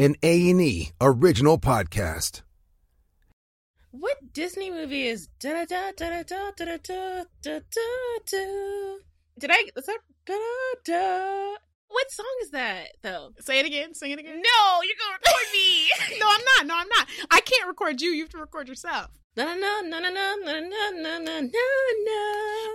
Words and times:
an 0.00 0.16
A&E 0.22 0.92
original 0.98 1.58
podcast. 1.58 2.40
What 3.90 4.32
Disney 4.32 4.70
movie 4.70 5.06
is 5.06 5.26
da 5.38 5.66
da 5.66 5.90
da 5.92 5.92
da 5.94 6.22
da 6.22 6.50
da 6.56 6.78
da 6.82 7.24
da 7.42 7.58
da 7.58 7.58
da? 8.30 8.96
Did 9.38 9.50
I? 9.50 9.64
Is 9.76 9.84
that 9.84 9.98
da 10.24 10.34
da 10.34 10.92
da? 10.92 11.56
What 11.88 12.10
song 12.10 12.34
is 12.42 12.50
that 12.52 12.86
though? 13.02 13.32
Say 13.40 13.60
it 13.60 13.66
again. 13.66 13.92
Sing 13.92 14.10
it 14.12 14.18
again. 14.18 14.36
No, 14.36 14.80
you're 14.82 14.96
gonna 14.98 15.18
record 15.18 15.48
me. 15.52 15.90
no, 16.18 16.26
I'm 16.30 16.44
not. 16.56 16.66
No, 16.66 16.74
I'm 16.78 16.88
not. 16.88 17.06
I 17.30 17.40
can't 17.42 17.68
record 17.68 18.00
you. 18.00 18.10
You 18.10 18.22
have 18.22 18.30
to 18.30 18.38
record 18.38 18.68
yourself. 18.68 19.10
Na 19.36 19.54
na 19.54 19.80
na 19.82 20.00
na 20.00 20.08
na 20.08 20.34
na 20.36 20.60
na 20.60 20.90
na 20.90 21.18
na 21.18 21.40
na 21.40 21.40
na. 21.40 22.20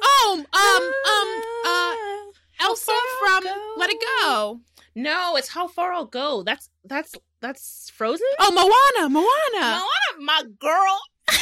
Oh, 0.04 0.46
um, 0.54 0.84
um, 1.16 1.30
uh, 1.66 2.45
Elsa 2.60 2.92
from 3.20 3.44
Let 3.78 3.90
It 3.90 3.98
Go. 4.22 4.60
No, 4.96 5.36
it's 5.36 5.50
how 5.50 5.68
far 5.68 5.92
I'll 5.94 6.05
go. 6.05 6.44
That's 6.44 6.70
that's 6.84 7.14
that's 7.42 7.90
Frozen. 7.94 8.26
Oh, 8.40 8.52
Moana, 8.52 9.09
Moana. 9.09 9.80
Moana, 9.80 10.20
my 10.26 10.44
girl. 10.60 10.99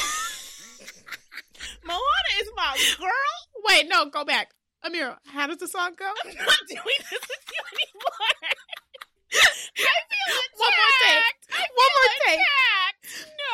Moana 1.86 2.32
is 2.42 2.50
my 2.56 2.78
girl. 3.00 3.64
Wait, 3.68 3.88
no, 3.88 4.06
go 4.10 4.24
back. 4.26 4.54
Amira, 4.84 5.18
how 5.26 5.48
does 5.48 5.58
the 5.58 5.68
song 5.68 5.92
go? 5.98 6.06
I'm 6.26 6.36
not 6.36 6.58
doing 6.68 6.82
this 7.10 7.12
with 7.12 7.46
you 7.54 7.64
anymore. 7.74 8.34
I 9.34 9.98
feel 10.10 10.30
attacked. 10.38 10.54
One 10.58 10.74
more 10.78 10.96
take. 11.06 11.38
I 11.52 11.66
One 11.74 11.90
feel 11.90 11.98
more 11.98 12.12
take. 12.28 12.40
attacked. 12.40 13.04
No, 13.40 13.54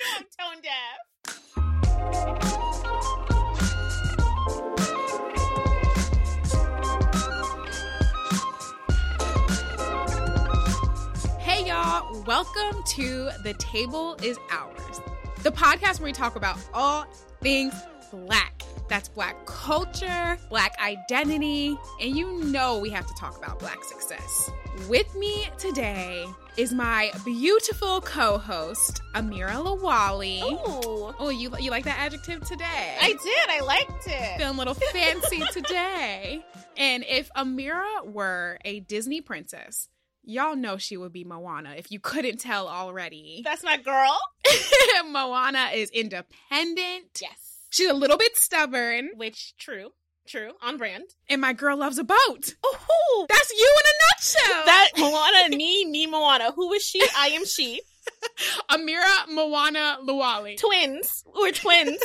no, 0.00 0.16
I'm 0.16 0.26
tone 0.36 0.60
deaf. 0.62 2.53
Welcome 12.26 12.82
to 12.84 13.30
The 13.42 13.54
Table 13.58 14.16
is 14.22 14.38
Ours, 14.50 15.00
the 15.42 15.50
podcast 15.50 16.00
where 16.00 16.06
we 16.06 16.12
talk 16.12 16.36
about 16.36 16.58
all 16.72 17.04
things 17.42 17.74
black. 18.10 18.62
That's 18.88 19.08
black 19.08 19.44
culture, 19.46 20.38
black 20.48 20.76
identity, 20.82 21.76
and 22.00 22.16
you 22.16 22.44
know 22.44 22.78
we 22.78 22.90
have 22.90 23.06
to 23.06 23.14
talk 23.14 23.36
about 23.36 23.58
black 23.58 23.82
success. 23.84 24.50
With 24.88 25.14
me 25.16 25.48
today 25.58 26.26
is 26.56 26.72
my 26.72 27.10
beautiful 27.24 28.00
co 28.00 28.38
host, 28.38 29.02
Amira 29.14 29.62
Lawali. 29.62 30.42
Ooh, 30.42 31.14
Oh, 31.18 31.28
you, 31.30 31.52
you 31.58 31.70
like 31.70 31.84
that 31.84 31.98
adjective 31.98 32.44
today? 32.46 32.96
I 33.00 33.08
did. 33.22 33.48
I 33.50 33.60
liked 33.60 34.06
it. 34.06 34.38
feeling 34.38 34.54
a 34.54 34.58
little 34.58 34.74
fancy 34.74 35.42
today. 35.52 36.44
And 36.76 37.04
if 37.08 37.30
Amira 37.34 38.06
were 38.06 38.58
a 38.64 38.80
Disney 38.80 39.20
princess, 39.20 39.88
y'all 40.24 40.56
know 40.56 40.76
she 40.76 40.96
would 40.96 41.12
be 41.12 41.24
Moana 41.24 41.74
if 41.76 41.90
you 41.90 42.00
couldn't 42.00 42.38
tell 42.38 42.68
already. 42.68 43.42
That's 43.44 43.62
my 43.64 43.76
girl. 43.76 44.18
Moana 45.08 45.70
is 45.74 45.90
independent. 45.90 47.20
Yes. 47.20 47.58
She's 47.70 47.88
a 47.90 47.94
little 47.94 48.16
bit 48.18 48.36
stubborn. 48.36 49.10
Which 49.16 49.54
true, 49.58 49.90
true, 50.28 50.52
on 50.62 50.76
brand. 50.76 51.04
And 51.28 51.40
my 51.40 51.52
girl 51.52 51.76
loves 51.76 51.98
a 51.98 52.04
boat. 52.04 52.54
Oh, 52.64 53.26
That's 53.28 53.50
you 53.50 53.74
in 53.78 53.90
a 53.90 53.96
nutshell. 54.48 54.64
that 54.66 54.90
Moana, 54.98 55.48
me, 55.56 55.84
me, 55.84 56.06
Moana. 56.06 56.52
Who 56.52 56.72
is 56.72 56.82
she? 56.82 57.02
I 57.18 57.28
am 57.28 57.44
she. 57.44 57.80
Amira 58.70 59.28
Moana 59.30 59.98
Luwali. 60.06 60.58
Twins. 60.58 61.24
We're 61.34 61.52
twins. 61.52 61.98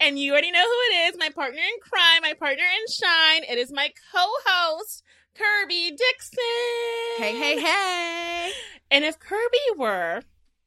and 0.00 0.18
you 0.18 0.32
already 0.32 0.50
know 0.50 0.62
who 0.64 0.78
it 0.92 1.08
is. 1.10 1.18
My 1.18 1.30
partner 1.30 1.60
in 1.60 1.80
crime, 1.80 2.22
my 2.22 2.34
partner 2.34 2.62
in 2.64 2.92
shine. 2.92 3.44
It 3.48 3.58
is 3.58 3.72
my 3.72 3.92
co-host, 4.12 5.02
Kirby 5.38 5.90
Dixon. 5.90 7.18
Hey, 7.18 7.36
hey, 7.38 7.60
hey. 7.60 8.52
And 8.90 9.04
if 9.04 9.18
Kirby 9.18 9.58
were 9.78 10.22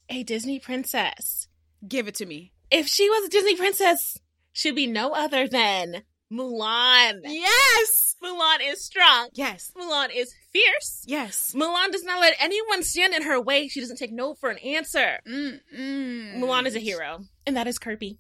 a 0.10 0.24
Disney 0.24 0.60
princess, 0.60 1.48
Give 1.88 2.08
it 2.08 2.16
to 2.16 2.26
me. 2.26 2.52
if 2.70 2.88
she 2.88 3.10
was 3.10 3.26
a 3.26 3.30
Disney 3.30 3.56
princess, 3.56 4.20
she'd 4.54 4.76
be 4.76 4.88
no 4.88 5.12
other 5.14 5.48
than 5.48 6.04
Mulan. 6.32 7.22
Yes. 7.26 8.16
Mulan 8.24 8.60
is 8.62 8.86
strong. 8.86 9.30
Yes. 9.34 9.72
Mulan 9.76 10.10
is 10.16 10.34
fierce. 10.54 11.04
Yes. 11.08 11.54
Mulan 11.56 11.92
does 11.92 12.04
not 12.04 12.20
let 12.22 12.36
anyone 12.40 12.84
stand 12.84 13.14
in 13.16 13.24
her 13.24 13.42
way. 13.42 13.68
She 13.68 13.80
doesn't 13.82 13.98
take 13.98 14.12
no 14.12 14.36
for 14.36 14.50
an 14.52 14.60
answer. 14.60 15.20
Mm-mm. 15.28 16.38
Mulan 16.38 16.66
is 16.68 16.76
a 16.76 16.80
hero, 16.80 17.22
and 17.48 17.58
that 17.58 17.66
is 17.68 17.80
Kirby. 17.80 18.20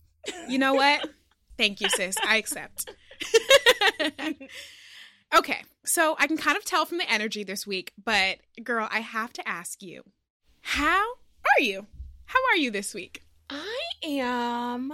You 0.49 0.57
know 0.57 0.73
what? 0.73 1.07
Thank 1.57 1.81
you, 1.81 1.89
sis. 1.89 2.17
I 2.25 2.37
accept. 2.37 2.89
okay, 5.37 5.61
so 5.85 6.15
I 6.19 6.27
can 6.27 6.37
kind 6.37 6.57
of 6.57 6.65
tell 6.65 6.85
from 6.85 6.97
the 6.97 7.11
energy 7.11 7.43
this 7.43 7.65
week, 7.65 7.93
but 8.03 8.37
girl, 8.63 8.87
I 8.91 8.99
have 8.99 9.33
to 9.33 9.47
ask 9.47 9.81
you, 9.81 10.03
how 10.61 11.01
are 11.03 11.61
you? 11.61 11.87
How 12.25 12.39
are 12.51 12.57
you 12.57 12.71
this 12.71 12.93
week? 12.93 13.23
I 13.49 13.77
am. 14.03 14.93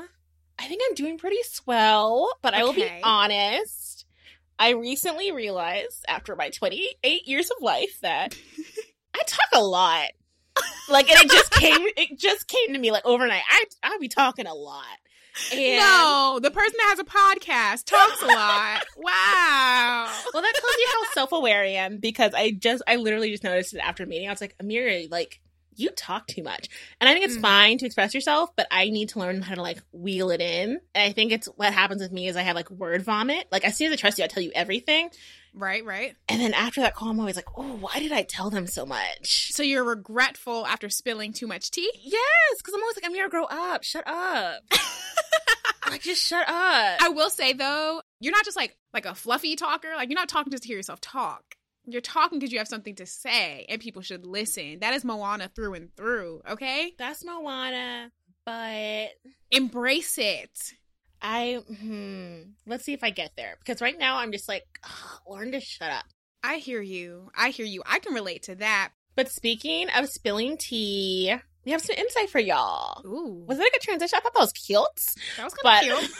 I 0.59 0.65
think 0.67 0.81
I'm 0.87 0.95
doing 0.95 1.17
pretty 1.17 1.43
swell, 1.43 2.33
but 2.41 2.53
I 2.53 2.63
will 2.63 2.73
be 2.73 2.89
honest. 3.03 4.05
I 4.59 4.71
recently 4.71 5.31
realized 5.31 6.03
after 6.07 6.35
my 6.35 6.49
28 6.49 7.27
years 7.27 7.51
of 7.51 7.61
life 7.61 7.99
that 8.01 8.35
I 9.13 9.21
talk 9.25 9.49
a 9.53 9.61
lot. 9.61 10.09
Like, 10.89 11.11
and 11.11 11.25
it 11.25 11.29
just 11.29 11.51
came, 11.51 11.85
it 11.97 12.17
just 12.17 12.47
came 12.47 12.73
to 12.73 12.79
me 12.79 12.91
like 12.91 13.05
overnight. 13.05 13.43
I, 13.47 13.65
I 13.83 13.97
be 13.99 14.07
talking 14.07 14.47
a 14.47 14.55
lot. 14.55 14.85
And 15.51 15.77
no, 15.77 16.39
the 16.41 16.51
person 16.51 16.73
that 16.79 16.95
has 16.97 16.99
a 16.99 17.03
podcast 17.03 17.85
talks 17.85 18.21
a 18.21 18.25
lot. 18.25 18.85
wow. 18.97 20.13
Well, 20.33 20.43
that 20.43 20.53
tells 20.53 20.75
you 20.77 20.87
how 20.93 21.13
self 21.13 21.31
aware 21.31 21.61
I 21.63 21.67
am 21.69 21.97
because 21.97 22.33
I 22.33 22.51
just, 22.51 22.83
I 22.87 22.95
literally 22.97 23.31
just 23.31 23.43
noticed 23.43 23.73
it 23.73 23.79
after 23.79 24.05
meeting. 24.05 24.27
I 24.27 24.31
was 24.31 24.41
like, 24.41 24.55
Amira, 24.61 25.09
like, 25.11 25.39
you 25.79 25.91
talk 25.91 26.25
too 26.25 26.41
much. 26.41 26.69
And 26.99 27.07
I 27.07 27.13
think 27.13 27.25
it's 27.25 27.37
Mm. 27.37 27.41
fine 27.41 27.77
to 27.77 27.85
express 27.85 28.15
yourself, 28.15 28.49
but 28.55 28.65
I 28.71 28.89
need 28.89 29.09
to 29.09 29.19
learn 29.19 29.43
how 29.43 29.53
to 29.53 29.61
like 29.61 29.77
wheel 29.91 30.31
it 30.31 30.41
in. 30.41 30.79
And 30.95 31.03
I 31.09 31.11
think 31.11 31.31
it's 31.31 31.45
what 31.55 31.71
happens 31.71 32.01
with 32.01 32.11
me 32.11 32.27
is 32.27 32.35
I 32.35 32.41
have 32.41 32.55
like 32.55 32.71
word 32.71 33.03
vomit. 33.03 33.45
Like, 33.51 33.63
as 33.63 33.77
soon 33.77 33.87
as 33.87 33.93
I 33.93 33.95
trust 33.95 34.17
you, 34.17 34.23
I 34.23 34.27
tell 34.27 34.41
you 34.41 34.51
everything. 34.55 35.09
Right, 35.53 35.83
right. 35.85 36.15
And 36.29 36.41
then 36.41 36.53
after 36.53 36.81
that 36.81 36.95
call, 36.95 37.09
I'm 37.09 37.19
always 37.19 37.35
like, 37.35 37.47
oh, 37.57 37.77
why 37.79 37.99
did 37.99 38.11
I 38.11 38.23
tell 38.23 38.49
them 38.49 38.67
so 38.67 38.85
much? 38.85 39.51
So 39.51 39.63
you're 39.63 39.83
regretful 39.83 40.65
after 40.65 40.89
spilling 40.89 41.33
too 41.33 41.47
much 41.47 41.71
tea? 41.71 41.89
Yes, 42.03 42.21
because 42.57 42.73
I'm 42.73 42.81
always 42.81 42.95
like, 42.97 43.05
I'm 43.05 43.13
here 43.13 43.25
to 43.25 43.29
grow 43.29 43.45
up. 43.45 43.83
Shut 43.83 44.07
up. 44.07 44.61
like, 45.89 46.01
just 46.01 46.25
shut 46.25 46.47
up. 46.47 47.01
I 47.01 47.09
will 47.09 47.29
say 47.29 47.53
though, 47.53 48.01
you're 48.19 48.33
not 48.33 48.45
just 48.45 48.57
like 48.57 48.77
like 48.93 49.05
a 49.05 49.15
fluffy 49.15 49.55
talker. 49.55 49.89
Like 49.95 50.09
you're 50.09 50.19
not 50.19 50.29
talking 50.29 50.51
just 50.51 50.63
to 50.63 50.67
hear 50.67 50.77
yourself 50.77 51.01
talk. 51.01 51.43
You're 51.85 52.01
talking 52.01 52.39
because 52.39 52.51
you 52.51 52.57
have 52.57 52.67
something 52.67 52.95
to 52.95 53.05
say, 53.05 53.65
and 53.69 53.79
people 53.79 54.01
should 54.01 54.25
listen. 54.25 54.79
That 54.79 54.93
is 54.93 55.05
Moana 55.05 55.49
through 55.55 55.75
and 55.75 55.95
through. 55.95 56.41
Okay, 56.49 56.91
That's 56.97 57.23
Moana, 57.23 58.11
but 58.45 59.09
embrace 59.51 60.17
it. 60.17 60.51
I 61.21 61.55
hmm. 61.55 62.51
Let's 62.65 62.83
see 62.85 62.93
if 62.93 63.03
I 63.03 63.09
get 63.09 63.31
there 63.35 63.55
because 63.59 63.81
right 63.81 63.97
now 63.97 64.17
I'm 64.17 64.31
just 64.31 64.47
like, 64.47 64.63
"Ugh, 64.83 65.21
learn 65.27 65.51
to 65.51 65.59
shut 65.59 65.91
up. 65.91 66.05
I 66.43 66.57
hear 66.57 66.81
you. 66.81 67.29
I 67.35 67.49
hear 67.49 67.65
you. 67.65 67.83
I 67.85 67.99
can 67.99 68.13
relate 68.13 68.43
to 68.43 68.55
that. 68.55 68.91
But 69.15 69.29
speaking 69.31 69.87
of 69.95 70.09
spilling 70.09 70.57
tea, 70.57 71.35
we 71.65 71.71
have 71.71 71.81
some 71.81 71.95
insight 71.97 72.29
for 72.29 72.39
y'all. 72.39 73.01
Ooh, 73.05 73.43
Was 73.47 73.57
that 73.57 73.67
a 73.67 73.71
good 73.73 73.81
transition? 73.81 74.17
I 74.17 74.21
thought 74.21 74.33
that 74.33 74.39
was 74.39 74.53
cute. 74.53 74.79
that 75.37 75.43
was 75.43 75.53
kind 75.55 75.91
of 75.91 75.99
cute. 75.99 76.11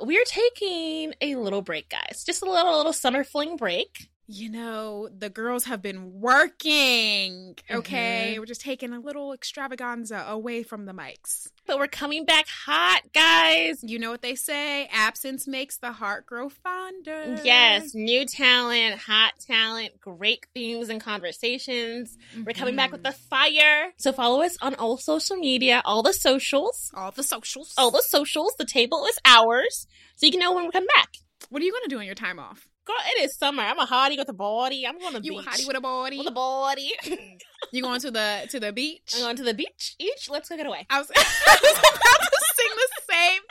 we're 0.00 0.24
taking 0.24 1.14
a 1.20 1.34
little 1.34 1.62
break, 1.62 1.90
guys. 1.90 2.22
Just 2.24 2.42
a 2.42 2.50
little 2.50 2.76
little 2.76 2.92
summer 2.92 3.24
fling 3.24 3.56
break. 3.56 4.08
You 4.32 4.48
know, 4.48 5.08
the 5.08 5.28
girls 5.28 5.64
have 5.64 5.82
been 5.82 6.20
working. 6.20 7.56
Okay, 7.68 8.28
mm-hmm. 8.30 8.40
we're 8.40 8.46
just 8.46 8.60
taking 8.60 8.92
a 8.92 9.00
little 9.00 9.32
extravaganza 9.32 10.24
away 10.28 10.62
from 10.62 10.86
the 10.86 10.92
mics. 10.92 11.48
But 11.66 11.78
we're 11.78 11.88
coming 11.88 12.24
back 12.24 12.46
hot, 12.46 13.00
guys. 13.12 13.82
You 13.82 13.98
know 13.98 14.12
what 14.12 14.22
they 14.22 14.36
say? 14.36 14.88
Absence 14.92 15.48
makes 15.48 15.78
the 15.78 15.90
heart 15.90 16.26
grow 16.26 16.48
fonder. 16.48 17.40
Yes, 17.42 17.92
new 17.92 18.24
talent, 18.24 19.00
hot 19.00 19.32
talent, 19.44 20.00
great 20.00 20.46
themes 20.54 20.90
and 20.90 21.00
conversations. 21.00 22.16
We're 22.36 22.52
coming 22.52 22.76
back 22.76 22.92
with 22.92 23.02
mm-hmm. 23.02 23.10
the 23.10 23.28
fire. 23.28 23.92
So 23.96 24.12
follow 24.12 24.42
us 24.42 24.56
on 24.62 24.76
all 24.76 24.96
social 24.96 25.38
media, 25.38 25.82
all 25.84 26.04
the 26.04 26.12
socials, 26.12 26.92
all 26.94 27.10
the 27.10 27.24
socials. 27.24 27.74
all 27.76 27.90
the 27.90 28.02
socials. 28.02 28.54
The 28.56 28.64
table 28.64 29.06
is 29.06 29.18
ours, 29.24 29.88
so 30.14 30.26
you 30.26 30.30
can 30.30 30.38
know 30.38 30.54
when 30.54 30.66
we 30.66 30.70
come 30.70 30.86
back. 30.86 31.16
What 31.48 31.62
are 31.62 31.64
you 31.64 31.72
gonna 31.72 31.88
do 31.88 31.98
on 31.98 32.06
your 32.06 32.14
time 32.14 32.38
off? 32.38 32.68
Girl, 32.86 32.96
it 33.14 33.22
is 33.24 33.36
summer. 33.36 33.62
I'm 33.62 33.78
a 33.78 33.86
hottie 33.86 34.16
with 34.18 34.28
a 34.28 34.32
body. 34.32 34.86
I'm 34.86 34.98
going 34.98 35.14
to 35.14 35.20
You 35.22 35.32
beach. 35.38 35.46
hottie 35.46 35.66
with 35.66 35.76
a 35.76 35.80
body. 35.80 36.18
with 36.18 36.28
a 36.28 36.32
body. 36.32 36.92
You 37.72 37.82
going 37.82 38.00
to 38.00 38.10
the 38.10 38.48
to 38.50 38.58
the 38.58 38.72
beach? 38.72 39.12
I'm 39.14 39.20
going 39.20 39.36
to 39.36 39.44
the 39.44 39.54
beach. 39.54 39.94
Each, 40.00 40.28
let's 40.30 40.48
go 40.48 40.56
get 40.56 40.66
away. 40.66 40.86
I 40.90 40.98
was, 40.98 41.10
I 41.16 41.58
was 41.62 41.78
about 41.78 42.20
to 42.20 42.40
sing 42.56 42.72
the 42.74 43.12
same 43.12 43.42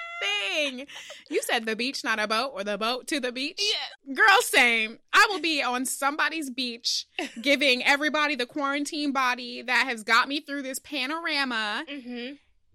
thing. 0.80 0.88
You 1.30 1.42
said 1.44 1.66
the 1.68 1.76
beach, 1.76 2.04
not 2.04 2.20
a 2.20 2.28
boat, 2.28 2.52
or 2.54 2.64
the 2.66 2.78
boat 2.78 3.08
to 3.08 3.20
the 3.22 3.32
beach. 3.32 3.62
Yeah. 3.62 4.16
Girl, 4.16 4.42
same. 4.42 4.98
I 5.14 5.26
will 5.30 5.40
be 5.40 5.62
on 5.64 5.86
somebody's 5.86 6.50
beach 6.50 7.06
giving 7.42 7.82
everybody 7.86 8.36
the 8.36 8.48
quarantine 8.48 9.14
body 9.14 9.62
that 9.62 9.86
has 9.88 10.04
got 10.04 10.28
me 10.28 10.42
through 10.42 10.64
this 10.64 10.80
panorama 10.80 11.86
Mm-hmm. 11.90 12.34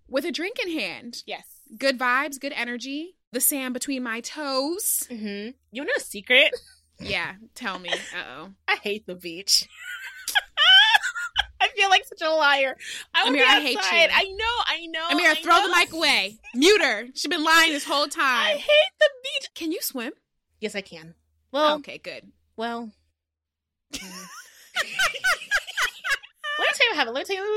with 0.08 0.24
a 0.24 0.30
drink 0.32 0.56
in 0.64 0.72
hand. 0.78 1.24
Yes. 1.26 1.44
Good 1.76 1.98
vibes, 1.98 2.40
good 2.40 2.52
energy. 2.54 3.16
The 3.34 3.40
sand 3.40 3.74
between 3.74 4.04
my 4.04 4.20
toes. 4.20 5.08
Mm-hmm. 5.10 5.50
You 5.72 5.84
know 5.84 5.92
a 5.96 6.00
secret? 6.00 6.54
Yeah, 7.00 7.32
tell 7.56 7.80
me. 7.80 7.88
Uh 7.88 8.22
oh. 8.38 8.50
I 8.68 8.76
hate 8.76 9.08
the 9.08 9.16
beach. 9.16 9.68
I 11.60 11.66
feel 11.70 11.90
like 11.90 12.04
such 12.04 12.22
a 12.22 12.30
liar. 12.30 12.76
I 13.12 13.28
be 13.32 13.40
I 13.40 13.60
hate 13.60 13.72
you. 13.72 13.80
I 13.82 14.22
know, 14.22 14.44
I 14.66 14.86
know. 14.86 15.08
Amira, 15.10 15.32
I 15.32 15.34
throw 15.42 15.58
know. 15.58 15.66
the 15.66 15.74
mic 15.76 15.92
away. 15.92 16.38
Mute 16.54 16.80
her. 16.80 17.06
She's 17.14 17.26
been 17.26 17.42
lying 17.42 17.72
this 17.72 17.84
whole 17.84 18.06
time. 18.06 18.22
I 18.22 18.52
hate 18.52 18.92
the 19.00 19.08
beach. 19.24 19.48
Can 19.56 19.72
you 19.72 19.80
swim? 19.82 20.12
Yes, 20.60 20.76
I 20.76 20.82
can. 20.82 21.16
Well, 21.50 21.74
okay, 21.78 21.98
good. 21.98 22.30
well. 22.56 22.92
Let 23.92 24.00
me 24.00 24.08
tell 26.72 26.86
you 26.86 26.92
what 26.92 26.98
happened. 26.98 27.16
Let 27.16 27.28
me 27.28 27.34
tell 27.34 27.44
you. 27.44 27.50
Let 27.50 27.50
me 27.50 27.56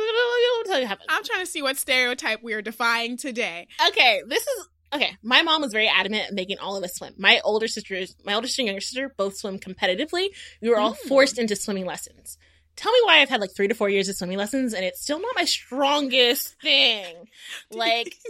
tell 0.71 0.79
you 0.79 0.85
what 0.85 0.89
happened. 0.89 1.09
I'm 1.12 1.24
trying 1.24 1.45
to 1.45 1.51
see 1.51 1.62
what 1.62 1.77
stereotype 1.77 2.41
we 2.41 2.56
are 2.56 2.63
defying 2.63 3.15
today. 3.15 3.68
Okay, 3.89 4.24
this 4.27 4.41
is 4.41 4.68
okay. 4.94 5.18
My 5.24 5.42
mom 5.42 5.62
was 5.62 5.72
very 5.74 5.88
adamant 5.88 6.28
at 6.28 6.34
making 6.34 6.60
all 6.60 6.75
of 6.78 6.84
us 6.84 6.95
swim. 6.95 7.13
My 7.18 7.39
older 7.44 7.68
sisters, 7.68 8.16
my 8.25 8.34
older 8.34 8.48
sister 8.48 8.62
and 8.62 8.68
younger 8.68 8.81
sister, 8.81 9.13
both 9.18 9.38
swim 9.38 9.60
competitively. 9.60 10.30
We 10.62 10.69
were 10.69 10.78
all 10.78 10.94
Mm. 10.94 11.07
forced 11.07 11.38
into 11.39 11.56
swimming 11.56 11.86
lessons. 11.86 12.38
Tell 12.75 12.92
me 12.92 13.00
why 13.06 13.22
I've 13.22 13.30
had 13.30 13.42
like 13.42 13.56
three 13.56 13.68
to 13.68 13.74
four 13.74 13.89
years 13.89 14.07
of 14.07 14.16
swimming 14.18 14.38
lessons 14.38 14.74
and 14.75 14.86
it's 14.86 15.01
still 15.01 15.19
not 15.19 15.34
my 15.36 15.45
strongest 15.45 16.60
thing. 16.62 17.06
Like, 17.72 18.16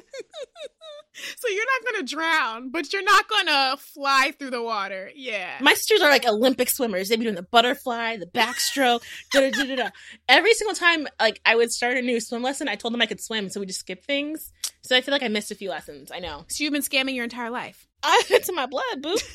So 1.38 1.48
you're 1.48 1.66
not 1.66 1.92
gonna 1.94 2.06
drown, 2.08 2.70
but 2.70 2.94
you're 2.94 3.04
not 3.04 3.28
gonna 3.28 3.76
fly 3.78 4.34
through 4.38 4.52
the 4.52 4.62
water. 4.62 5.10
Yeah. 5.16 5.58
my 5.62 5.74
sisters 5.74 6.02
are 6.02 6.12
like 6.12 6.28
Olympic 6.28 6.70
swimmers. 6.70 7.10
They'd 7.10 7.18
be 7.18 7.24
doing 7.24 7.34
the 7.36 7.42
butterfly, 7.42 8.18
the 8.18 8.28
backstroke, 8.28 9.02
da 9.34 9.50
da 9.50 9.64
da 9.66 9.76
da. 9.76 9.90
Every 10.30 10.54
single 10.54 10.76
time, 10.76 11.08
like 11.20 11.42
I 11.44 11.56
would 11.56 11.72
start 11.72 11.98
a 11.98 12.04
new 12.04 12.20
swim 12.20 12.44
lesson, 12.44 12.68
I 12.68 12.76
told 12.76 12.94
them 12.94 13.02
I 13.02 13.08
could 13.08 13.20
swim, 13.20 13.50
so 13.50 13.60
we 13.60 13.66
just 13.66 13.80
skip 13.80 14.04
things. 14.06 14.52
So 14.88 14.96
I 14.96 15.02
feel 15.02 15.12
like 15.12 15.24
I 15.24 15.28
missed 15.28 15.52
a 15.52 15.56
few 15.56 15.70
lessons. 15.70 16.12
I 16.14 16.20
know. 16.20 16.46
so 16.48 16.64
you've 16.64 16.72
been 16.72 16.82
scamming 16.82 17.14
your 17.14 17.26
entire 17.26 17.50
life. 17.50 17.88
I 18.04 18.24
it's 18.30 18.48
in 18.48 18.56
my 18.56 18.68
blood, 18.68 19.02
boo. 19.02 19.18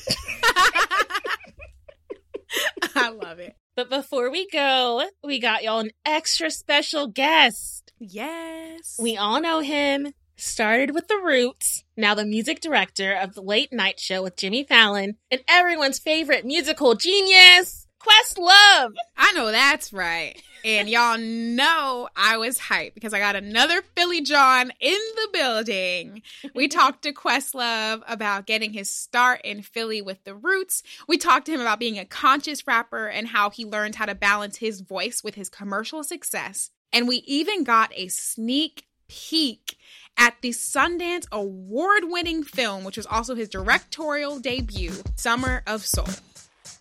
I 2.95 3.09
love 3.09 3.37
it. 3.37 3.55
But 3.75 3.89
before 3.89 4.31
we 4.31 4.49
go, 4.49 5.03
we 5.23 5.39
got 5.39 5.63
y'all 5.63 5.79
an 5.79 5.91
extra 6.05 6.49
special 6.49 7.05
guest. 7.05 7.91
Yes. 7.99 8.97
We 8.99 9.15
all 9.15 9.41
know 9.41 9.59
him. 9.59 10.07
Started 10.35 10.95
with 10.95 11.07
The 11.07 11.21
Roots, 11.23 11.83
now 11.95 12.15
the 12.15 12.25
music 12.25 12.59
director 12.59 13.13
of 13.13 13.35
the 13.35 13.41
Late 13.41 13.71
Night 13.71 13.99
Show 13.99 14.23
with 14.23 14.35
Jimmy 14.35 14.63
Fallon, 14.63 15.17
and 15.29 15.41
everyone's 15.47 15.99
favorite 15.99 16.45
musical 16.45 16.95
genius, 16.95 17.82
Questlove. 18.03 18.93
I 19.17 19.31
know 19.33 19.51
that's 19.51 19.93
right. 19.93 20.41
And 20.65 20.89
y'all 20.89 21.17
know 21.17 22.07
I 22.15 22.37
was 22.37 22.57
hyped 22.57 22.93
because 22.93 23.13
I 23.13 23.19
got 23.19 23.35
another 23.35 23.81
Philly 23.95 24.21
John 24.21 24.71
in 24.79 24.99
the 25.15 25.29
building. 25.33 26.21
We 26.55 26.67
talked 26.67 27.03
to 27.03 27.11
Questlove 27.11 28.01
about 28.07 28.45
getting 28.45 28.71
his 28.71 28.89
start 28.89 29.41
in 29.43 29.61
Philly 29.61 30.01
with 30.01 30.23
the 30.23 30.35
roots. 30.35 30.83
We 31.07 31.17
talked 31.17 31.47
to 31.47 31.53
him 31.53 31.61
about 31.61 31.79
being 31.79 31.99
a 31.99 32.05
conscious 32.05 32.65
rapper 32.65 33.07
and 33.07 33.27
how 33.27 33.49
he 33.49 33.65
learned 33.65 33.95
how 33.95 34.05
to 34.05 34.15
balance 34.15 34.57
his 34.57 34.81
voice 34.81 35.23
with 35.23 35.35
his 35.35 35.49
commercial 35.49 36.03
success. 36.03 36.71
And 36.93 37.07
we 37.07 37.17
even 37.27 37.63
got 37.63 37.91
a 37.95 38.07
sneak 38.07 38.85
peek 39.09 39.77
at 40.17 40.35
the 40.41 40.51
Sundance 40.51 41.25
award 41.31 42.03
winning 42.05 42.43
film, 42.43 42.83
which 42.83 42.97
was 42.97 43.05
also 43.05 43.35
his 43.35 43.49
directorial 43.49 44.39
debut, 44.39 44.93
Summer 45.15 45.63
of 45.67 45.85
Soul. 45.85 46.07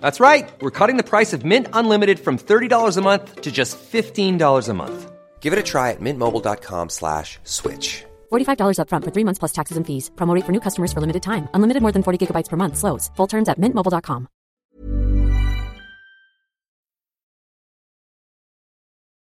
That's 0.00 0.18
right. 0.18 0.48
We're 0.60 0.72
cutting 0.72 0.96
the 0.96 1.04
price 1.04 1.32
of 1.32 1.44
Mint 1.44 1.68
Unlimited 1.72 2.18
from 2.18 2.36
$30 2.38 2.96
a 2.96 3.02
month 3.02 3.42
to 3.42 3.52
just 3.52 3.78
$15 3.78 4.68
a 4.68 4.74
month. 4.74 5.12
Give 5.38 5.52
it 5.52 5.58
a 5.60 5.62
try 5.62 5.92
at 5.92 6.00
mintmobile.com 6.00 6.88
slash 6.88 7.38
switch. 7.44 8.04
$45 8.32 8.78
upfront 8.80 9.04
for 9.04 9.12
three 9.14 9.24
months 9.24 9.38
plus 9.38 9.52
taxes 9.52 9.76
and 9.76 9.86
fees. 9.86 10.10
Promo 10.16 10.34
rate 10.34 10.44
for 10.44 10.52
new 10.52 10.60
customers 10.60 10.92
for 10.92 11.00
limited 11.00 11.22
time. 11.22 11.48
Unlimited 11.54 11.82
more 11.82 11.92
than 11.92 12.02
40 12.02 12.18
gigabytes 12.26 12.48
per 12.48 12.56
month. 12.56 12.76
Slows. 12.76 13.10
Full 13.16 13.28
terms 13.28 13.48
at 13.48 13.60
mintmobile.com. 13.60 14.26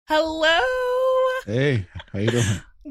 Hello. 0.07 0.59
Hey, 1.47 1.87
how 2.13 2.19
you 2.19 2.31
doing? 2.31 2.45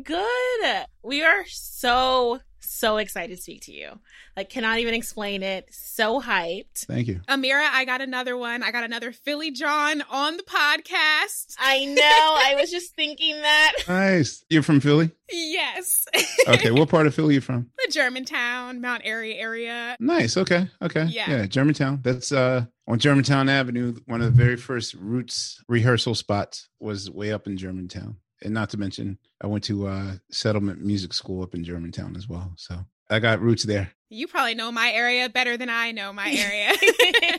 Good. 0.03 0.85
We 1.03 1.23
are 1.23 1.43
so, 1.47 2.39
so 2.69 2.97
excited 2.97 3.35
to 3.35 3.41
speak 3.41 3.61
to 3.63 3.71
you. 3.71 3.99
Like, 4.35 4.49
cannot 4.49 4.79
even 4.79 4.93
explain 4.93 5.43
it. 5.43 5.67
So 5.71 6.21
hyped. 6.21 6.85
Thank 6.85 7.07
you. 7.07 7.21
Amira, 7.27 7.67
I 7.71 7.85
got 7.85 8.01
another 8.01 8.37
one. 8.37 8.63
I 8.63 8.71
got 8.71 8.83
another 8.83 9.11
Philly 9.11 9.51
John 9.51 10.03
on 10.09 10.37
the 10.37 10.43
podcast. 10.43 11.55
I 11.59 11.85
know. 11.85 12.01
I 12.03 12.55
was 12.59 12.69
just 12.71 12.95
thinking 12.95 13.35
that. 13.41 13.73
Nice. 13.87 14.43
You're 14.49 14.63
from 14.63 14.79
Philly? 14.79 15.11
Yes. 15.31 16.05
Okay, 16.47 16.71
what 16.71 16.89
part 16.89 17.07
of 17.07 17.15
Philly 17.15 17.29
are 17.29 17.33
you 17.35 17.41
from? 17.41 17.69
the 17.77 17.91
Germantown, 17.91 18.79
Mount 18.81 19.01
Airy 19.05 19.35
area. 19.37 19.95
Nice. 19.99 20.37
Okay. 20.37 20.67
Okay. 20.81 21.05
Yeah. 21.05 21.29
Yeah, 21.29 21.45
Germantown. 21.45 21.99
That's 22.03 22.31
uh 22.31 22.65
on 22.87 22.99
Germantown 22.99 23.49
Avenue. 23.49 23.95
One 24.05 24.21
of 24.21 24.35
the 24.35 24.43
very 24.43 24.55
first 24.55 24.93
Roots 24.93 25.61
rehearsal 25.67 26.15
spots 26.15 26.69
was 26.79 27.09
way 27.11 27.31
up 27.33 27.47
in 27.47 27.57
Germantown. 27.57 28.17
And 28.43 28.53
not 28.53 28.69
to 28.71 28.77
mention, 28.77 29.17
I 29.41 29.47
went 29.47 29.63
to 29.65 29.87
uh 29.87 30.11
Settlement 30.31 30.83
Music 30.83 31.13
School 31.13 31.43
up 31.43 31.53
in 31.55 31.63
Germantown 31.63 32.15
as 32.15 32.27
well. 32.27 32.53
So 32.57 32.85
I 33.09 33.19
got 33.19 33.41
roots 33.41 33.63
there. 33.63 33.91
You 34.09 34.27
probably 34.27 34.55
know 34.55 34.71
my 34.71 34.91
area 34.91 35.27
better 35.29 35.57
than 35.57 35.69
I 35.69 35.91
know 35.91 36.13
my 36.13 36.29
area. 36.31 36.73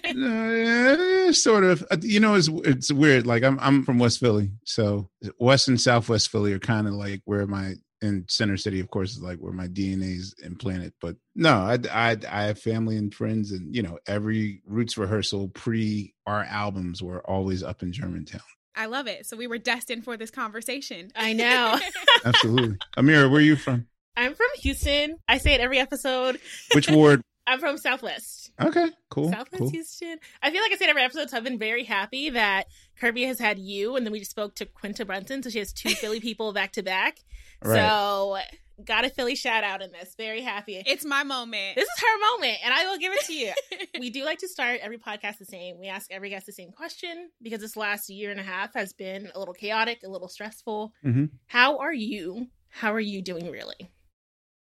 Uh, 0.09 1.33
sort 1.33 1.65
of. 1.65 1.85
Uh, 1.91 1.97
You 2.00 2.21
know, 2.21 2.35
it's 2.35 2.49
it's 2.65 2.91
weird. 2.93 3.27
Like 3.27 3.43
I'm 3.45 3.59
I'm 3.61 3.85
from 3.85 3.99
West 3.99 4.21
Philly, 4.21 4.50
so 4.65 5.11
West 5.39 5.69
and 5.69 5.81
Southwest 5.81 6.31
Philly 6.31 6.53
are 6.53 6.59
kind 6.59 6.87
of 6.87 6.95
like 6.95 7.21
where 7.25 7.47
my 7.47 7.75
in 8.01 8.25
Center 8.29 8.56
City, 8.56 8.81
of 8.81 8.91
course, 8.91 9.12
is 9.12 9.23
like 9.23 9.39
where 9.39 9.53
my 9.53 9.67
DNA 9.69 10.17
is 10.17 10.35
implanted. 10.43 10.93
But 11.01 11.17
no, 11.35 11.53
I 11.55 11.79
I 11.93 12.17
I 12.31 12.43
have 12.44 12.59
family 12.59 12.97
and 12.97 13.15
friends, 13.15 13.53
and 13.53 13.75
you 13.75 13.83
know, 13.83 13.99
every 14.06 14.62
Roots 14.67 14.97
rehearsal 14.97 15.49
pre 15.49 16.15
our 16.27 16.44
albums 16.44 17.03
were 17.03 17.21
always 17.29 17.62
up 17.62 17.83
in 17.83 17.93
Germantown. 17.93 18.41
I 18.79 18.87
love 18.87 19.09
it. 19.09 19.27
So 19.27 19.37
we 19.37 19.49
were 19.49 19.59
destined 19.59 20.05
for 20.05 20.17
this 20.17 20.31
conversation. 20.31 21.11
I 21.17 21.33
know. 21.33 21.79
Absolutely, 22.25 22.79
Amira, 22.97 23.29
where 23.29 23.41
are 23.41 23.44
you 23.44 23.56
from? 23.56 23.89
I'm 24.17 24.35
from 24.35 24.47
Houston. 24.61 25.17
I 25.27 25.39
say 25.39 25.55
it 25.55 25.61
every 25.61 25.79
episode. 25.81 26.41
Which 26.75 26.89
ward? 26.89 27.20
I'm 27.47 27.61
from 27.61 27.79
Southwest. 27.79 28.53
Okay, 28.61 28.89
cool, 29.11 29.31
Southwest 29.31 29.58
cool. 29.58 29.70
Houston. 29.70 30.19
I 30.43 30.51
feel 30.51 30.63
like 30.63 30.70
I 30.70 30.77
say 30.77 30.85
it 30.85 30.91
every 30.91 31.03
episode, 31.03 31.31
so 31.31 31.37
I've 31.37 31.44
been 31.44 31.58
very 31.58 31.82
happy 31.82 32.31
that 32.31 32.67
Kirby 33.01 33.25
has 33.25 33.41
had 33.41 33.58
you, 33.58 33.97
and 33.97 34.06
then 34.06 34.13
we 34.13 34.20
just 34.20 34.31
spoke 34.31 34.55
to 34.56 34.67
Quinta 34.67 35.05
Brunson, 35.05 35.43
so 35.43 35.51
she 35.51 35.58
has 35.58 35.73
two 35.73 35.89
Philly 35.97 36.20
people 36.20 36.53
back 36.53 36.73
to 36.73 36.82
back. 36.82 37.19
So 37.65 38.39
got 38.85 39.05
a 39.05 39.11
Philly 39.11 39.35
shout 39.35 39.65
out 39.65 39.82
in 39.82 39.91
this. 39.93 40.15
Very 40.17 40.41
happy. 40.43 40.82
it's 40.87 41.05
my 41.05 41.23
moment. 41.25 41.75
this 41.77 41.85
is 41.89 42.01
her 42.01 42.19
moment, 42.32 42.58
and 42.65 42.73
I 42.73 42.85
will 42.87 42.99
give 42.99 43.13
it 43.13 43.25
to 43.27 43.32
you. 43.35 43.53
we 44.01 44.11
do 44.11 44.25
like 44.25 44.39
to 44.39 44.49
start 44.49 44.81
every 44.82 44.99
podcast 44.99 45.39
the 45.39 45.44
same. 45.44 45.79
We 45.79 45.89
ask 45.89 46.11
every 46.11 46.31
guest 46.31 46.47
the 46.47 46.53
same 46.53 46.70
question 46.73 47.31
because 47.43 47.61
this 47.61 47.77
last 47.77 48.08
year 48.08 48.31
and 48.31 48.41
a 48.41 48.44
half 48.44 48.75
has 48.75 48.93
been 48.93 49.31
a 49.35 49.39
little 49.39 49.55
chaotic, 49.55 50.01
a 50.05 50.08
little 50.08 50.29
stressful. 50.29 50.93
Mhm. 51.05 51.31
How 51.47 51.79
are 51.79 51.93
you? 51.94 52.49
How 52.70 52.93
are 52.93 53.01
you 53.01 53.23
doing, 53.23 53.51
really? 53.51 53.91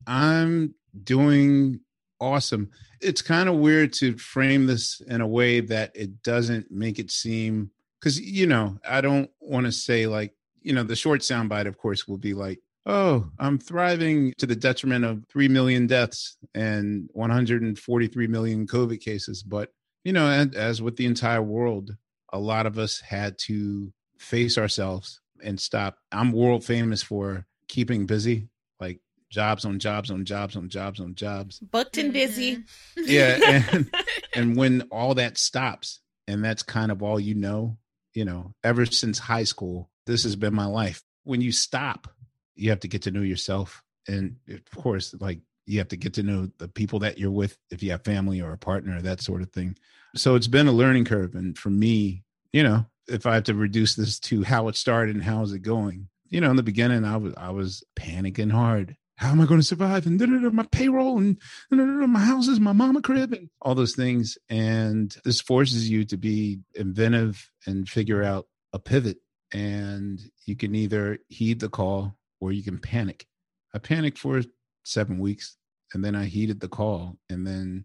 I'm 0.07 0.75
doing 1.03 1.81
awesome. 2.21 2.71
It's 3.01 3.23
kind 3.23 3.49
of 3.49 3.57
weird 3.57 3.93
to 3.95 4.17
frame 4.17 4.67
this 4.67 5.01
in 5.07 5.21
a 5.21 5.27
way 5.27 5.61
that 5.61 5.93
it 5.95 6.23
doesn't 6.23 6.71
make 6.71 6.99
it 6.99 7.11
seem 7.11 7.71
because 8.01 8.21
you 8.21 8.47
know 8.47 8.79
I 8.89 9.01
don't 9.01 9.31
want 9.41 9.67
to 9.67 9.73
say 9.73 10.07
like 10.07 10.35
you 10.63 10.73
know 10.73 10.83
the 10.83 10.97
short 10.97 11.21
soundbite, 11.21 11.67
of 11.67 11.79
course, 11.79 12.07
will 12.09 12.19
be 12.19 12.35
like, 12.35 12.61
"Oh, 12.87 13.29
I'm 13.39 13.59
thriving 13.59 14.33
to 14.39 14.47
the 14.47 14.57
detriment 14.57 15.05
of 15.05 15.25
three 15.29 15.49
million 15.49 15.87
deaths 15.87 16.37
and 16.55 17.09
143 17.13 18.27
million 18.27 18.67
COVID 18.67 19.01
cases." 19.01 19.43
But 19.43 19.71
you 20.05 20.13
know, 20.13 20.29
and 20.29 20.55
as 20.55 20.81
with 20.81 20.97
the 20.97 21.07
entire 21.07 21.43
world, 21.43 21.97
a 22.33 22.39
lot 22.39 22.67
of 22.67 22.79
us 22.79 23.01
had 23.01 23.37
to 23.47 23.93
face 24.19 24.57
ourselves 24.57 25.21
and 25.43 25.61
stop. 25.61 25.99
I'm 26.13 26.33
world 26.33 26.65
famous 26.65 27.03
for 27.03 27.47
keeping 27.69 28.07
busy, 28.07 28.49
like 28.81 29.01
jobs 29.31 29.65
on 29.65 29.79
jobs 29.79 30.11
on 30.11 30.25
jobs 30.25 30.57
on 30.57 30.69
jobs 30.69 31.01
on 31.01 31.15
jobs. 31.15 31.59
Booked 31.59 31.99
and 31.99 32.13
busy. 32.13 32.57
Mm-hmm. 32.57 32.63
Yeah, 33.07 33.63
and 33.73 33.91
and 34.35 34.57
when 34.57 34.83
all 34.91 35.15
that 35.15 35.39
stops 35.39 36.01
and 36.29 36.45
that's 36.45 36.63
kind 36.63 36.91
of 36.91 37.03
all 37.03 37.21
you 37.21 37.35
know, 37.35 37.79
you 38.15 38.25
know, 38.25 38.55
ever 38.65 38.87
since 38.87 39.19
high 39.19 39.45
school, 39.45 39.91
this 40.07 40.23
has 40.25 40.37
been 40.37 40.55
my 40.55 40.67
life. 40.67 41.03
When 41.25 41.41
you 41.41 41.53
stop, 41.53 42.09
you 42.57 42.71
have 42.71 42.81
to 42.81 42.89
get 42.89 43.03
to 43.03 43.11
know 43.11 43.23
yourself 43.23 43.83
and 44.09 44.37
of 44.49 44.83
course 44.83 45.15
like 45.21 45.41
you 45.67 45.79
have 45.79 45.89
to 45.89 45.97
get 45.97 46.15
to 46.15 46.23
know 46.23 46.49
the 46.59 46.69
people 46.69 47.01
that 47.01 47.19
you're 47.19 47.31
with 47.31 47.59
if 47.71 47.83
you 47.83 47.91
have 47.91 48.05
family 48.05 48.41
or 48.41 48.53
a 48.53 48.59
partner 48.59 49.01
that 49.03 49.21
sort 49.21 49.43
of 49.43 49.51
thing. 49.51 49.77
So 50.15 50.37
it's 50.37 50.47
been 50.47 50.69
a 50.69 50.73
learning 50.73 51.05
curve 51.05 51.35
and 51.35 51.59
for 51.59 51.71
me, 51.71 52.23
you 52.53 52.63
know, 52.63 52.87
if 53.09 53.27
I 53.27 53.35
have 53.35 53.45
to 53.45 53.55
reduce 53.55 53.95
this 53.95 54.19
to 54.21 54.45
how 54.45 54.69
it 54.69 54.77
started 54.77 55.15
and 55.15 55.25
how 55.25 55.43
is 55.43 55.53
it 55.53 55.61
going, 55.61 56.09
you 56.29 56.41
know, 56.41 56.51
in 56.51 56.57
the 56.57 56.63
beginning, 56.63 57.05
I 57.05 57.17
was 57.17 57.35
I 57.37 57.51
was 57.51 57.85
panicking 57.97 58.51
hard. 58.51 58.97
How 59.17 59.31
am 59.31 59.41
I 59.41 59.47
going 59.47 59.61
to 59.61 59.67
survive? 59.67 60.07
And 60.07 60.21
my 60.53 60.67
payroll 60.71 61.17
and 61.17 61.39
my 61.71 62.21
houses, 62.21 62.61
my 62.61 62.73
mama 62.73 63.01
crib, 63.01 63.33
and 63.33 63.49
all 63.63 63.75
those 63.75 63.95
things. 63.95 64.37
And 64.51 65.17
this 65.25 65.41
forces 65.41 65.89
you 65.89 66.05
to 66.05 66.19
be 66.19 66.59
inventive 66.75 67.51
and 67.67 67.89
figure 67.89 68.23
out 68.23 68.47
a 68.75 68.79
pivot. 68.79 69.17
And 69.55 70.21
you 70.45 70.55
can 70.55 70.75
either 70.75 71.19
heed 71.29 71.61
the 71.61 71.71
call 71.71 72.15
or 72.41 72.53
you 72.53 72.63
can 72.63 72.79
panic. 72.79 73.27
I 73.75 73.79
panicked 73.79 74.19
for 74.19 74.43
seven 74.85 75.19
weeks 75.19 75.57
and 75.93 76.05
then 76.05 76.15
I 76.15 76.25
heeded 76.25 76.61
the 76.61 76.69
call. 76.69 77.19
And 77.29 77.47
then 77.47 77.85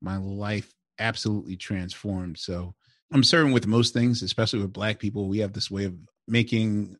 my 0.00 0.16
life 0.16 0.74
absolutely 0.98 1.56
transformed. 1.56 2.38
So 2.38 2.74
I'm 3.12 3.24
certain 3.24 3.52
with 3.52 3.66
most 3.66 3.92
things, 3.92 4.22
especially 4.22 4.60
with 4.60 4.72
black 4.72 4.98
people, 4.98 5.28
we 5.28 5.38
have 5.38 5.52
this 5.52 5.70
way 5.70 5.84
of 5.84 5.94
making 6.28 6.96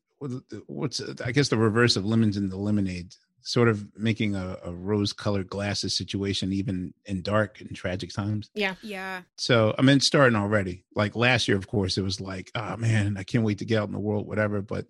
what's 0.67 1.01
I 1.23 1.31
guess 1.31 1.49
the 1.49 1.57
reverse 1.57 1.95
of 1.95 2.05
lemons 2.05 2.37
into 2.37 2.55
lemonade, 2.55 3.15
sort 3.41 3.69
of 3.69 3.87
making 3.97 4.35
a, 4.35 4.57
a 4.63 4.71
rose 4.71 5.13
colored 5.13 5.49
glasses 5.49 5.95
situation 5.97 6.53
even 6.53 6.93
in 7.05 7.21
dark 7.21 7.59
and 7.61 7.75
tragic 7.75 8.13
times. 8.13 8.49
Yeah. 8.53 8.75
Yeah. 8.83 9.21
So 9.37 9.73
I 9.77 9.81
mean 9.81 9.99
starting 9.99 10.35
already. 10.35 10.83
Like 10.95 11.15
last 11.15 11.47
year, 11.47 11.57
of 11.57 11.67
course, 11.67 11.97
it 11.97 12.03
was 12.03 12.21
like, 12.21 12.51
oh 12.55 12.77
man, 12.77 13.15
I 13.17 13.23
can't 13.23 13.43
wait 13.43 13.59
to 13.59 13.65
get 13.65 13.81
out 13.81 13.87
in 13.87 13.93
the 13.93 13.99
world, 13.99 14.27
whatever. 14.27 14.61
But 14.61 14.85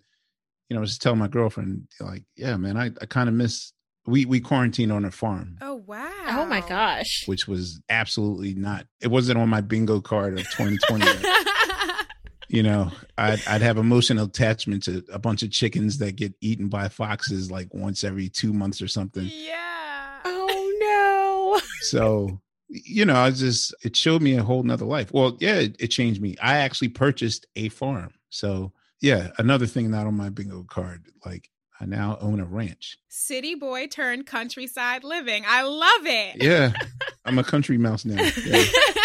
you 0.68 0.74
know, 0.74 0.80
I 0.80 0.82
was 0.82 0.90
just 0.90 1.02
telling 1.02 1.18
my 1.18 1.28
girlfriend, 1.28 1.88
like, 2.00 2.24
yeah, 2.36 2.56
man, 2.56 2.76
I, 2.76 2.86
I 3.00 3.06
kind 3.06 3.28
of 3.28 3.34
miss 3.34 3.72
we 4.06 4.24
we 4.24 4.40
quarantined 4.40 4.92
on 4.92 5.04
a 5.04 5.10
farm. 5.10 5.58
Oh 5.60 5.76
wow! 5.86 6.10
Oh 6.28 6.46
my 6.46 6.60
gosh! 6.60 7.26
Which 7.26 7.46
was 7.46 7.80
absolutely 7.88 8.54
not. 8.54 8.86
It 9.00 9.08
wasn't 9.08 9.38
on 9.38 9.48
my 9.48 9.60
bingo 9.60 10.00
card 10.00 10.38
of 10.38 10.44
2020. 10.50 11.06
you 12.48 12.62
know, 12.62 12.90
I'd 13.16 13.40
I'd 13.46 13.62
have 13.62 13.78
emotional 13.78 14.26
attachment 14.26 14.82
to 14.84 15.04
a 15.12 15.18
bunch 15.18 15.42
of 15.42 15.50
chickens 15.50 15.98
that 15.98 16.16
get 16.16 16.34
eaten 16.40 16.68
by 16.68 16.88
foxes 16.88 17.50
like 17.50 17.68
once 17.72 18.02
every 18.02 18.28
two 18.28 18.52
months 18.52 18.82
or 18.82 18.88
something. 18.88 19.28
Yeah. 19.32 20.18
Oh 20.24 21.58
no. 21.60 21.60
So 21.82 22.40
you 22.68 23.04
know, 23.04 23.16
I 23.16 23.30
just 23.30 23.74
it 23.84 23.94
showed 23.94 24.22
me 24.22 24.36
a 24.36 24.42
whole 24.42 24.64
nother 24.64 24.84
life. 24.84 25.12
Well, 25.12 25.36
yeah, 25.38 25.56
it, 25.56 25.76
it 25.78 25.88
changed 25.88 26.20
me. 26.20 26.36
I 26.42 26.56
actually 26.56 26.88
purchased 26.88 27.46
a 27.54 27.68
farm. 27.68 28.14
So 28.30 28.72
yeah, 29.02 29.32
another 29.36 29.66
thing 29.66 29.90
not 29.90 30.06
on 30.06 30.14
my 30.14 30.30
bingo 30.30 30.62
card. 30.62 31.06
Like 31.26 31.50
I 31.80 31.84
now 31.86 32.16
own 32.20 32.38
a 32.38 32.44
ranch. 32.44 32.96
City 33.08 33.56
boy 33.56 33.88
turned 33.88 34.26
countryside 34.26 35.02
living. 35.02 35.44
I 35.46 35.62
love 35.62 36.06
it. 36.06 36.42
Yeah. 36.42 36.72
I'm 37.24 37.38
a 37.38 37.44
country 37.44 37.76
mouse 37.76 38.04
now. 38.04 38.22
Yeah. 38.46 38.64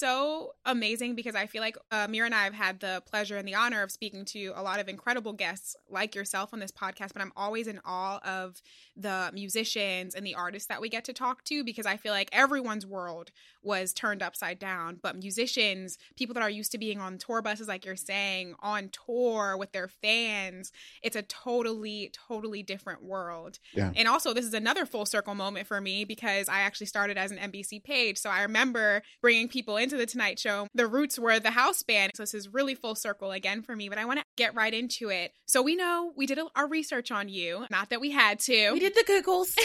So 0.00 0.54
amazing 0.64 1.14
because 1.14 1.34
I 1.34 1.44
feel 1.44 1.60
like 1.60 1.76
uh, 1.90 2.06
Mira 2.08 2.24
and 2.24 2.34
I 2.34 2.44
have 2.44 2.54
had 2.54 2.80
the 2.80 3.02
pleasure 3.04 3.36
and 3.36 3.46
the 3.46 3.54
honor 3.54 3.82
of 3.82 3.90
speaking 3.90 4.24
to 4.26 4.54
a 4.56 4.62
lot 4.62 4.80
of 4.80 4.88
incredible 4.88 5.34
guests 5.34 5.76
like 5.90 6.14
yourself 6.14 6.54
on 6.54 6.58
this 6.58 6.72
podcast, 6.72 7.12
but 7.12 7.20
I'm 7.20 7.34
always 7.36 7.66
in 7.66 7.80
awe 7.84 8.18
of 8.24 8.62
the 8.96 9.30
musicians 9.34 10.14
and 10.14 10.26
the 10.26 10.34
artists 10.34 10.68
that 10.68 10.80
we 10.80 10.88
get 10.88 11.04
to 11.04 11.12
talk 11.12 11.44
to 11.44 11.62
because 11.64 11.84
I 11.84 11.98
feel 11.98 12.12
like 12.12 12.30
everyone's 12.32 12.86
world 12.86 13.30
was 13.62 13.92
turned 13.92 14.22
upside 14.22 14.58
down. 14.58 14.98
But 15.02 15.18
musicians, 15.18 15.98
people 16.16 16.32
that 16.32 16.42
are 16.42 16.48
used 16.48 16.72
to 16.72 16.78
being 16.78 16.98
on 16.98 17.18
tour 17.18 17.42
buses, 17.42 17.68
like 17.68 17.84
you're 17.84 17.94
saying, 17.94 18.54
on 18.60 18.88
tour 18.88 19.54
with 19.58 19.72
their 19.72 19.88
fans, 19.88 20.72
it's 21.02 21.16
a 21.16 21.22
totally, 21.22 22.10
totally 22.28 22.62
different 22.62 23.02
world. 23.02 23.58
Yeah. 23.74 23.92
And 23.94 24.08
also, 24.08 24.32
this 24.32 24.46
is 24.46 24.54
another 24.54 24.86
full 24.86 25.04
circle 25.04 25.34
moment 25.34 25.66
for 25.66 25.78
me 25.78 26.06
because 26.06 26.48
I 26.48 26.60
actually 26.60 26.86
started 26.86 27.18
as 27.18 27.30
an 27.30 27.36
NBC 27.36 27.84
page. 27.84 28.16
So 28.16 28.30
I 28.30 28.42
remember 28.42 29.02
bringing 29.20 29.48
people 29.48 29.76
into 29.90 30.00
the 30.00 30.06
Tonight 30.06 30.38
Show. 30.38 30.68
The 30.72 30.86
roots 30.86 31.18
were 31.18 31.40
the 31.40 31.50
house 31.50 31.82
band. 31.82 32.12
So 32.14 32.22
this 32.22 32.34
is 32.34 32.48
really 32.48 32.74
full 32.74 32.94
circle 32.94 33.32
again 33.32 33.62
for 33.62 33.74
me, 33.74 33.88
but 33.88 33.98
I 33.98 34.04
want 34.04 34.20
to 34.20 34.24
get 34.36 34.54
right 34.54 34.72
into 34.72 35.08
it. 35.08 35.32
So 35.46 35.62
we 35.62 35.74
know 35.74 36.12
we 36.16 36.26
did 36.26 36.38
our 36.54 36.68
research 36.68 37.10
on 37.10 37.28
you, 37.28 37.66
not 37.70 37.90
that 37.90 38.00
we 38.00 38.10
had 38.10 38.38
to. 38.40 38.70
We 38.72 38.78
did 38.78 38.94
the 38.94 39.04
Googles. 39.04 39.56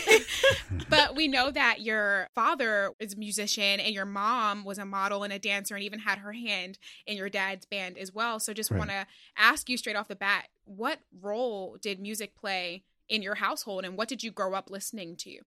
but 0.90 1.16
we 1.16 1.28
know 1.28 1.52
that 1.52 1.82
your 1.82 2.28
father 2.34 2.92
is 3.00 3.14
a 3.14 3.18
musician 3.18 3.80
and 3.80 3.94
your 3.94 4.06
mom 4.06 4.64
was 4.66 4.80
a 4.80 4.86
model 4.86 5.24
and 5.24 5.32
a 5.32 5.40
dancer 5.40 5.76
and 5.76 5.84
even 5.84 6.00
had 6.00 6.20
her 6.20 6.34
hand 6.34 6.80
in 7.06 7.18
your 7.18 7.30
dad's 7.30 7.66
band 7.66 7.98
as 7.98 8.12
well. 8.12 8.40
So 8.40 8.54
just 8.54 8.72
right. 8.72 8.80
want 8.80 8.90
to 8.90 9.06
ask 9.38 9.70
you 9.70 9.78
straight 9.78 9.96
off 9.96 10.08
the 10.08 10.16
bat, 10.16 10.48
what 10.66 11.00
role 11.22 11.78
did 11.80 12.00
music 12.00 12.36
play 12.36 12.84
in 13.08 13.22
your 13.22 13.36
household 13.36 13.86
and 13.86 13.96
what 13.96 14.08
did 14.08 14.24
you 14.24 14.32
grow 14.32 14.54
up 14.54 14.72
listening 14.72 15.16
to? 15.18 15.40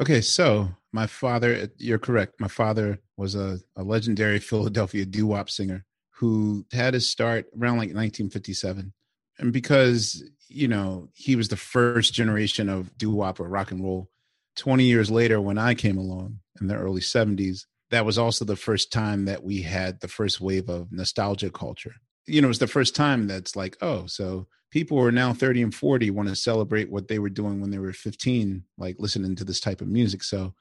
Okay, 0.00 0.20
so 0.20 0.70
my 0.92 1.06
father, 1.06 1.70
you're 1.76 1.98
correct. 1.98 2.40
My 2.40 2.48
father 2.48 3.00
was 3.16 3.34
a, 3.34 3.58
a 3.76 3.82
legendary 3.82 4.38
Philadelphia 4.38 5.04
doo 5.04 5.26
wop 5.26 5.50
singer 5.50 5.84
who 6.10 6.64
had 6.72 6.94
his 6.94 7.10
start 7.10 7.46
around 7.54 7.78
like 7.78 7.94
1957. 7.94 8.92
And 9.40 9.52
because, 9.52 10.22
you 10.48 10.68
know, 10.68 11.08
he 11.14 11.36
was 11.36 11.48
the 11.48 11.56
first 11.56 12.14
generation 12.14 12.68
of 12.68 12.96
doo 12.96 13.10
wop 13.10 13.40
or 13.40 13.48
rock 13.48 13.70
and 13.72 13.82
roll, 13.82 14.08
20 14.56 14.84
years 14.84 15.10
later, 15.10 15.40
when 15.40 15.58
I 15.58 15.74
came 15.74 15.98
along 15.98 16.40
in 16.60 16.66
the 16.66 16.74
early 16.76 17.00
70s, 17.00 17.66
that 17.90 18.04
was 18.04 18.18
also 18.18 18.44
the 18.44 18.56
first 18.56 18.92
time 18.92 19.24
that 19.24 19.42
we 19.42 19.62
had 19.62 20.00
the 20.00 20.08
first 20.08 20.40
wave 20.40 20.68
of 20.68 20.92
nostalgia 20.92 21.50
culture. 21.50 21.94
You 22.28 22.40
know, 22.40 22.48
it 22.48 22.48
was 22.48 22.58
the 22.58 22.66
first 22.66 22.94
time 22.94 23.26
that's 23.26 23.56
like, 23.56 23.76
oh, 23.80 24.06
so 24.06 24.46
people 24.70 24.98
who 24.98 25.04
are 25.04 25.12
now 25.12 25.32
30 25.32 25.62
and 25.62 25.74
40 25.74 26.10
want 26.10 26.28
to 26.28 26.36
celebrate 26.36 26.90
what 26.90 27.08
they 27.08 27.18
were 27.18 27.30
doing 27.30 27.60
when 27.60 27.70
they 27.70 27.78
were 27.78 27.92
15 27.92 28.62
like 28.76 28.96
listening 28.98 29.34
to 29.36 29.44
this 29.44 29.60
type 29.60 29.80
of 29.80 29.88
music. 29.88 30.22
So 30.22 30.54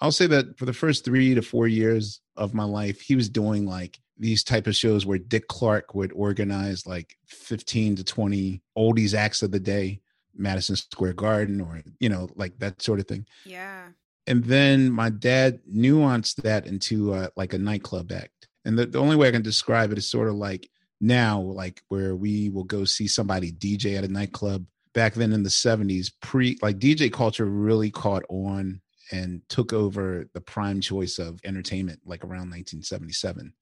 i'll 0.00 0.10
say 0.10 0.26
that 0.26 0.58
for 0.58 0.64
the 0.64 0.72
first 0.72 1.04
three 1.04 1.34
to 1.34 1.42
four 1.42 1.68
years 1.68 2.22
of 2.34 2.54
my 2.54 2.64
life 2.64 3.02
he 3.02 3.14
was 3.14 3.28
doing 3.28 3.66
like 3.66 4.00
these 4.18 4.42
type 4.42 4.66
of 4.66 4.74
shows 4.74 5.04
where 5.04 5.18
dick 5.18 5.46
clark 5.48 5.94
would 5.94 6.10
organize 6.14 6.86
like 6.86 7.14
15 7.26 7.96
to 7.96 8.04
20 8.04 8.62
oldies 8.76 9.12
acts 9.12 9.42
of 9.42 9.50
the 9.50 9.60
day 9.60 10.00
madison 10.34 10.76
square 10.76 11.12
garden 11.12 11.60
or 11.60 11.82
you 12.00 12.08
know 12.08 12.28
like 12.36 12.58
that 12.58 12.80
sort 12.82 13.00
of 13.00 13.06
thing. 13.06 13.26
Yeah. 13.44 13.88
And 14.26 14.44
then 14.44 14.90
my 14.90 15.10
dad 15.10 15.60
nuanced 15.68 16.36
that 16.42 16.66
into 16.66 17.12
uh, 17.12 17.28
like 17.36 17.54
a 17.54 17.58
nightclub 17.58 18.12
act. 18.12 18.48
And 18.64 18.78
the, 18.78 18.86
the 18.86 18.98
only 18.98 19.16
way 19.16 19.28
i 19.28 19.32
can 19.32 19.42
describe 19.42 19.92
it 19.92 19.98
is 19.98 20.08
sort 20.08 20.28
of 20.28 20.34
like 20.34 20.68
now 21.02 21.40
like 21.40 21.82
where 21.88 22.14
we 22.14 22.48
will 22.48 22.64
go 22.64 22.84
see 22.84 23.08
somebody 23.08 23.52
dj 23.52 23.98
at 23.98 24.04
a 24.04 24.08
nightclub. 24.08 24.64
Back 24.94 25.14
then 25.14 25.32
in 25.32 25.42
the 25.42 25.48
70s 25.48 26.12
pre 26.20 26.58
like 26.62 26.78
dj 26.78 27.12
culture 27.12 27.44
really 27.44 27.90
caught 27.90 28.24
on 28.28 28.80
and 29.10 29.42
took 29.48 29.72
over 29.72 30.28
the 30.32 30.40
prime 30.40 30.80
choice 30.80 31.18
of 31.18 31.40
entertainment 31.44 32.00
like 32.06 32.24
around 32.24 32.50
1977 32.50 33.52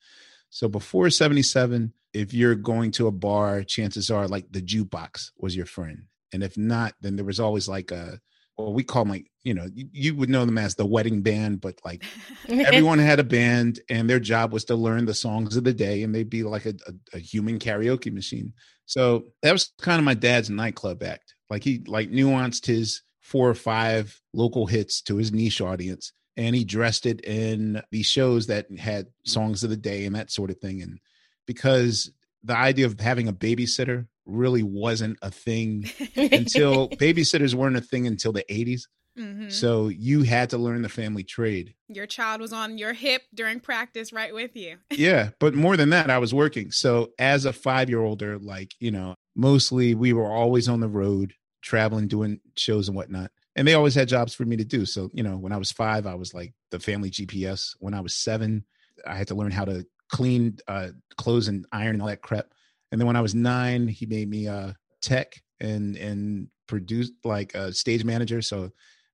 so 0.51 0.69
before 0.69 1.09
77 1.09 1.93
if 2.13 2.35
you're 2.35 2.57
going 2.57 2.91
to 2.93 3.07
a 3.07 3.13
bar 3.13 3.63
chances 3.63 4.11
are 4.11 4.29
like 4.29 4.51
the 4.51 4.61
jukebox 4.61 5.31
was 5.39 5.55
your 5.57 5.67
friend. 5.67 6.05
And 6.33 6.43
if 6.43 6.59
not 6.59 6.95
then 7.01 7.17
there 7.17 7.25
was 7.25 7.41
always 7.41 7.69
like 7.69 7.91
a 7.91 8.21
well, 8.65 8.73
we 8.73 8.83
call 8.83 9.05
them 9.05 9.13
like 9.13 9.31
you 9.43 9.55
know 9.55 9.67
you, 9.75 9.89
you, 9.93 10.15
would 10.15 10.29
know 10.29 10.45
them 10.45 10.59
as 10.59 10.75
the 10.75 10.87
wedding 10.87 11.23
band 11.23 11.61
but 11.61 11.79
like 11.85 12.05
everyone 12.49 12.99
had 12.99 13.19
a 13.19 13.25
band 13.25 13.81
and 13.89 14.09
their 14.09 14.21
job 14.21 14.53
was 14.53 14.65
to 14.65 14.75
learn 14.75 15.07
the 15.07 15.15
songs 15.15 15.57
of 15.57 15.65
the 15.65 15.73
day 15.73 16.03
and 16.03 16.15
they'd 16.15 16.31
be 16.31 16.43
like 16.43 16.67
a, 16.67 16.75
a, 16.87 17.17
a 17.17 17.19
human 17.19 17.59
karaoke 17.59 18.13
machine. 18.13 18.53
So 18.87 19.27
that 19.43 19.53
was 19.53 19.73
kind 19.81 19.99
of 19.99 20.05
my 20.05 20.15
dad's 20.15 20.51
nightclub 20.51 21.03
act. 21.03 21.35
Like 21.49 21.65
he 21.65 21.83
like 21.87 22.11
nuanced 22.11 22.67
his 22.67 23.03
four 23.21 23.49
or 23.49 23.55
five 23.55 24.21
local 24.35 24.67
hits 24.67 25.01
to 25.03 25.17
his 25.17 25.33
niche 25.33 25.61
audience 25.61 26.13
and 26.37 26.55
he 26.55 26.65
dressed 26.65 27.07
it 27.07 27.25
in 27.25 27.83
these 27.91 28.07
shows 28.07 28.47
that 28.49 28.67
had 28.79 29.07
songs 29.25 29.63
of 29.63 29.71
the 29.71 29.77
day 29.77 30.05
and 30.05 30.17
that 30.17 30.31
sort 30.31 30.51
of 30.51 30.59
thing 30.59 30.83
and 30.83 30.99
because 31.47 32.11
the 32.43 32.57
idea 32.57 32.87
of 32.87 32.99
having 32.99 33.29
a 33.29 33.33
babysitter 33.33 34.07
really 34.31 34.63
wasn't 34.63 35.19
a 35.23 35.31
thing 35.31 35.91
until 36.17 36.89
babysitters 36.89 37.55
weren't 37.55 37.77
a 37.77 37.81
thing 37.81 38.07
until 38.07 38.33
the 38.33 38.45
80s. 38.51 38.83
Mm-hmm. 39.19 39.49
So 39.49 39.89
you 39.89 40.23
had 40.23 40.51
to 40.51 40.59
learn 40.59 40.83
the 40.83 40.89
family 40.89 41.25
trade. 41.25 41.75
Your 41.89 42.07
child 42.07 42.41
was 42.41 42.53
on 42.53 42.79
your 42.79 42.93
hip 42.93 43.23
during 43.35 43.61
practice 43.61 44.13
right 44.13 44.33
with 44.33 44.57
you. 44.57 44.79
yeah, 44.91 45.31
but 45.39 45.55
more 45.55 45.77
than 45.77 45.91
that, 45.91 46.11
I 46.11 46.19
was 46.19 46.33
working. 46.33 46.71
So 46.71 47.11
as 47.19 47.45
a 47.45 47.53
5-year-older 47.53 48.39
like, 48.39 48.75
you 48.79 48.91
know, 48.91 49.15
mostly 49.35 49.95
we 49.95 50.13
were 50.13 50.31
always 50.31 50.69
on 50.69 50.81
the 50.81 50.89
road, 50.89 51.35
traveling 51.63 52.09
doing 52.09 52.41
shows 52.57 52.89
and 52.89 52.97
whatnot. 52.97 53.31
And 53.57 53.67
they 53.67 53.75
always 53.75 53.95
had 53.95 54.09
jobs 54.09 54.35
for 54.35 54.45
me 54.45 54.57
to 54.57 54.65
do. 54.65 54.87
So, 54.87 55.11
you 55.13 55.23
know, 55.23 55.37
when 55.37 55.53
I 55.53 55.57
was 55.57 55.73
5, 55.73 56.07
I 56.07 56.15
was 56.15 56.33
like 56.33 56.55
the 56.71 56.79
family 56.79 57.11
GPS. 57.11 57.75
When 57.81 57.95
I 57.95 58.01
was 58.01 58.15
7, 58.15 58.65
I 59.07 59.17
had 59.17 59.29
to 59.29 59.35
learn 59.35 59.51
how 59.51 59.65
to 59.65 59.85
clean 60.09 60.59
uh, 60.69 60.89
clothes 61.17 61.49
and 61.49 61.67
iron 61.73 61.95
and 61.95 62.03
all 62.03 62.09
that 62.09 62.23
crap. 62.23 62.47
And 62.91 63.01
then 63.01 63.07
when 63.07 63.17
I 63.17 63.21
was 63.21 63.35
nine, 63.35 63.89
he 63.89 64.07
made 64.07 64.29
me 64.29 64.47
a 64.47 64.75
tech 65.01 65.41
and 65.61 65.97
and 65.97 66.49
produced 66.67 67.13
like 67.25 67.55
a 67.55 67.73
stage 67.73 68.05
manager. 68.05 68.43
So 68.43 68.71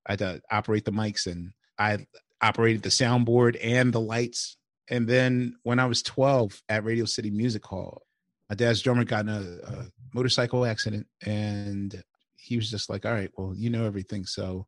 I 0.07 0.13
had 0.13 0.19
to 0.21 0.41
operate 0.51 0.85
the 0.85 0.93
mics 0.93 1.27
and 1.27 1.53
I 1.79 2.07
operated 2.41 2.83
the 2.83 2.91
soundboard 2.91 3.57
and 3.63 3.93
the 3.93 4.01
lights. 4.01 4.57
And 4.89 5.09
then 5.09 5.57
when 5.63 5.79
I 5.79 5.87
was 5.87 6.03
12 6.03 6.63
at 6.69 6.85
Radio 6.85 7.07
City 7.07 7.31
Music 7.31 7.65
Hall, 7.65 8.03
my 8.49 8.55
dad's 8.55 8.83
drummer 8.83 9.05
got 9.05 9.27
in 9.27 9.29
a, 9.31 9.41
a 9.67 9.87
motorcycle 10.15 10.65
accident 10.65 11.07
and 11.25 12.03
he 12.37 12.57
was 12.57 12.71
just 12.71 12.89
like, 12.89 13.05
all 13.05 13.13
right, 13.13 13.31
well, 13.37 13.55
you 13.57 13.71
know 13.71 13.85
everything. 13.85 14.25
So 14.27 14.67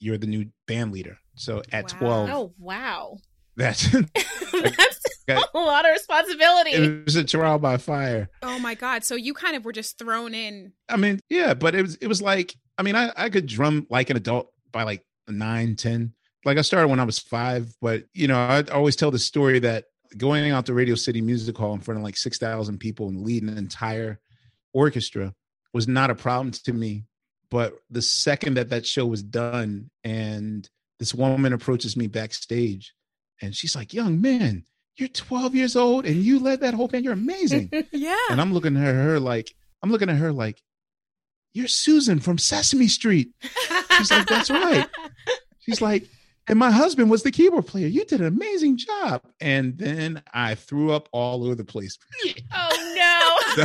you're 0.00 0.18
the 0.18 0.26
new 0.26 0.46
band 0.66 0.92
leader. 0.92 1.18
So 1.36 1.62
at 1.72 1.92
wow. 1.94 2.26
12. 2.26 2.30
Oh, 2.30 2.52
wow. 2.58 3.16
That's, 3.56 3.90
that's 4.52 4.97
got 5.28 5.48
a 5.54 5.58
lot 5.58 5.84
of 5.84 5.92
responsibility. 5.92 6.70
it 6.70 7.04
was 7.04 7.16
a 7.16 7.24
trial 7.24 7.58
by 7.58 7.76
fire. 7.76 8.28
Oh 8.42 8.58
my 8.58 8.74
god! 8.74 9.04
So 9.04 9.14
you 9.14 9.34
kind 9.34 9.56
of 9.56 9.64
were 9.64 9.72
just 9.72 9.98
thrown 9.98 10.34
in. 10.34 10.72
I 10.88 10.96
mean, 10.96 11.20
yeah, 11.28 11.54
but 11.54 11.74
it 11.74 11.82
was 11.82 11.94
it 11.96 12.06
was 12.06 12.20
like 12.20 12.54
I 12.76 12.82
mean, 12.82 12.96
I 12.96 13.12
I 13.16 13.28
could 13.28 13.46
drum 13.46 13.86
like 13.90 14.10
an 14.10 14.16
adult 14.16 14.52
by 14.72 14.84
like 14.84 15.04
nine, 15.28 15.76
ten. 15.76 16.14
Like 16.44 16.58
I 16.58 16.62
started 16.62 16.88
when 16.88 17.00
I 17.00 17.04
was 17.04 17.18
five, 17.18 17.74
but 17.80 18.04
you 18.14 18.28
know, 18.28 18.38
I 18.38 18.62
always 18.72 18.96
tell 18.96 19.10
the 19.10 19.18
story 19.18 19.58
that 19.60 19.84
going 20.16 20.50
out 20.50 20.66
to 20.66 20.74
Radio 20.74 20.94
City 20.94 21.20
Music 21.20 21.56
Hall 21.56 21.74
in 21.74 21.80
front 21.80 21.98
of 21.98 22.04
like 22.04 22.16
six 22.16 22.38
thousand 22.38 22.78
people 22.78 23.08
and 23.08 23.22
leading 23.22 23.48
an 23.48 23.58
entire 23.58 24.20
orchestra 24.72 25.34
was 25.72 25.88
not 25.88 26.10
a 26.10 26.14
problem 26.14 26.52
to 26.52 26.72
me. 26.72 27.04
But 27.50 27.74
the 27.90 28.02
second 28.02 28.54
that 28.54 28.70
that 28.70 28.86
show 28.86 29.06
was 29.06 29.22
done, 29.22 29.90
and 30.04 30.68
this 30.98 31.14
woman 31.14 31.52
approaches 31.52 31.96
me 31.96 32.06
backstage, 32.06 32.94
and 33.40 33.54
she's 33.54 33.74
like, 33.74 33.94
"Young 33.94 34.20
man, 34.20 34.64
you're 34.98 35.08
12 35.08 35.54
years 35.54 35.76
old, 35.76 36.06
and 36.06 36.16
you 36.16 36.38
led 36.38 36.60
that 36.60 36.74
whole 36.74 36.88
band. 36.88 37.04
You're 37.04 37.14
amazing." 37.14 37.70
Yeah. 37.92 38.16
and 38.30 38.40
I'm 38.40 38.52
looking 38.52 38.76
at 38.76 38.94
her 38.94 39.18
like, 39.20 39.54
I'm 39.82 39.90
looking 39.90 40.10
at 40.10 40.16
her 40.16 40.32
like, 40.32 40.62
"You're 41.52 41.68
Susan 41.68 42.20
from 42.20 42.38
Sesame 42.38 42.88
Street." 42.88 43.30
She's 43.96 44.10
like, 44.10 44.26
"That's 44.26 44.50
right." 44.50 44.86
She's 45.60 45.80
like, 45.82 46.08
and 46.48 46.58
my 46.58 46.70
husband 46.70 47.10
was 47.10 47.22
the 47.22 47.30
keyboard 47.30 47.66
player. 47.66 47.86
You 47.86 48.04
did 48.06 48.20
an 48.20 48.26
amazing 48.26 48.78
job. 48.78 49.22
And 49.40 49.76
then 49.76 50.22
I 50.32 50.54
threw 50.54 50.92
up 50.92 51.08
all 51.12 51.44
over 51.44 51.54
the 51.54 51.64
place. 51.64 51.98
oh 52.54 53.54
no. 53.56 53.64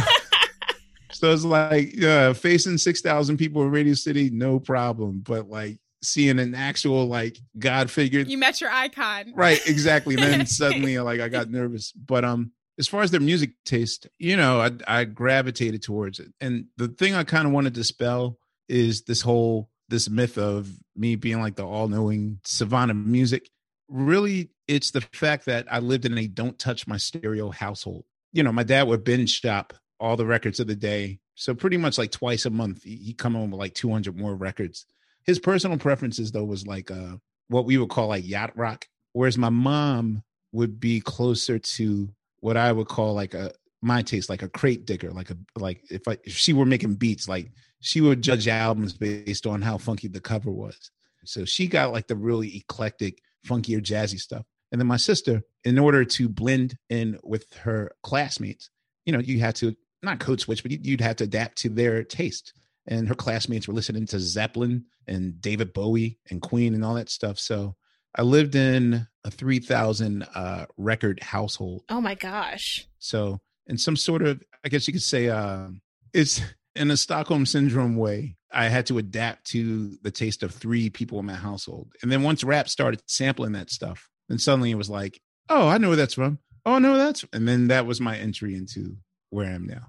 So 1.13 1.31
it's 1.31 1.45
like 1.45 2.01
uh, 2.03 2.33
facing 2.33 2.77
6,000 2.77 3.37
people 3.37 3.61
in 3.61 3.71
Radio 3.71 3.93
City, 3.93 4.29
no 4.29 4.59
problem. 4.59 5.21
But 5.23 5.47
like 5.49 5.77
seeing 6.03 6.39
an 6.39 6.53
actual 6.53 7.05
like 7.07 7.37
God 7.57 7.89
figure. 7.89 8.19
You 8.21 8.37
met 8.37 8.61
your 8.61 8.69
icon. 8.69 9.33
Right, 9.35 9.59
exactly. 9.67 10.15
then 10.15 10.45
suddenly 10.45 10.97
like 10.99 11.19
I 11.19 11.29
got 11.29 11.49
nervous. 11.49 11.91
But 11.93 12.25
um 12.25 12.51
as 12.79 12.87
far 12.87 13.01
as 13.01 13.11
their 13.11 13.21
music 13.21 13.51
taste, 13.65 14.07
you 14.17 14.35
know, 14.35 14.59
I, 14.59 14.71
I 14.87 15.03
gravitated 15.05 15.83
towards 15.83 16.19
it. 16.19 16.33
And 16.41 16.65
the 16.77 16.87
thing 16.87 17.13
I 17.13 17.23
kind 17.23 17.45
of 17.45 17.53
want 17.53 17.65
to 17.65 17.71
dispel 17.71 18.39
is 18.67 19.03
this 19.03 19.21
whole 19.21 19.69
this 19.89 20.09
myth 20.09 20.37
of 20.37 20.69
me 20.95 21.15
being 21.15 21.39
like 21.39 21.55
the 21.55 21.65
all-knowing 21.65 22.39
savannah 22.45 22.93
music. 22.93 23.49
Really, 23.89 24.49
it's 24.67 24.91
the 24.91 25.01
fact 25.01 25.45
that 25.45 25.67
I 25.69 25.79
lived 25.79 26.05
in 26.05 26.17
a 26.17 26.27
don't 26.27 26.57
touch 26.57 26.87
my 26.87 26.97
stereo 26.97 27.51
household. 27.51 28.05
You 28.31 28.41
know, 28.43 28.51
my 28.51 28.63
dad 28.63 28.87
would 28.87 29.03
binge 29.03 29.39
shop 29.39 29.73
all 29.99 30.17
the 30.17 30.25
records 30.25 30.59
of 30.59 30.67
the 30.67 30.75
day. 30.75 31.19
So 31.35 31.53
pretty 31.53 31.77
much 31.77 31.97
like 31.97 32.11
twice 32.11 32.45
a 32.45 32.49
month, 32.49 32.83
he'd 32.83 33.17
come 33.17 33.35
home 33.35 33.51
with 33.51 33.59
like 33.59 33.73
200 33.73 34.17
more 34.17 34.35
records. 34.35 34.85
His 35.25 35.39
personal 35.39 35.77
preferences 35.77 36.31
though 36.31 36.43
was 36.43 36.67
like 36.67 36.91
uh 36.91 37.17
what 37.47 37.65
we 37.65 37.77
would 37.77 37.89
call 37.89 38.07
like 38.07 38.27
yacht 38.27 38.55
rock, 38.57 38.87
whereas 39.13 39.37
my 39.37 39.49
mom 39.49 40.23
would 40.51 40.79
be 40.79 41.01
closer 41.01 41.59
to 41.59 42.09
what 42.39 42.57
I 42.57 42.71
would 42.71 42.87
call 42.87 43.13
like 43.13 43.33
a 43.33 43.51
my 43.81 44.01
taste, 44.01 44.29
like 44.29 44.43
a 44.43 44.49
crate 44.49 44.85
digger, 44.85 45.11
like 45.11 45.29
a 45.29 45.37
like 45.57 45.81
if 45.89 46.07
I 46.07 46.17
if 46.23 46.35
she 46.35 46.53
were 46.53 46.65
making 46.65 46.95
beats, 46.95 47.27
like 47.27 47.51
she 47.81 48.01
would 48.01 48.21
judge 48.21 48.47
albums 48.47 48.93
based 48.93 49.45
on 49.45 49.61
how 49.61 49.77
funky 49.77 50.07
the 50.07 50.21
cover 50.21 50.51
was. 50.51 50.91
So 51.25 51.45
she 51.45 51.67
got 51.67 51.91
like 51.91 52.07
the 52.07 52.15
really 52.15 52.55
eclectic, 52.57 53.21
funkier, 53.45 53.81
jazzy 53.81 54.19
stuff. 54.19 54.45
And 54.71 54.79
then 54.79 54.87
my 54.87 54.97
sister, 54.97 55.43
in 55.63 55.77
order 55.77 56.03
to 56.03 56.29
blend 56.29 56.77
in 56.89 57.19
with 57.23 57.45
her 57.61 57.91
classmates, 58.01 58.69
you 59.05 59.13
know, 59.13 59.19
you 59.19 59.39
had 59.39 59.55
to 59.57 59.75
not 60.01 60.19
code 60.19 60.39
switch, 60.39 60.63
but 60.63 60.71
you'd 60.71 61.01
have 61.01 61.17
to 61.17 61.25
adapt 61.25 61.57
to 61.59 61.69
their 61.69 62.03
taste. 62.03 62.53
And 62.87 63.07
her 63.07 63.15
classmates 63.15 63.67
were 63.67 63.73
listening 63.73 64.05
to 64.07 64.19
Zeppelin 64.19 64.85
and 65.07 65.39
David 65.39 65.73
Bowie 65.73 66.19
and 66.29 66.41
Queen 66.41 66.73
and 66.73 66.83
all 66.83 66.95
that 66.95 67.09
stuff. 67.09 67.39
So 67.39 67.75
I 68.15 68.21
lived 68.21 68.55
in 68.55 69.07
a 69.23 69.31
3,000 69.31 70.23
uh, 70.35 70.65
record 70.77 71.21
household. 71.21 71.83
Oh 71.89 72.01
my 72.01 72.15
gosh. 72.15 72.87
So, 72.99 73.39
in 73.67 73.77
some 73.77 73.95
sort 73.95 74.21
of, 74.21 74.41
I 74.63 74.69
guess 74.69 74.87
you 74.87 74.93
could 74.93 75.01
say, 75.01 75.29
uh, 75.29 75.67
it's 76.13 76.41
in 76.75 76.91
a 76.91 76.97
Stockholm 76.97 77.45
syndrome 77.45 77.95
way. 77.95 78.35
I 78.51 78.65
had 78.65 78.85
to 78.87 78.97
adapt 78.97 79.45
to 79.51 79.97
the 80.03 80.11
taste 80.11 80.43
of 80.43 80.53
three 80.53 80.89
people 80.89 81.19
in 81.19 81.25
my 81.25 81.33
household. 81.33 81.93
And 82.01 82.11
then 82.11 82.21
once 82.21 82.43
rap 82.43 82.69
started 82.69 83.01
sampling 83.07 83.53
that 83.53 83.71
stuff, 83.71 84.09
then 84.29 84.37
suddenly 84.37 84.69
it 84.69 84.77
was 84.77 84.89
like, 84.89 85.19
oh, 85.49 85.67
I 85.67 85.77
know 85.77 85.89
where 85.89 85.97
that's 85.97 86.13
from. 86.13 86.39
Oh, 86.65 86.77
no, 86.77 86.97
that's, 86.97 87.25
and 87.33 87.47
then 87.47 87.69
that 87.69 87.85
was 87.85 87.99
my 87.99 88.17
entry 88.17 88.53
into 88.55 88.97
where 89.31 89.47
I 89.47 89.53
am 89.53 89.65
now. 89.65 89.87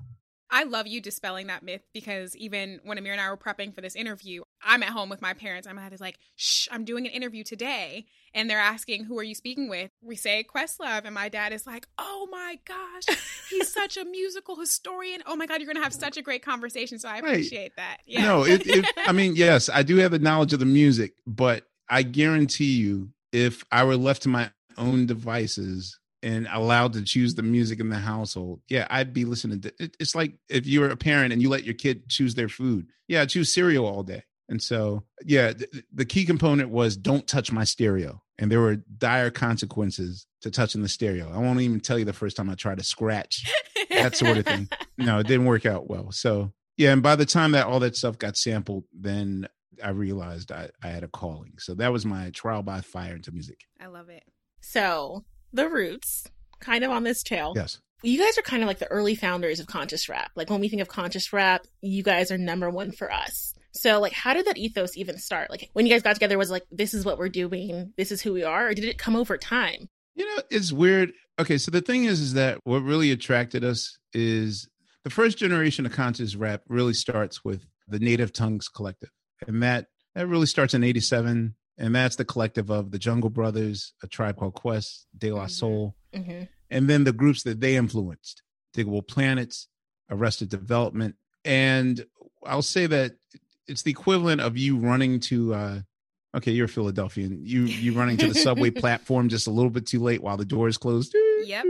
I 0.54 0.62
love 0.62 0.86
you 0.86 1.00
dispelling 1.00 1.48
that 1.48 1.64
myth 1.64 1.82
because 1.92 2.36
even 2.36 2.78
when 2.84 2.96
Amir 2.96 3.10
and 3.10 3.20
I 3.20 3.28
were 3.28 3.36
prepping 3.36 3.74
for 3.74 3.80
this 3.80 3.96
interview, 3.96 4.42
I'm 4.62 4.84
at 4.84 4.90
home 4.90 5.08
with 5.08 5.20
my 5.20 5.34
parents. 5.34 5.66
I'm 5.66 5.76
is 5.92 6.00
like, 6.00 6.16
shh, 6.36 6.68
I'm 6.70 6.84
doing 6.84 7.06
an 7.06 7.12
interview 7.12 7.42
today. 7.42 8.06
And 8.32 8.48
they're 8.48 8.60
asking, 8.60 9.02
who 9.02 9.18
are 9.18 9.24
you 9.24 9.34
speaking 9.34 9.68
with? 9.68 9.90
We 10.00 10.14
say 10.14 10.44
Questlove. 10.44 11.06
And 11.06 11.14
my 11.14 11.28
dad 11.28 11.52
is 11.52 11.66
like, 11.66 11.88
oh 11.98 12.28
my 12.30 12.60
gosh, 12.64 13.18
he's 13.50 13.72
such 13.74 13.96
a 13.96 14.04
musical 14.04 14.54
historian. 14.54 15.24
Oh 15.26 15.34
my 15.34 15.46
God, 15.46 15.60
you're 15.60 15.66
going 15.66 15.76
to 15.76 15.82
have 15.82 15.92
such 15.92 16.16
a 16.16 16.22
great 16.22 16.44
conversation. 16.44 17.00
So 17.00 17.08
I 17.08 17.14
Right. 17.14 17.32
appreciate 17.32 17.74
that. 17.74 17.98
Yeah. 18.06 18.22
No, 18.22 18.44
it, 18.44 18.64
it, 18.64 18.86
I 19.08 19.10
mean, 19.10 19.34
yes, 19.36 19.68
I 19.68 19.82
do 19.82 19.96
have 19.96 20.12
the 20.12 20.20
knowledge 20.20 20.52
of 20.52 20.60
the 20.60 20.66
music, 20.66 21.14
but 21.26 21.66
I 21.88 22.04
guarantee 22.04 22.76
you, 22.76 23.10
if 23.32 23.64
I 23.72 23.82
were 23.82 23.96
left 23.96 24.22
to 24.22 24.28
my 24.28 24.52
own 24.78 25.06
devices 25.06 25.98
and 26.24 26.48
allowed 26.50 26.94
to 26.94 27.02
choose 27.02 27.34
the 27.34 27.42
music 27.42 27.80
in 27.80 27.90
the 27.90 27.98
household, 27.98 28.62
yeah, 28.68 28.86
I'd 28.88 29.12
be 29.12 29.26
listening 29.26 29.60
to 29.60 29.72
it. 29.78 29.94
It's 30.00 30.14
like 30.14 30.32
if 30.48 30.66
you 30.66 30.80
were 30.80 30.88
a 30.88 30.96
parent 30.96 31.34
and 31.34 31.42
you 31.42 31.50
let 31.50 31.64
your 31.64 31.74
kid 31.74 32.08
choose 32.08 32.34
their 32.34 32.48
food. 32.48 32.86
Yeah, 33.06 33.20
I 33.20 33.26
choose 33.26 33.52
cereal 33.52 33.86
all 33.86 34.02
day. 34.02 34.22
And 34.48 34.62
so, 34.62 35.04
yeah, 35.24 35.52
th- 35.52 35.84
the 35.92 36.06
key 36.06 36.24
component 36.24 36.70
was 36.70 36.96
don't 36.96 37.26
touch 37.26 37.52
my 37.52 37.64
stereo. 37.64 38.22
And 38.38 38.50
there 38.50 38.60
were 38.60 38.76
dire 38.76 39.30
consequences 39.30 40.26
to 40.40 40.50
touching 40.50 40.82
the 40.82 40.88
stereo. 40.88 41.30
I 41.32 41.38
won't 41.38 41.60
even 41.60 41.80
tell 41.80 41.98
you 41.98 42.06
the 42.06 42.12
first 42.14 42.36
time 42.36 42.48
I 42.48 42.54
tried 42.54 42.78
to 42.78 42.84
scratch 42.84 43.50
that 43.90 44.16
sort 44.16 44.38
of 44.38 44.46
thing. 44.46 44.68
No, 44.96 45.18
it 45.18 45.26
didn't 45.26 45.46
work 45.46 45.66
out 45.66 45.90
well. 45.90 46.12
So 46.12 46.52
yeah, 46.76 46.92
and 46.92 47.02
by 47.02 47.16
the 47.16 47.26
time 47.26 47.50
that 47.50 47.66
all 47.66 47.80
that 47.80 47.96
stuff 47.96 48.16
got 48.16 48.36
sampled, 48.36 48.84
then 48.92 49.48
I 49.82 49.90
realized 49.90 50.52
I, 50.52 50.70
I 50.84 50.86
had 50.86 51.02
a 51.02 51.08
calling. 51.08 51.54
So 51.58 51.74
that 51.74 51.92
was 51.92 52.06
my 52.06 52.30
trial 52.30 52.62
by 52.62 52.80
fire 52.80 53.16
into 53.16 53.32
music. 53.32 53.58
I 53.80 53.86
love 53.86 54.08
it. 54.08 54.22
So 54.60 55.24
the 55.54 55.68
roots, 55.68 56.24
kind 56.60 56.84
of 56.84 56.90
on 56.90 57.04
this 57.04 57.22
trail. 57.22 57.52
Yes. 57.56 57.78
You 58.02 58.18
guys 58.18 58.36
are 58.36 58.42
kind 58.42 58.62
of 58.62 58.66
like 58.66 58.78
the 58.78 58.90
early 58.90 59.14
founders 59.14 59.60
of 59.60 59.66
conscious 59.66 60.08
rap. 60.08 60.30
Like 60.36 60.50
when 60.50 60.60
we 60.60 60.68
think 60.68 60.82
of 60.82 60.88
conscious 60.88 61.32
rap, 61.32 61.66
you 61.80 62.02
guys 62.02 62.30
are 62.30 62.36
number 62.36 62.68
one 62.68 62.92
for 62.92 63.10
us. 63.10 63.54
So 63.72 63.98
like 64.00 64.12
how 64.12 64.34
did 64.34 64.46
that 64.46 64.58
ethos 64.58 64.96
even 64.96 65.18
start? 65.18 65.50
Like 65.50 65.70
when 65.72 65.86
you 65.86 65.92
guys 65.92 66.02
got 66.02 66.14
together 66.14 66.36
was 66.36 66.50
like 66.50 66.64
this 66.70 66.92
is 66.92 67.04
what 67.04 67.18
we're 67.18 67.28
doing, 67.28 67.92
this 67.96 68.12
is 68.12 68.20
who 68.20 68.32
we 68.32 68.44
are, 68.44 68.68
or 68.68 68.74
did 68.74 68.84
it 68.84 68.98
come 68.98 69.16
over 69.16 69.38
time? 69.38 69.88
You 70.14 70.26
know, 70.26 70.42
it's 70.50 70.72
weird. 70.72 71.12
Okay, 71.40 71.58
so 71.58 71.70
the 71.70 71.80
thing 71.80 72.04
is, 72.04 72.20
is 72.20 72.34
that 72.34 72.58
what 72.64 72.82
really 72.82 73.10
attracted 73.10 73.64
us 73.64 73.98
is 74.12 74.68
the 75.02 75.10
first 75.10 75.38
generation 75.38 75.86
of 75.86 75.92
conscious 75.92 76.36
rap 76.36 76.62
really 76.68 76.94
starts 76.94 77.44
with 77.44 77.66
the 77.88 77.98
Native 77.98 78.32
Tongues 78.32 78.68
Collective, 78.68 79.10
and 79.46 79.62
that 79.62 79.86
that 80.14 80.28
really 80.28 80.46
starts 80.46 80.74
in 80.74 80.84
'87, 80.84 81.56
and 81.78 81.94
that's 81.94 82.16
the 82.16 82.24
collective 82.24 82.70
of 82.70 82.90
the 82.90 82.98
Jungle 82.98 83.30
Brothers, 83.30 83.92
A 84.02 84.06
Tribe 84.06 84.36
Called 84.36 84.54
Quest, 84.54 85.06
De 85.16 85.30
La 85.32 85.46
Mhm. 85.46 85.50
Soul, 85.50 85.96
Mm-hmm. 86.14 86.44
and 86.70 86.88
then 86.88 87.04
the 87.04 87.12
groups 87.12 87.42
that 87.42 87.60
they 87.60 87.76
influenced, 87.76 88.42
Diggable 88.76 89.06
Planets, 89.06 89.68
Arrested 90.10 90.48
Development, 90.48 91.16
and 91.44 92.04
I'll 92.46 92.62
say 92.62 92.86
that 92.86 93.12
it's 93.66 93.82
the 93.82 93.90
equivalent 93.90 94.40
of 94.40 94.56
you 94.56 94.76
running 94.76 95.20
to. 95.20 95.54
uh 95.54 95.80
Okay, 96.36 96.50
you're 96.50 96.64
a 96.64 96.68
Philadelphian. 96.68 97.38
You 97.44 97.62
you 97.62 97.92
running 97.92 98.16
to 98.16 98.26
the 98.26 98.34
subway 98.34 98.70
platform 98.82 99.28
just 99.28 99.46
a 99.46 99.50
little 99.52 99.70
bit 99.70 99.86
too 99.86 100.00
late 100.00 100.20
while 100.20 100.36
the 100.36 100.44
door 100.44 100.66
is 100.66 100.76
closed. 100.76 101.14
Yep. 101.44 101.64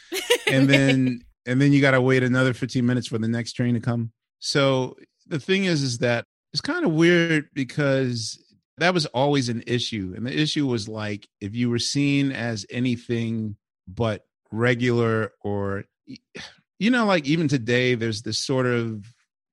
and 0.50 0.68
then 0.70 1.20
and 1.44 1.60
then 1.60 1.72
you 1.72 1.80
got 1.82 1.90
to 1.92 2.00
wait 2.00 2.22
another 2.22 2.54
15 2.54 2.84
minutes 2.86 3.06
for 3.08 3.18
the 3.18 3.28
next 3.28 3.52
train 3.52 3.74
to 3.74 3.80
come 3.80 4.10
so 4.38 4.96
the 5.26 5.38
thing 5.38 5.64
is 5.64 5.82
is 5.82 5.98
that 5.98 6.24
it's 6.52 6.60
kind 6.60 6.84
of 6.86 6.92
weird 6.92 7.48
because 7.54 8.42
that 8.78 8.94
was 8.94 9.06
always 9.06 9.48
an 9.48 9.62
issue 9.66 10.12
and 10.16 10.26
the 10.26 10.38
issue 10.38 10.66
was 10.66 10.88
like 10.88 11.28
if 11.40 11.54
you 11.54 11.70
were 11.70 11.78
seen 11.78 12.32
as 12.32 12.66
anything 12.70 13.56
but 13.88 14.26
regular 14.50 15.32
or 15.42 15.84
you 16.78 16.90
know 16.90 17.06
like 17.06 17.26
even 17.26 17.48
today 17.48 17.94
there's 17.94 18.22
this 18.22 18.38
sort 18.38 18.66
of 18.66 19.04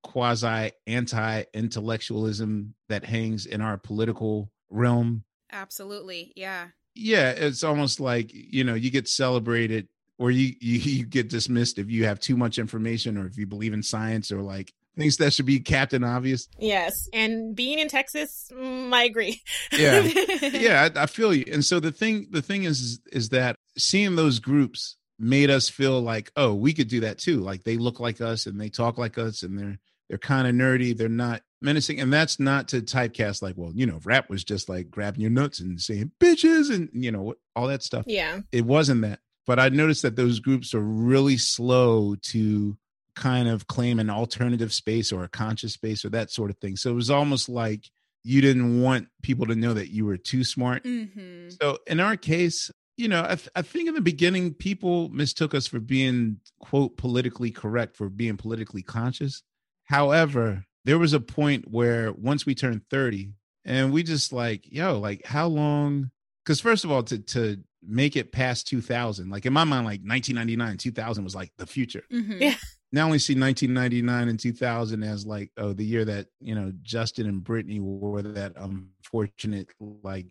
quasi 0.03 0.71
anti 0.85 1.43
intellectualism 1.53 2.73
that 2.89 3.05
hangs 3.05 3.45
in 3.45 3.61
our 3.61 3.77
political 3.77 4.51
realm 4.69 5.23
Absolutely. 5.51 6.33
Yeah. 6.35 6.67
yeah 6.95 7.29
it's 7.29 7.63
almost 7.63 7.99
like 7.99 8.31
you 8.33 8.63
know 8.63 8.73
you 8.73 8.89
get 8.89 9.07
celebrated 9.07 9.87
or 10.17 10.31
you, 10.31 10.53
you 10.59 10.79
you 10.97 11.05
get 11.05 11.29
dismissed 11.29 11.79
if 11.79 11.89
you 11.89 12.05
have 12.05 12.19
too 12.19 12.35
much 12.35 12.57
information 12.57 13.17
or 13.17 13.25
if 13.25 13.37
you 13.37 13.45
believe 13.45 13.73
in 13.73 13.83
science 13.83 14.31
or 14.31 14.41
like 14.41 14.73
things 14.97 15.17
that 15.17 15.33
should 15.33 15.45
be 15.45 15.59
captain 15.59 16.03
obvious? 16.03 16.47
Yes. 16.57 17.09
And 17.13 17.55
being 17.55 17.79
in 17.79 17.87
Texas, 17.87 18.49
mm, 18.53 18.93
I 18.93 19.03
agree. 19.03 19.41
yeah. 19.71 20.01
Yeah 20.53 20.89
I, 20.95 21.03
I 21.03 21.05
feel 21.05 21.33
you. 21.33 21.45
And 21.51 21.63
so 21.63 21.79
the 21.79 21.91
thing 21.91 22.27
the 22.31 22.41
thing 22.41 22.63
is 22.63 22.99
is 23.11 23.29
that 23.29 23.55
seeing 23.77 24.15
those 24.15 24.39
groups 24.39 24.97
made 25.19 25.49
us 25.49 25.69
feel 25.69 26.01
like 26.01 26.31
oh 26.35 26.53
we 26.53 26.73
could 26.73 26.87
do 26.87 27.01
that 27.01 27.17
too. 27.17 27.39
Like 27.39 27.63
they 27.63 27.77
look 27.77 27.99
like 27.99 28.21
us 28.21 28.45
and 28.45 28.59
they 28.59 28.69
talk 28.69 28.97
like 28.97 29.17
us 29.17 29.43
and 29.43 29.57
they're 29.57 29.79
they're 30.09 30.17
kind 30.17 30.47
of 30.47 30.53
nerdy. 30.53 30.95
They're 30.95 31.09
not 31.09 31.41
menacing. 31.61 31.99
And 32.01 32.11
that's 32.11 32.39
not 32.39 32.67
to 32.69 32.81
typecast 32.81 33.41
like 33.41 33.55
well 33.57 33.71
you 33.73 33.85
know 33.85 33.99
rap 34.03 34.29
was 34.29 34.43
just 34.43 34.69
like 34.69 34.91
grabbing 34.91 35.21
your 35.21 35.31
nuts 35.31 35.59
and 35.59 35.79
saying 35.79 36.11
bitches 36.19 36.73
and 36.73 36.89
you 36.93 37.11
know 37.11 37.33
all 37.55 37.67
that 37.67 37.83
stuff. 37.83 38.05
Yeah. 38.07 38.41
it 38.51 38.65
wasn't 38.65 39.01
that. 39.01 39.19
But 39.45 39.59
I 39.59 39.69
noticed 39.69 40.03
that 40.03 40.15
those 40.15 40.39
groups 40.39 40.73
are 40.73 40.79
really 40.81 41.37
slow 41.37 42.15
to 42.15 42.77
kind 43.15 43.47
of 43.47 43.67
claim 43.67 43.99
an 43.99 44.09
alternative 44.09 44.73
space 44.73 45.11
or 45.11 45.23
a 45.23 45.29
conscious 45.29 45.73
space 45.73 46.03
or 46.03 46.09
that 46.09 46.31
sort 46.31 46.49
of 46.49 46.57
thing. 46.57 46.75
So 46.75 46.91
it 46.91 46.95
was 46.95 47.09
almost 47.09 47.49
like 47.49 47.89
you 48.23 48.41
didn't 48.41 48.81
want 48.81 49.07
people 49.21 49.45
to 49.47 49.55
know 49.55 49.73
that 49.73 49.89
you 49.89 50.05
were 50.05 50.17
too 50.17 50.43
smart. 50.43 50.83
Mm-hmm. 50.83 51.49
So 51.61 51.77
in 51.87 51.99
our 51.99 52.15
case, 52.15 52.71
you 52.97 53.07
know, 53.07 53.23
I, 53.23 53.35
th- 53.35 53.49
I 53.55 53.61
think 53.61 53.87
in 53.87 53.95
the 53.95 54.01
beginning, 54.01 54.53
people 54.53 55.09
mistook 55.09 55.53
us 55.53 55.67
for 55.67 55.79
being, 55.79 56.37
quote, 56.59 56.95
politically 56.97 57.51
correct, 57.51 57.97
for 57.97 58.09
being 58.09 58.37
politically 58.37 58.83
conscious. 58.83 59.43
However, 59.85 60.65
there 60.85 60.99
was 60.99 61.13
a 61.13 61.19
point 61.19 61.69
where 61.69 62.11
once 62.13 62.45
we 62.45 62.55
turned 62.55 62.81
30 62.89 63.31
and 63.65 63.91
we 63.91 64.03
just 64.03 64.31
like, 64.31 64.65
yo, 64.71 64.99
like 64.99 65.25
how 65.25 65.47
long? 65.47 66.11
Because 66.43 66.59
first 66.59 66.83
of 66.83 66.91
all, 66.91 67.03
to, 67.03 67.19
to 67.19 67.57
make 67.81 68.15
it 68.15 68.31
past 68.31 68.67
2000, 68.67 69.29
like 69.29 69.45
in 69.45 69.53
my 69.53 69.63
mind, 69.63 69.85
like 69.85 70.01
1999, 70.01 70.77
2000 70.77 71.23
was 71.23 71.35
like 71.35 71.51
the 71.57 71.67
future. 71.67 72.03
Mhm. 72.11 72.39
Yeah. 72.39 72.55
Now 72.93 73.05
only 73.05 73.17
see 73.17 73.33
1999 73.33 74.29
and 74.29 74.39
2000 74.39 75.03
as 75.03 75.25
like, 75.25 75.51
oh, 75.57 75.73
the 75.73 75.83
year 75.83 76.05
that, 76.05 76.27
you 76.39 76.53
know, 76.53 76.71
Justin 76.83 77.27
and 77.27 77.43
Britney 77.43 77.81
wore 77.81 78.21
that 78.21 78.53
unfortunate 78.55 79.67
like 80.03 80.27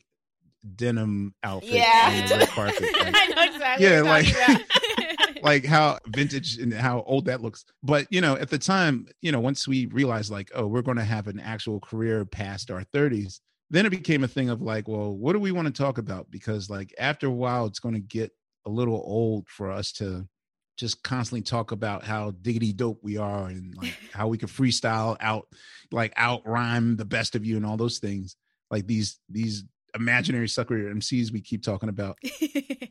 denim 0.77 1.35
outfit. 1.43 1.71
Yeah. 1.73 2.23
on 2.23 2.29
the 2.29 2.37
red 2.37 2.49
carpet. 2.49 2.83
Like, 2.99 3.15
I 3.17 3.27
know 3.27 3.43
exactly. 3.53 3.87
Yeah, 3.87 4.01
like- 4.03 4.63
like 5.43 5.65
how 5.65 5.99
vintage 6.07 6.59
and 6.59 6.73
how 6.73 7.03
old 7.03 7.25
that 7.25 7.43
looks. 7.43 7.65
But 7.83 8.07
you 8.11 8.21
know, 8.21 8.37
at 8.37 8.49
the 8.49 8.59
time, 8.59 9.09
you 9.21 9.33
know, 9.33 9.41
once 9.41 9.67
we 9.67 9.87
realized 9.87 10.31
like, 10.31 10.51
oh, 10.55 10.69
we're 10.69 10.83
going 10.83 10.99
to 10.99 11.05
have 11.05 11.27
an 11.27 11.41
actual 11.41 11.81
career 11.81 12.25
past 12.25 12.71
our 12.71 12.85
30s, 12.95 13.41
then 13.71 13.87
it 13.87 13.91
became 13.91 14.23
a 14.23 14.29
thing 14.29 14.51
of 14.51 14.63
like, 14.63 14.87
well, 14.87 15.13
what 15.17 15.33
do 15.33 15.41
we 15.41 15.51
want 15.51 15.67
to 15.67 15.73
talk 15.73 15.99
about? 15.99 16.31
Because 16.31 16.71
like 16.71 16.95
after 16.97 17.27
a 17.27 17.31
while, 17.31 17.67
it's 17.67 17.81
going 17.81 17.95
to 17.95 18.01
get 18.01 18.31
a 18.67 18.71
little 18.71 19.03
old 19.05 19.49
for 19.49 19.69
us 19.71 19.91
to 19.93 20.29
just 20.83 21.05
constantly 21.05 21.43
talk 21.43 21.71
about 21.71 22.03
how 22.03 22.33
diggity 22.43 22.73
dope 22.73 22.99
we 23.05 23.17
are 23.17 23.47
and 23.47 23.73
like 23.77 23.97
how 24.13 24.27
we 24.27 24.37
can 24.37 24.49
freestyle 24.49 25.17
out, 25.21 25.47
like 25.93 26.13
out 26.17 26.43
rhyme 26.45 26.97
the 26.97 27.05
best 27.05 27.37
of 27.37 27.47
you 27.47 27.57
and 27.57 27.65
all 27.65 27.77
those 27.77 28.01
things. 28.01 28.37
Like 28.69 28.89
these 28.89 29.21
these 29.31 29.63
imaginary 29.95 30.49
sucker 30.49 30.75
MCs 30.75 31.33
we 31.33 31.41
keep 31.41 31.63
talking 31.63 31.89
about. 31.89 32.19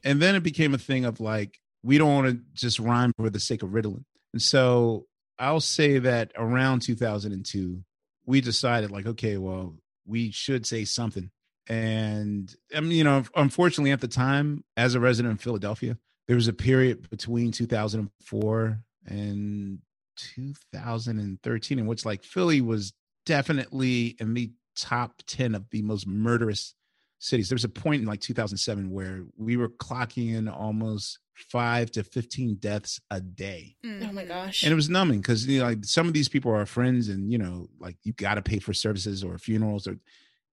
And 0.04 0.20
then 0.20 0.34
it 0.34 0.42
became 0.42 0.74
a 0.74 0.80
thing 0.80 1.06
of 1.06 1.20
like 1.20 1.60
we 1.84 2.00
don't 2.00 2.12
want 2.12 2.28
to 2.28 2.40
just 2.56 2.80
rhyme 2.80 3.14
for 3.18 3.30
the 3.30 3.40
sake 3.40 3.62
of 3.62 3.72
riddling. 3.72 4.06
And 4.34 4.42
so 4.42 5.06
i'll 5.38 5.60
say 5.60 6.00
that 6.00 6.32
around 6.36 6.82
2002 6.82 7.84
we 8.26 8.42
decided 8.42 8.92
like 8.92 9.06
okay 9.08 9.38
well 9.38 9.76
we 10.08 10.32
should 10.32 10.66
say 10.66 10.86
something. 10.86 11.30
And 11.68 12.56
i 12.76 12.80
mean 12.80 12.94
you 12.94 13.04
know 13.04 13.24
unfortunately 13.36 13.92
at 13.92 14.02
the 14.02 14.08
time 14.08 14.64
as 14.76 14.96
a 14.96 15.00
resident 15.00 15.36
of 15.36 15.42
philadelphia 15.42 15.98
there 16.28 16.36
was 16.36 16.48
a 16.48 16.54
period 16.54 17.10
between 17.10 17.52
2004 17.52 18.80
and 19.08 19.80
2013 20.16 21.80
in 21.80 21.88
which 21.88 22.06
like 22.06 22.24
philly 22.24 22.62
was 22.62 22.94
definitely 23.26 24.16
in 24.20 24.34
the 24.34 24.52
top 24.76 25.22
10 25.28 25.56
of 25.56 25.70
the 25.72 25.82
most 25.82 26.08
murderous 26.08 26.76
cities. 27.20 27.50
There 27.50 27.56
was 27.56 27.64
a 27.64 27.70
point 27.70 28.02
in 28.02 28.08
like 28.08 28.22
2007 28.22 28.90
where 28.90 29.24
we 29.38 29.58
were 29.58 29.70
clocking 29.70 30.36
in 30.36 30.48
almost 30.48 31.20
five 31.34 31.92
to 31.92 32.04
15 32.04 32.56
deaths 32.56 33.00
a 33.10 33.22
day. 33.22 33.76
Mm-hmm. 33.86 34.10
oh 34.10 34.14
my 34.14 34.26
gosh. 34.26 34.64
And 34.64 34.72
it 34.72 34.76
was 34.76 34.90
numbing 34.90 35.22
because 35.22 35.46
you 35.48 35.60
know, 35.60 35.66
like 35.66 35.86
some 35.86 36.08
of 36.08 36.14
these 36.14 36.30
people 36.30 36.52
are 36.52 36.66
friends 36.66 37.10
and 37.10 37.32
you 37.32 37.38
know, 37.38 37.70
like 37.80 37.98
you 38.04 38.14
got 38.14 38.36
to 38.36 38.42
pay 38.42 38.60
for 38.60 38.74
services 38.74 39.24
or 39.24 39.38
funerals 39.38 39.88
or 39.88 39.98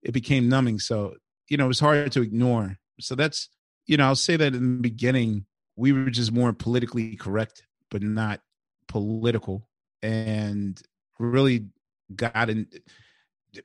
it 0.03 0.13
became 0.13 0.47
numbing. 0.47 0.79
So, 0.79 1.15
you 1.49 1.57
know, 1.57 1.65
it 1.65 1.69
was 1.69 1.79
hard 1.79 2.11
to 2.13 2.21
ignore. 2.21 2.77
So 2.99 3.15
that's, 3.15 3.49
you 3.85 3.97
know, 3.97 4.05
I'll 4.05 4.15
say 4.15 4.37
that 4.37 4.53
in 4.53 4.77
the 4.77 4.81
beginning, 4.81 5.45
we 5.79 5.93
were 5.93 6.09
just 6.09 6.33
more 6.33 6.51
politically 6.51 7.15
correct, 7.15 7.63
but 7.89 8.03
not 8.03 8.41
political 8.89 9.65
and 10.03 10.81
really 11.19 11.67
got 12.13 12.49
in 12.49 12.67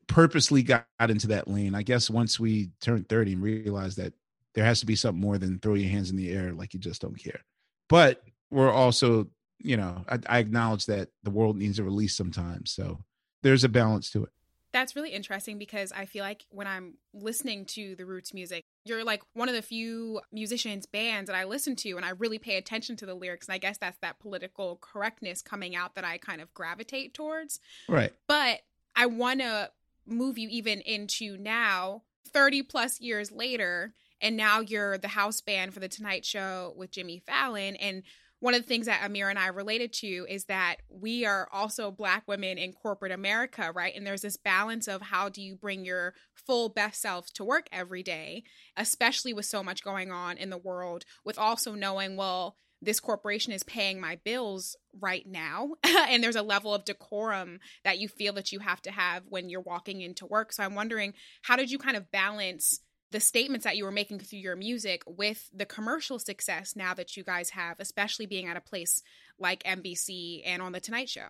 purposely 0.06 0.62
got 0.62 0.86
into 1.00 1.26
that 1.26 1.48
lane. 1.48 1.74
I 1.74 1.82
guess 1.82 2.08
once 2.08 2.38
we 2.38 2.70
turned 2.80 3.08
30 3.08 3.32
and 3.32 3.42
realized 3.42 3.98
that 3.98 4.12
there 4.54 4.64
has 4.64 4.78
to 4.80 4.86
be 4.86 4.94
something 4.94 5.20
more 5.20 5.38
than 5.38 5.58
throw 5.58 5.74
your 5.74 5.90
hands 5.90 6.10
in 6.10 6.16
the 6.16 6.30
air 6.30 6.52
like 6.52 6.72
you 6.72 6.78
just 6.78 7.02
don't 7.02 7.18
care. 7.18 7.40
But 7.88 8.22
we're 8.48 8.70
also, 8.70 9.26
you 9.58 9.76
know, 9.76 10.04
I, 10.08 10.18
I 10.28 10.38
acknowledge 10.38 10.86
that 10.86 11.08
the 11.24 11.30
world 11.30 11.56
needs 11.56 11.80
a 11.80 11.84
release 11.84 12.16
sometimes. 12.16 12.70
So 12.70 13.00
there's 13.42 13.64
a 13.64 13.68
balance 13.68 14.10
to 14.12 14.22
it. 14.22 14.30
That's 14.74 14.96
really 14.96 15.10
interesting 15.10 15.56
because 15.56 15.92
I 15.92 16.04
feel 16.04 16.24
like 16.24 16.46
when 16.50 16.66
I'm 16.66 16.94
listening 17.12 17.64
to 17.66 17.94
the 17.94 18.04
roots 18.04 18.34
music, 18.34 18.64
you're 18.84 19.04
like 19.04 19.22
one 19.32 19.48
of 19.48 19.54
the 19.54 19.62
few 19.62 20.20
musicians, 20.32 20.84
bands 20.84 21.30
that 21.30 21.36
I 21.36 21.44
listen 21.44 21.76
to, 21.76 21.92
and 21.92 22.04
I 22.04 22.10
really 22.10 22.40
pay 22.40 22.56
attention 22.56 22.96
to 22.96 23.06
the 23.06 23.14
lyrics. 23.14 23.46
And 23.46 23.54
I 23.54 23.58
guess 23.58 23.78
that's 23.78 23.98
that 24.02 24.18
political 24.18 24.76
correctness 24.80 25.42
coming 25.42 25.76
out 25.76 25.94
that 25.94 26.04
I 26.04 26.18
kind 26.18 26.40
of 26.40 26.52
gravitate 26.54 27.14
towards. 27.14 27.60
Right. 27.88 28.12
But 28.26 28.62
I 28.96 29.06
want 29.06 29.42
to 29.42 29.70
move 30.06 30.38
you 30.38 30.48
even 30.50 30.80
into 30.80 31.36
now, 31.36 32.02
30 32.32 32.64
plus 32.64 33.00
years 33.00 33.30
later, 33.30 33.94
and 34.20 34.36
now 34.36 34.58
you're 34.58 34.98
the 34.98 35.06
house 35.06 35.40
band 35.40 35.72
for 35.72 35.78
the 35.78 35.88
Tonight 35.88 36.24
Show 36.24 36.74
with 36.76 36.90
Jimmy 36.90 37.22
Fallon. 37.24 37.76
And 37.76 38.02
one 38.44 38.52
of 38.52 38.60
the 38.60 38.68
things 38.68 38.84
that 38.84 39.02
Amir 39.02 39.30
and 39.30 39.38
I 39.38 39.46
related 39.46 39.94
to 40.00 40.26
is 40.28 40.44
that 40.44 40.76
we 40.90 41.24
are 41.24 41.48
also 41.50 41.90
Black 41.90 42.24
women 42.28 42.58
in 42.58 42.74
corporate 42.74 43.10
America, 43.10 43.72
right? 43.74 43.96
And 43.96 44.06
there's 44.06 44.20
this 44.20 44.36
balance 44.36 44.86
of 44.86 45.00
how 45.00 45.30
do 45.30 45.40
you 45.40 45.56
bring 45.56 45.82
your 45.82 46.12
full 46.34 46.68
best 46.68 47.00
self 47.00 47.32
to 47.36 47.44
work 47.44 47.68
every 47.72 48.02
day, 48.02 48.42
especially 48.76 49.32
with 49.32 49.46
so 49.46 49.62
much 49.62 49.82
going 49.82 50.12
on 50.12 50.36
in 50.36 50.50
the 50.50 50.58
world, 50.58 51.06
with 51.24 51.38
also 51.38 51.72
knowing, 51.74 52.18
well, 52.18 52.58
this 52.82 53.00
corporation 53.00 53.50
is 53.50 53.62
paying 53.62 53.98
my 53.98 54.18
bills 54.26 54.76
right 55.00 55.26
now. 55.26 55.70
and 55.82 56.22
there's 56.22 56.36
a 56.36 56.42
level 56.42 56.74
of 56.74 56.84
decorum 56.84 57.60
that 57.82 57.98
you 57.98 58.08
feel 58.08 58.34
that 58.34 58.52
you 58.52 58.58
have 58.58 58.82
to 58.82 58.90
have 58.90 59.22
when 59.26 59.48
you're 59.48 59.62
walking 59.62 60.02
into 60.02 60.26
work. 60.26 60.52
So 60.52 60.62
I'm 60.62 60.74
wondering, 60.74 61.14
how 61.40 61.56
did 61.56 61.70
you 61.70 61.78
kind 61.78 61.96
of 61.96 62.10
balance 62.10 62.80
the 63.14 63.20
statements 63.20 63.62
that 63.62 63.76
you 63.76 63.84
were 63.84 63.92
making 63.92 64.18
through 64.18 64.40
your 64.40 64.56
music 64.56 65.04
with 65.06 65.48
the 65.54 65.64
commercial 65.64 66.18
success 66.18 66.74
now 66.74 66.92
that 66.94 67.16
you 67.16 67.22
guys 67.22 67.50
have, 67.50 67.78
especially 67.78 68.26
being 68.26 68.48
at 68.48 68.56
a 68.56 68.60
place 68.60 69.04
like 69.38 69.62
NBC 69.62 70.42
and 70.44 70.60
on 70.60 70.72
The 70.72 70.80
Tonight 70.80 71.08
Show? 71.08 71.28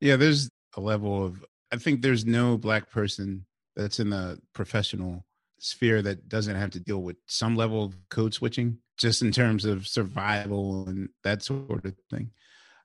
Yeah, 0.00 0.14
there's 0.14 0.48
a 0.76 0.80
level 0.80 1.24
of, 1.26 1.44
I 1.72 1.76
think 1.76 2.02
there's 2.02 2.24
no 2.24 2.56
black 2.56 2.88
person 2.88 3.46
that's 3.74 3.98
in 3.98 4.10
the 4.10 4.38
professional 4.52 5.24
sphere 5.58 6.02
that 6.02 6.28
doesn't 6.28 6.54
have 6.54 6.70
to 6.70 6.78
deal 6.78 7.02
with 7.02 7.16
some 7.26 7.56
level 7.56 7.84
of 7.84 7.96
code 8.10 8.32
switching, 8.32 8.78
just 8.96 9.20
in 9.20 9.32
terms 9.32 9.64
of 9.64 9.88
survival 9.88 10.86
and 10.86 11.08
that 11.24 11.42
sort 11.42 11.84
of 11.84 11.96
thing. 12.10 12.30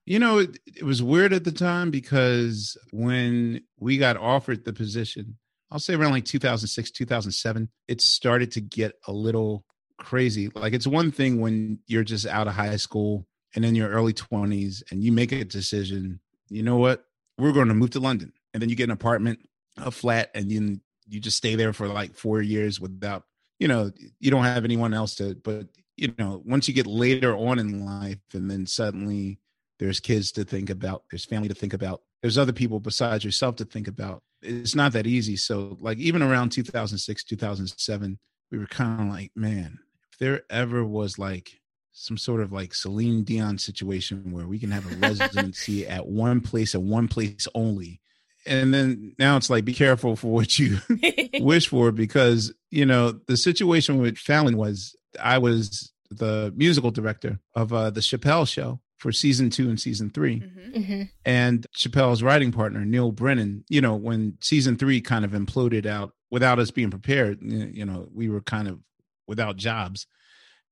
You 0.07 0.17
know, 0.17 0.39
it, 0.39 0.57
it 0.65 0.83
was 0.83 1.03
weird 1.03 1.33
at 1.33 1.43
the 1.43 1.51
time 1.51 1.91
because 1.91 2.75
when 2.89 3.61
we 3.79 3.99
got 3.99 4.17
offered 4.17 4.65
the 4.65 4.73
position, 4.73 5.37
I'll 5.71 5.79
say 5.79 5.93
around 5.93 6.11
like 6.11 6.25
2006, 6.25 6.91
2007, 6.91 7.69
it 7.87 8.01
started 8.01 8.51
to 8.53 8.61
get 8.61 8.93
a 9.07 9.11
little 9.11 9.65
crazy. 9.97 10.49
Like 10.53 10.73
it's 10.73 10.87
one 10.87 11.11
thing 11.11 11.39
when 11.39 11.79
you're 11.85 12.03
just 12.03 12.25
out 12.25 12.47
of 12.47 12.53
high 12.53 12.77
school 12.77 13.27
and 13.55 13.63
in 13.63 13.75
your 13.75 13.89
early 13.89 14.13
20s 14.13 14.83
and 14.91 15.03
you 15.03 15.11
make 15.11 15.31
a 15.31 15.43
decision, 15.43 16.19
you 16.49 16.63
know 16.63 16.77
what? 16.77 17.05
We're 17.37 17.51
going 17.51 17.67
to 17.67 17.73
move 17.73 17.91
to 17.91 17.99
London. 17.99 18.33
And 18.53 18.61
then 18.61 18.69
you 18.69 18.75
get 18.75 18.85
an 18.85 18.91
apartment, 18.91 19.39
a 19.77 19.91
flat, 19.91 20.31
and 20.33 20.51
you 20.51 20.79
you 21.07 21.19
just 21.19 21.37
stay 21.37 21.55
there 21.55 21.73
for 21.73 21.87
like 21.87 22.15
four 22.15 22.41
years 22.41 22.79
without, 22.79 23.23
you 23.57 23.67
know, 23.67 23.91
you 24.19 24.29
don't 24.29 24.43
have 24.43 24.63
anyone 24.63 24.93
else 24.93 25.15
to, 25.15 25.35
but 25.35 25.67
you 25.97 26.13
know, 26.17 26.41
once 26.45 26.67
you 26.67 26.73
get 26.73 26.87
later 26.87 27.35
on 27.35 27.59
in 27.59 27.85
life 27.85 28.19
and 28.33 28.49
then 28.49 28.65
suddenly 28.65 29.39
there's 29.79 29.99
kids 29.99 30.31
to 30.33 30.45
think 30.45 30.69
about, 30.69 31.03
there's 31.11 31.25
family 31.25 31.47
to 31.49 31.55
think 31.55 31.73
about, 31.73 32.01
there's 32.21 32.37
other 32.37 32.53
people 32.53 32.79
besides 32.79 33.23
yourself 33.23 33.55
to 33.57 33.65
think 33.65 33.87
about. 33.87 34.21
It's 34.41 34.75
not 34.75 34.93
that 34.93 35.07
easy. 35.07 35.35
So 35.37 35.77
like 35.79 35.97
even 35.97 36.21
around 36.21 36.51
2006, 36.51 37.23
2007, 37.23 38.19
we 38.51 38.57
were 38.57 38.65
kind 38.65 39.01
of 39.01 39.07
like, 39.07 39.31
man, 39.35 39.79
if 40.11 40.19
there 40.19 40.41
ever 40.49 40.85
was 40.85 41.19
like 41.19 41.59
some 41.91 42.17
sort 42.17 42.41
of 42.41 42.51
like 42.51 42.73
Celine 42.73 43.23
Dion 43.23 43.57
situation 43.57 44.31
where 44.31 44.47
we 44.47 44.59
can 44.59 44.71
have 44.71 44.89
a 44.91 44.95
residency 45.07 45.87
at 45.87 46.07
one 46.07 46.41
place 46.41 46.73
and 46.73 46.89
one 46.89 47.07
place 47.07 47.47
only. 47.55 48.01
And 48.45 48.73
then 48.73 49.15
now 49.19 49.37
it's 49.37 49.49
like, 49.49 49.65
be 49.65 49.73
careful 49.73 50.15
for 50.15 50.31
what 50.31 50.57
you 50.57 50.79
wish 51.39 51.67
for 51.67 51.91
because, 51.91 52.53
you 52.71 52.85
know, 52.85 53.11
the 53.27 53.37
situation 53.37 53.99
with 53.99 54.17
Fallon 54.17 54.57
was 54.57 54.95
I 55.21 55.37
was 55.37 55.91
the 56.09 56.53
musical 56.55 56.91
director 56.91 57.39
of 57.53 57.73
uh, 57.73 57.89
the 57.89 57.99
Chappelle 57.99 58.47
show 58.47 58.79
for 58.99 59.11
season 59.11 59.49
two 59.49 59.69
and 59.69 59.79
season 59.79 60.09
3 60.09 60.39
Mhm. 60.41 60.85
hmm 60.85 61.01
and 61.25 61.65
Chappelle's 61.75 62.21
writing 62.21 62.51
partner 62.51 62.85
Neal 62.85 63.11
Brennan. 63.11 63.63
You 63.69 63.81
know, 63.81 63.95
when 63.95 64.37
season 64.41 64.77
three 64.77 65.01
kind 65.01 65.25
of 65.25 65.31
imploded 65.31 65.85
out 65.85 66.13
without 66.29 66.59
us 66.59 66.69
being 66.71 66.91
prepared, 66.91 67.39
you 67.41 67.85
know, 67.85 68.07
we 68.13 68.29
were 68.29 68.41
kind 68.41 68.67
of 68.67 68.79
without 69.27 69.55
jobs, 69.57 70.05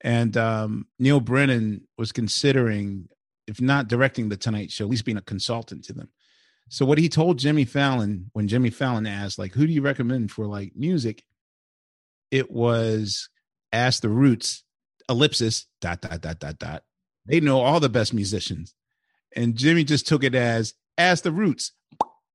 and 0.02 0.36
um, 0.38 0.88
Neal 1.00 1.20
Brennan 1.20 1.88
was 1.98 2.12
considering, 2.12 3.08
if 3.48 3.60
not 3.62 3.88
directing 3.88 4.30
the 4.30 4.38
Tonight 4.38 4.72
Show, 4.72 4.84
at 4.86 4.90
least 4.92 5.06
being 5.06 5.18
a 5.18 5.22
consultant 5.22 5.84
to 5.86 5.94
them. 5.94 6.10
So 6.70 6.86
what 6.86 6.98
he 6.98 7.08
told 7.10 7.40
Jimmy 7.40 7.64
Fallon 7.66 8.30
when 8.34 8.48
Jimmy 8.50 8.70
Fallon 8.72 9.08
asked, 9.08 9.40
like, 9.40 9.54
who 9.54 9.66
do 9.66 9.72
you 9.74 9.82
recommend 9.82 10.32
for 10.32 10.46
like 10.48 10.74
music? 10.76 11.24
It 12.30 12.52
was 12.52 13.30
ask 13.72 14.02
the 14.02 14.10
Roots. 14.10 14.64
ellipsis 15.10 15.66
dot 15.80 16.02
dot 16.02 16.20
dot 16.20 16.40
dot 16.40 16.60
dot. 16.60 16.84
They 17.28 17.40
know 17.40 17.62
all 17.62 17.80
the 17.80 17.90
best 17.90 18.14
musicians, 18.14 18.74
and 19.36 19.56
Jimmy 19.56 19.84
just 19.84 20.08
took 20.08 20.24
it 20.24 20.36
as 20.36 20.74
as 20.98 21.22
the 21.22 21.32
Roots. 21.32 21.74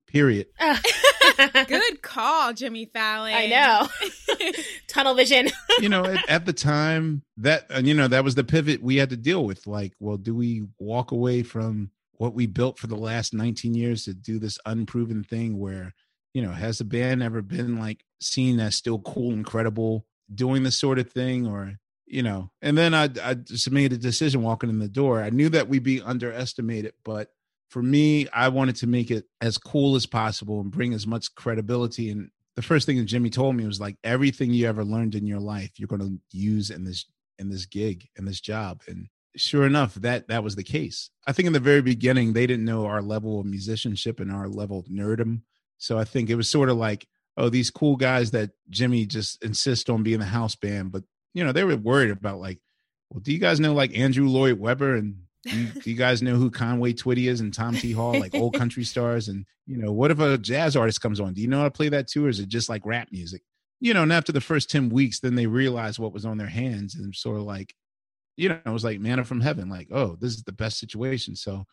Period. 0.06 0.48
Good 1.66 2.02
call, 2.02 2.52
Jimmy 2.52 2.84
Fallon. 2.84 3.32
I 3.34 3.46
know. 3.46 4.52
Tunnel 4.88 5.14
vision. 5.14 5.48
you 5.80 5.88
know, 5.88 6.04
at, 6.04 6.28
at 6.28 6.46
the 6.46 6.52
time 6.52 7.22
that 7.38 7.84
you 7.84 7.94
know 7.94 8.08
that 8.08 8.24
was 8.24 8.34
the 8.34 8.44
pivot 8.44 8.82
we 8.82 8.96
had 8.96 9.10
to 9.10 9.16
deal 9.16 9.44
with. 9.44 9.66
Like, 9.66 9.94
well, 9.98 10.18
do 10.18 10.34
we 10.34 10.64
walk 10.78 11.12
away 11.12 11.42
from 11.42 11.90
what 12.22 12.34
we 12.34 12.46
built 12.46 12.78
for 12.78 12.86
the 12.86 12.96
last 12.96 13.34
19 13.34 13.74
years 13.74 14.04
to 14.04 14.14
do 14.14 14.38
this 14.38 14.58
unproven 14.66 15.24
thing 15.24 15.58
where 15.58 15.94
you 16.34 16.42
know 16.42 16.52
has 16.52 16.78
the 16.78 16.84
band 16.84 17.22
ever 17.22 17.42
been 17.42 17.78
like 17.78 18.04
seen 18.20 18.60
as 18.60 18.76
still 18.76 18.98
cool 19.00 19.32
and 19.32 19.44
credible 19.44 20.06
doing 20.32 20.62
this 20.62 20.78
sort 20.78 20.98
of 20.98 21.10
thing 21.10 21.46
or 21.46 21.78
you 22.12 22.22
know 22.22 22.50
and 22.60 22.76
then 22.76 22.94
i 22.94 23.08
i 23.24 23.34
just 23.34 23.70
made 23.70 23.92
a 23.92 23.98
decision 23.98 24.42
walking 24.42 24.70
in 24.70 24.78
the 24.78 24.88
door. 24.88 25.22
I 25.22 25.30
knew 25.30 25.48
that 25.48 25.68
we'd 25.68 25.82
be 25.82 26.02
underestimated 26.02 26.92
but 27.04 27.32
for 27.70 27.82
me 27.82 28.28
i 28.28 28.48
wanted 28.48 28.76
to 28.76 28.86
make 28.86 29.10
it 29.10 29.24
as 29.40 29.58
cool 29.58 29.96
as 29.96 30.06
possible 30.06 30.60
and 30.60 30.70
bring 30.70 30.92
as 30.92 31.06
much 31.06 31.34
credibility. 31.34 32.10
And 32.10 32.30
the 32.54 32.62
first 32.62 32.86
thing 32.86 32.98
that 32.98 33.06
jimmy 33.06 33.30
told 33.30 33.56
me 33.56 33.66
was 33.66 33.80
like 33.80 33.96
everything 34.04 34.52
you 34.52 34.68
ever 34.68 34.84
learned 34.84 35.14
in 35.14 35.26
your 35.26 35.40
life 35.40 35.70
you're 35.76 35.88
going 35.88 36.02
to 36.02 36.36
use 36.36 36.70
in 36.70 36.84
this 36.84 37.06
in 37.38 37.48
this 37.48 37.66
gig 37.66 38.06
in 38.16 38.26
this 38.26 38.40
job. 38.40 38.82
And 38.86 39.08
sure 39.34 39.66
enough 39.66 39.94
that 39.94 40.28
that 40.28 40.44
was 40.44 40.54
the 40.54 40.62
case. 40.62 41.08
I 41.26 41.32
think 41.32 41.46
in 41.46 41.54
the 41.54 41.60
very 41.60 41.80
beginning 41.80 42.34
they 42.34 42.46
didn't 42.46 42.66
know 42.66 42.84
our 42.84 43.00
level 43.00 43.40
of 43.40 43.46
musicianship 43.46 44.20
and 44.20 44.30
our 44.30 44.48
level 44.48 44.78
of 44.78 44.86
nerdom 44.86 45.40
so 45.78 45.98
i 45.98 46.04
think 46.04 46.30
it 46.30 46.36
was 46.36 46.48
sort 46.48 46.68
of 46.68 46.76
like 46.76 47.06
oh 47.36 47.48
these 47.48 47.70
cool 47.70 47.96
guys 47.96 48.30
that 48.30 48.50
jimmy 48.70 49.04
just 49.06 49.42
insists 49.42 49.90
on 49.90 50.02
being 50.02 50.20
the 50.20 50.24
house 50.24 50.54
band 50.54 50.92
but 50.92 51.02
you 51.34 51.44
know 51.44 51.52
they 51.52 51.64
were 51.64 51.76
worried 51.76 52.10
about 52.10 52.40
like 52.40 52.58
well 53.10 53.20
do 53.20 53.32
you 53.32 53.38
guys 53.38 53.60
know 53.60 53.74
like 53.74 53.96
andrew 53.96 54.28
lloyd 54.28 54.58
webber 54.58 54.96
and 54.96 55.16
do 55.44 55.56
you, 55.56 55.66
do 55.68 55.90
you 55.90 55.96
guys 55.96 56.22
know 56.22 56.36
who 56.36 56.50
conway 56.50 56.92
twitty 56.92 57.28
is 57.28 57.40
and 57.40 57.52
tom 57.52 57.74
t 57.74 57.92
hall 57.92 58.18
like 58.18 58.34
old 58.34 58.54
country 58.58 58.84
stars 58.84 59.28
and 59.28 59.44
you 59.66 59.76
know 59.76 59.92
what 59.92 60.10
if 60.10 60.20
a 60.20 60.38
jazz 60.38 60.76
artist 60.76 61.00
comes 61.00 61.20
on 61.20 61.34
do 61.34 61.40
you 61.40 61.48
know 61.48 61.58
how 61.58 61.64
to 61.64 61.70
play 61.70 61.88
that 61.88 62.08
too 62.08 62.26
or 62.26 62.28
is 62.28 62.40
it 62.40 62.48
just 62.48 62.68
like 62.68 62.84
rap 62.84 63.08
music 63.10 63.42
you 63.80 63.92
know 63.92 64.02
and 64.02 64.12
after 64.12 64.32
the 64.32 64.40
first 64.40 64.70
10 64.70 64.88
weeks 64.90 65.20
then 65.20 65.34
they 65.34 65.46
realized 65.46 65.98
what 65.98 66.12
was 66.12 66.24
on 66.24 66.38
their 66.38 66.46
hands 66.46 66.94
and 66.94 67.14
sort 67.14 67.38
of 67.38 67.42
like 67.42 67.74
you 68.36 68.48
know, 68.48 68.58
it 68.64 68.70
was 68.70 68.84
like 68.84 69.00
manna 69.00 69.24
from 69.24 69.40
heaven. 69.40 69.68
Like, 69.68 69.88
oh, 69.90 70.16
this 70.20 70.32
is 70.32 70.42
the 70.44 70.52
best 70.52 70.78
situation. 70.78 71.36
So 71.36 71.64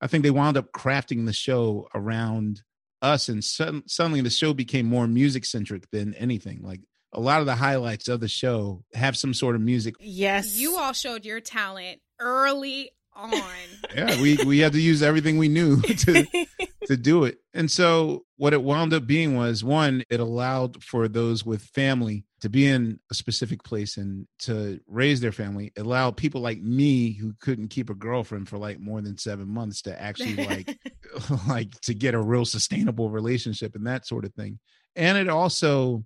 I 0.00 0.06
think 0.06 0.22
they 0.22 0.30
wound 0.30 0.56
up 0.56 0.72
crafting 0.72 1.26
the 1.26 1.32
show 1.32 1.88
around 1.94 2.62
us, 3.00 3.28
and 3.28 3.42
sudden, 3.42 3.82
suddenly 3.88 4.20
the 4.20 4.30
show 4.30 4.52
became 4.54 4.86
more 4.86 5.06
music 5.06 5.44
centric 5.44 5.90
than 5.90 6.14
anything. 6.14 6.62
Like 6.62 6.80
a 7.12 7.20
lot 7.20 7.40
of 7.40 7.46
the 7.46 7.54
highlights 7.54 8.08
of 8.08 8.20
the 8.20 8.28
show 8.28 8.84
have 8.94 9.16
some 9.16 9.34
sort 9.34 9.54
of 9.54 9.60
music. 9.60 9.94
Yes. 10.00 10.56
You 10.56 10.76
all 10.76 10.92
showed 10.92 11.24
your 11.24 11.40
talent 11.40 12.00
early 12.18 12.90
on. 13.14 13.32
yeah, 13.94 14.20
we 14.20 14.38
we 14.44 14.58
had 14.58 14.72
to 14.72 14.80
use 14.80 15.02
everything 15.02 15.38
we 15.38 15.48
knew 15.48 15.80
to 15.82 16.26
to 16.86 16.96
do 16.96 17.24
it. 17.24 17.38
And 17.54 17.70
so 17.70 18.24
what 18.36 18.52
it 18.52 18.62
wound 18.62 18.94
up 18.94 19.06
being 19.06 19.36
was 19.36 19.62
one, 19.62 20.04
it 20.10 20.20
allowed 20.20 20.82
for 20.82 21.08
those 21.08 21.44
with 21.44 21.62
family 21.62 22.24
to 22.40 22.48
be 22.48 22.66
in 22.66 22.98
a 23.10 23.14
specific 23.14 23.62
place 23.62 23.96
and 23.96 24.26
to 24.40 24.80
raise 24.88 25.20
their 25.20 25.32
family. 25.32 25.72
It 25.76 25.82
allowed 25.82 26.16
people 26.16 26.40
like 26.40 26.60
me 26.60 27.12
who 27.12 27.34
couldn't 27.40 27.68
keep 27.68 27.88
a 27.88 27.94
girlfriend 27.94 28.48
for 28.48 28.58
like 28.58 28.80
more 28.80 29.00
than 29.00 29.18
seven 29.18 29.48
months 29.48 29.82
to 29.82 30.00
actually 30.00 30.44
like 30.46 30.78
like 31.46 31.80
to 31.82 31.94
get 31.94 32.14
a 32.14 32.20
real 32.20 32.44
sustainable 32.44 33.10
relationship 33.10 33.74
and 33.74 33.86
that 33.86 34.06
sort 34.06 34.24
of 34.24 34.34
thing. 34.34 34.58
And 34.96 35.16
it 35.16 35.28
also 35.28 36.04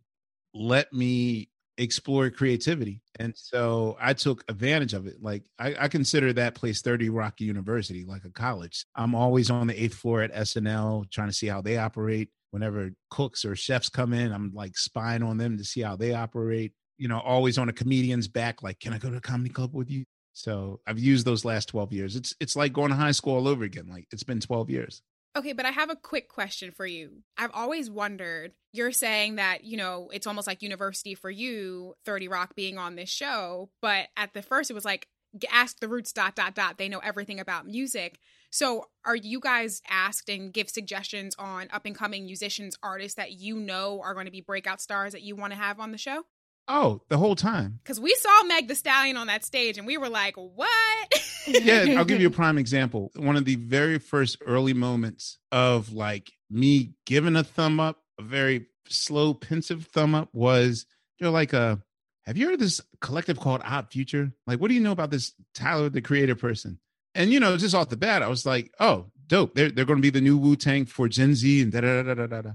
let 0.56 0.92
me 0.92 1.48
explore 1.78 2.30
creativity. 2.30 3.00
And 3.18 3.34
so 3.36 3.96
I 4.00 4.14
took 4.14 4.44
advantage 4.48 4.94
of 4.94 5.06
it. 5.06 5.22
Like 5.22 5.44
I, 5.58 5.74
I, 5.78 5.88
consider 5.88 6.32
that 6.32 6.54
place 6.54 6.80
30 6.80 7.10
Rock 7.10 7.40
University, 7.40 8.04
like 8.04 8.24
a 8.24 8.30
college. 8.30 8.86
I'm 8.94 9.14
always 9.14 9.50
on 9.50 9.66
the 9.66 9.82
eighth 9.82 9.94
floor 9.94 10.22
at 10.22 10.34
SNL 10.34 11.10
trying 11.10 11.28
to 11.28 11.34
see 11.34 11.46
how 11.46 11.60
they 11.60 11.76
operate. 11.76 12.30
Whenever 12.50 12.90
cooks 13.10 13.44
or 13.44 13.54
chefs 13.54 13.88
come 13.88 14.12
in, 14.12 14.32
I'm 14.32 14.52
like 14.54 14.78
spying 14.78 15.22
on 15.22 15.36
them 15.36 15.58
to 15.58 15.64
see 15.64 15.82
how 15.82 15.96
they 15.96 16.14
operate. 16.14 16.72
You 16.96 17.08
know, 17.08 17.20
always 17.20 17.58
on 17.58 17.68
a 17.68 17.72
comedian's 17.72 18.28
back, 18.28 18.62
like, 18.62 18.80
can 18.80 18.94
I 18.94 18.98
go 18.98 19.10
to 19.10 19.18
a 19.18 19.20
comedy 19.20 19.50
club 19.50 19.74
with 19.74 19.90
you? 19.90 20.04
So 20.32 20.80
I've 20.86 20.98
used 20.98 21.26
those 21.26 21.44
last 21.44 21.66
12 21.68 21.92
years. 21.92 22.16
It's 22.16 22.34
it's 22.40 22.56
like 22.56 22.72
going 22.72 22.90
to 22.90 22.96
high 22.96 23.12
school 23.12 23.34
all 23.34 23.48
over 23.48 23.64
again. 23.64 23.86
Like 23.88 24.06
it's 24.10 24.22
been 24.22 24.40
12 24.40 24.70
years. 24.70 25.02
Okay, 25.36 25.52
but 25.52 25.66
I 25.66 25.70
have 25.70 25.90
a 25.90 25.96
quick 25.96 26.30
question 26.30 26.70
for 26.70 26.86
you. 26.86 27.22
I've 27.36 27.50
always 27.52 27.90
wondered, 27.90 28.52
you're 28.72 28.90
saying 28.90 29.36
that, 29.36 29.64
you 29.64 29.76
know, 29.76 30.08
it's 30.10 30.26
almost 30.26 30.46
like 30.46 30.62
university 30.62 31.14
for 31.14 31.30
you, 31.30 31.94
30 32.06 32.28
Rock 32.28 32.54
being 32.54 32.78
on 32.78 32.96
this 32.96 33.10
show, 33.10 33.68
but 33.82 34.08
at 34.16 34.32
the 34.32 34.40
first 34.40 34.70
it 34.70 34.74
was 34.74 34.86
like 34.86 35.08
ask 35.52 35.80
the 35.80 35.88
roots 35.88 36.12
dot 36.12 36.34
dot 36.34 36.54
dot. 36.54 36.78
They 36.78 36.88
know 36.88 37.00
everything 37.00 37.38
about 37.38 37.66
music. 37.66 38.18
So 38.50 38.86
are 39.04 39.16
you 39.16 39.38
guys 39.38 39.82
asked 39.90 40.30
and 40.30 40.54
give 40.54 40.70
suggestions 40.70 41.34
on 41.38 41.68
up 41.70 41.84
and 41.84 41.94
coming 41.94 42.24
musicians 42.24 42.78
artists 42.82 43.16
that 43.16 43.32
you 43.32 43.58
know 43.58 44.00
are 44.02 44.14
going 44.14 44.24
to 44.24 44.32
be 44.32 44.40
breakout 44.40 44.80
stars 44.80 45.12
that 45.12 45.22
you 45.22 45.36
want 45.36 45.52
to 45.52 45.58
have 45.58 45.78
on 45.78 45.92
the 45.92 45.98
show 45.98 46.24
Oh, 46.68 47.02
the 47.08 47.18
whole 47.18 47.36
time. 47.36 47.78
Because 47.82 48.00
we 48.00 48.14
saw 48.18 48.42
Meg 48.44 48.68
the 48.68 48.74
Stallion 48.74 49.16
on 49.16 49.28
that 49.28 49.44
stage 49.44 49.78
and 49.78 49.86
we 49.86 49.96
were 49.98 50.08
like, 50.08 50.34
what? 50.36 51.22
yeah, 51.46 51.94
I'll 51.96 52.04
give 52.04 52.20
you 52.20 52.26
a 52.26 52.30
prime 52.32 52.58
example. 52.58 53.12
One 53.14 53.36
of 53.36 53.44
the 53.44 53.56
very 53.56 53.98
first 53.98 54.38
early 54.44 54.72
moments 54.74 55.38
of 55.52 55.92
like 55.92 56.32
me 56.50 56.94
giving 57.04 57.36
a 57.36 57.44
thumb 57.44 57.78
up, 57.78 57.98
a 58.18 58.22
very 58.22 58.66
slow, 58.88 59.34
pensive 59.34 59.86
thumb 59.86 60.14
up 60.14 60.28
was 60.32 60.86
you're 61.18 61.30
like 61.30 61.52
a 61.52 61.80
have 62.26 62.36
you 62.36 62.48
heard 62.48 62.58
this 62.58 62.80
collective 63.00 63.38
called 63.38 63.62
Odd 63.64 63.92
Future? 63.92 64.32
Like, 64.48 64.60
what 64.60 64.68
do 64.68 64.74
you 64.74 64.80
know 64.80 64.90
about 64.90 65.12
this 65.12 65.32
Tyler 65.54 65.88
the 65.88 66.02
Creator 66.02 66.34
person? 66.34 66.80
And 67.14 67.32
you 67.32 67.38
know, 67.38 67.56
just 67.56 67.74
off 67.74 67.88
the 67.88 67.96
bat, 67.96 68.22
I 68.22 68.28
was 68.28 68.44
like, 68.44 68.72
oh, 68.80 69.06
dope. 69.28 69.54
They're 69.54 69.70
they're 69.70 69.84
gonna 69.84 70.00
be 70.00 70.10
the 70.10 70.20
new 70.20 70.36
Wu 70.36 70.56
Tang 70.56 70.86
for 70.86 71.08
Gen 71.08 71.34
Z 71.36 71.62
and 71.62 71.70
da 71.70 71.80
da 71.80 72.02
da 72.02 72.14
da 72.14 72.26
da 72.26 72.42
da. 72.42 72.50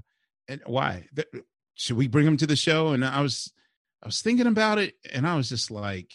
And 0.48 0.60
why? 0.66 1.08
Should 1.74 1.96
we 1.96 2.06
bring 2.06 2.26
them 2.26 2.36
to 2.36 2.46
the 2.46 2.56
show? 2.56 2.88
And 2.88 3.02
I 3.02 3.22
was 3.22 3.50
I 4.02 4.06
was 4.06 4.20
thinking 4.20 4.46
about 4.46 4.78
it 4.78 4.94
and 5.12 5.26
I 5.26 5.36
was 5.36 5.48
just 5.48 5.70
like, 5.70 6.12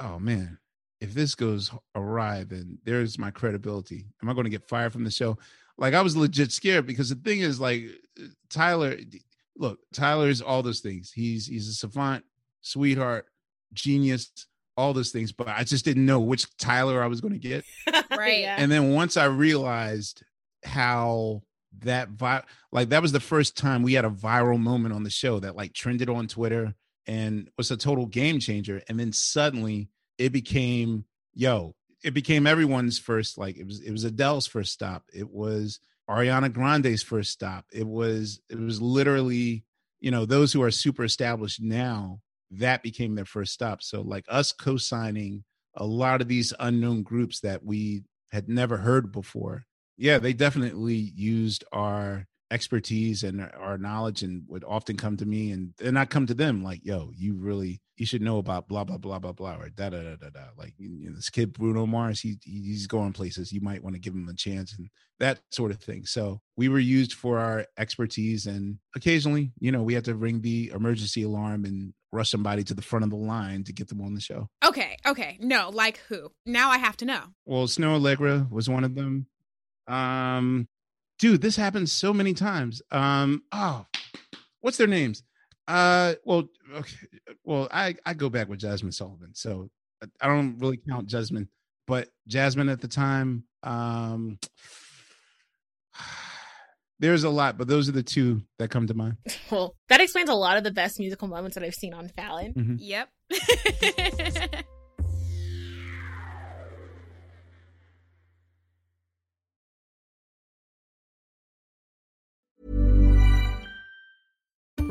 oh 0.00 0.18
man, 0.18 0.58
if 1.00 1.14
this 1.14 1.34
goes 1.34 1.70
awry, 1.94 2.44
then 2.44 2.78
there's 2.84 3.18
my 3.18 3.30
credibility. 3.30 4.06
Am 4.22 4.28
I 4.28 4.34
going 4.34 4.44
to 4.44 4.50
get 4.50 4.68
fired 4.68 4.92
from 4.92 5.04
the 5.04 5.10
show? 5.10 5.38
Like 5.78 5.94
I 5.94 6.02
was 6.02 6.16
legit 6.16 6.52
scared 6.52 6.86
because 6.86 7.08
the 7.08 7.14
thing 7.14 7.40
is 7.40 7.60
like 7.60 7.84
uh, 8.20 8.26
Tyler, 8.50 8.96
eh, 8.98 9.18
look, 9.56 9.78
Tyler 9.92 10.28
is 10.28 10.42
all 10.42 10.62
those 10.62 10.80
things. 10.80 11.12
He's 11.12 11.46
he's 11.46 11.68
a 11.68 11.72
savant, 11.72 12.24
sweetheart, 12.60 13.26
genius, 13.72 14.30
all 14.76 14.92
those 14.92 15.10
things, 15.10 15.32
but 15.32 15.48
I 15.48 15.64
just 15.64 15.84
didn't 15.84 16.06
know 16.06 16.20
which 16.20 16.56
Tyler 16.56 17.02
I 17.02 17.06
was 17.06 17.20
going 17.20 17.34
to 17.34 17.38
get. 17.38 17.64
right. 18.10 18.44
And 18.44 18.70
then 18.70 18.92
once 18.92 19.16
I 19.16 19.24
realized 19.26 20.22
how 20.64 21.42
that 21.80 22.10
vi- 22.10 22.44
like 22.70 22.90
that 22.90 23.02
was 23.02 23.12
the 23.12 23.20
first 23.20 23.56
time 23.56 23.82
we 23.82 23.94
had 23.94 24.04
a 24.04 24.10
viral 24.10 24.60
moment 24.60 24.94
on 24.94 25.04
the 25.04 25.10
show 25.10 25.40
that 25.40 25.56
like 25.56 25.72
trended 25.72 26.08
on 26.08 26.28
Twitter 26.28 26.74
and 27.06 27.50
was 27.56 27.70
a 27.70 27.76
total 27.76 28.06
game 28.06 28.38
changer. 28.40 28.82
And 28.88 28.98
then 28.98 29.12
suddenly 29.12 29.88
it 30.18 30.30
became, 30.30 31.04
yo, 31.34 31.74
it 32.04 32.14
became 32.14 32.46
everyone's 32.46 32.98
first, 32.98 33.38
like 33.38 33.56
it 33.56 33.66
was 33.66 33.80
it 33.80 33.92
was 33.92 34.04
Adele's 34.04 34.46
first 34.46 34.72
stop. 34.72 35.04
It 35.12 35.30
was 35.30 35.80
Ariana 36.08 36.52
Grande's 36.52 37.02
first 37.02 37.30
stop. 37.30 37.66
It 37.72 37.86
was 37.86 38.40
it 38.48 38.58
was 38.58 38.82
literally, 38.82 39.64
you 40.00 40.10
know, 40.10 40.26
those 40.26 40.52
who 40.52 40.62
are 40.62 40.70
super 40.70 41.04
established 41.04 41.60
now, 41.62 42.20
that 42.50 42.82
became 42.82 43.14
their 43.14 43.24
first 43.24 43.52
stop. 43.52 43.82
So 43.82 44.02
like 44.02 44.24
us 44.28 44.52
co-signing 44.52 45.44
a 45.74 45.86
lot 45.86 46.20
of 46.20 46.28
these 46.28 46.52
unknown 46.58 47.02
groups 47.02 47.40
that 47.40 47.64
we 47.64 48.02
had 48.30 48.48
never 48.48 48.78
heard 48.78 49.12
before. 49.12 49.64
Yeah, 49.96 50.18
they 50.18 50.32
definitely 50.32 50.96
used 50.96 51.64
our 51.72 52.26
expertise 52.52 53.22
and 53.22 53.40
our 53.58 53.78
knowledge 53.78 54.22
and 54.22 54.44
would 54.46 54.62
often 54.62 54.96
come 54.96 55.16
to 55.16 55.24
me 55.24 55.50
and 55.50 55.72
and 55.82 55.98
I 55.98 56.04
come 56.04 56.26
to 56.26 56.34
them 56.34 56.62
like, 56.62 56.84
yo, 56.84 57.10
you 57.16 57.34
really 57.34 57.80
you 57.96 58.04
should 58.04 58.20
know 58.20 58.38
about 58.38 58.68
blah 58.68 58.84
blah 58.84 58.98
blah 58.98 59.18
blah 59.18 59.32
blah 59.32 59.56
or 59.56 59.70
da 59.70 59.88
da 59.88 60.02
da 60.02 60.16
da 60.16 60.28
da. 60.28 60.44
Like 60.56 60.74
you 60.76 61.08
know, 61.08 61.16
this 61.16 61.30
kid 61.30 61.54
Bruno 61.54 61.86
Mars, 61.86 62.20
he 62.20 62.38
he's 62.44 62.86
going 62.86 63.14
places. 63.14 63.52
You 63.52 63.62
might 63.62 63.82
want 63.82 63.96
to 63.96 64.00
give 64.00 64.12
him 64.12 64.28
a 64.28 64.34
chance 64.34 64.76
and 64.76 64.88
that 65.18 65.40
sort 65.50 65.70
of 65.70 65.80
thing. 65.80 66.04
So 66.04 66.40
we 66.56 66.68
were 66.68 66.78
used 66.78 67.14
for 67.14 67.38
our 67.38 67.66
expertise 67.78 68.46
and 68.46 68.78
occasionally, 68.94 69.52
you 69.58 69.72
know, 69.72 69.82
we 69.82 69.94
had 69.94 70.04
to 70.04 70.14
ring 70.14 70.42
the 70.42 70.70
emergency 70.74 71.22
alarm 71.22 71.64
and 71.64 71.94
rush 72.12 72.30
somebody 72.30 72.64
to 72.64 72.74
the 72.74 72.82
front 72.82 73.04
of 73.04 73.10
the 73.10 73.16
line 73.16 73.64
to 73.64 73.72
get 73.72 73.88
them 73.88 74.02
on 74.02 74.12
the 74.12 74.20
show. 74.20 74.50
Okay, 74.62 74.96
okay. 75.06 75.38
No, 75.40 75.70
like 75.70 75.98
who? 76.08 76.30
Now 76.44 76.70
I 76.70 76.76
have 76.76 76.98
to 76.98 77.06
know. 77.06 77.22
Well, 77.46 77.66
Snoh 77.66 77.98
Aalegra 77.98 78.50
was 78.50 78.68
one 78.68 78.84
of 78.84 78.94
them. 78.94 79.26
Um 79.88 80.68
dude, 81.22 81.40
this 81.40 81.54
happens 81.54 81.92
so 81.92 82.12
many 82.12 82.34
times. 82.34 82.82
Um, 82.90 83.44
oh, 83.52 83.86
what's 84.60 84.76
their 84.76 84.88
names? 84.88 85.22
Uh, 85.68 86.14
well, 86.24 86.48
okay, 86.74 86.96
well, 87.44 87.68
I 87.72 87.94
I 88.04 88.14
go 88.14 88.28
back 88.28 88.48
with 88.48 88.60
Jazmine 88.60 88.92
Sullivan, 88.92 89.30
so 89.32 89.70
I 90.20 90.26
don't 90.26 90.58
really 90.58 90.78
count 90.78 91.08
Jazmine, 91.08 91.46
but 91.86 92.08
Jazmine 92.28 92.70
at 92.70 92.80
the 92.80 92.88
time. 92.88 93.44
Um, 93.62 94.40
there's 96.98 97.22
a 97.22 97.30
lot, 97.30 97.56
but 97.56 97.68
those 97.68 97.88
are 97.88 97.92
the 97.92 98.02
two 98.02 98.42
that 98.58 98.70
come 98.70 98.88
to 98.88 98.94
mind. 98.94 99.16
Well, 99.50 99.76
that 99.90 100.00
explains 100.00 100.30
a 100.30 100.34
lot 100.34 100.56
of 100.56 100.64
the 100.64 100.70
best 100.70 100.98
musical 100.98 101.28
moments 101.28 101.54
that 101.54 101.62
I've 101.62 101.74
seen 101.74 101.92
on 101.94 102.08
Fallon. 102.08 102.54
Mm-hmm. 102.54 102.76
Yep. 102.78 103.08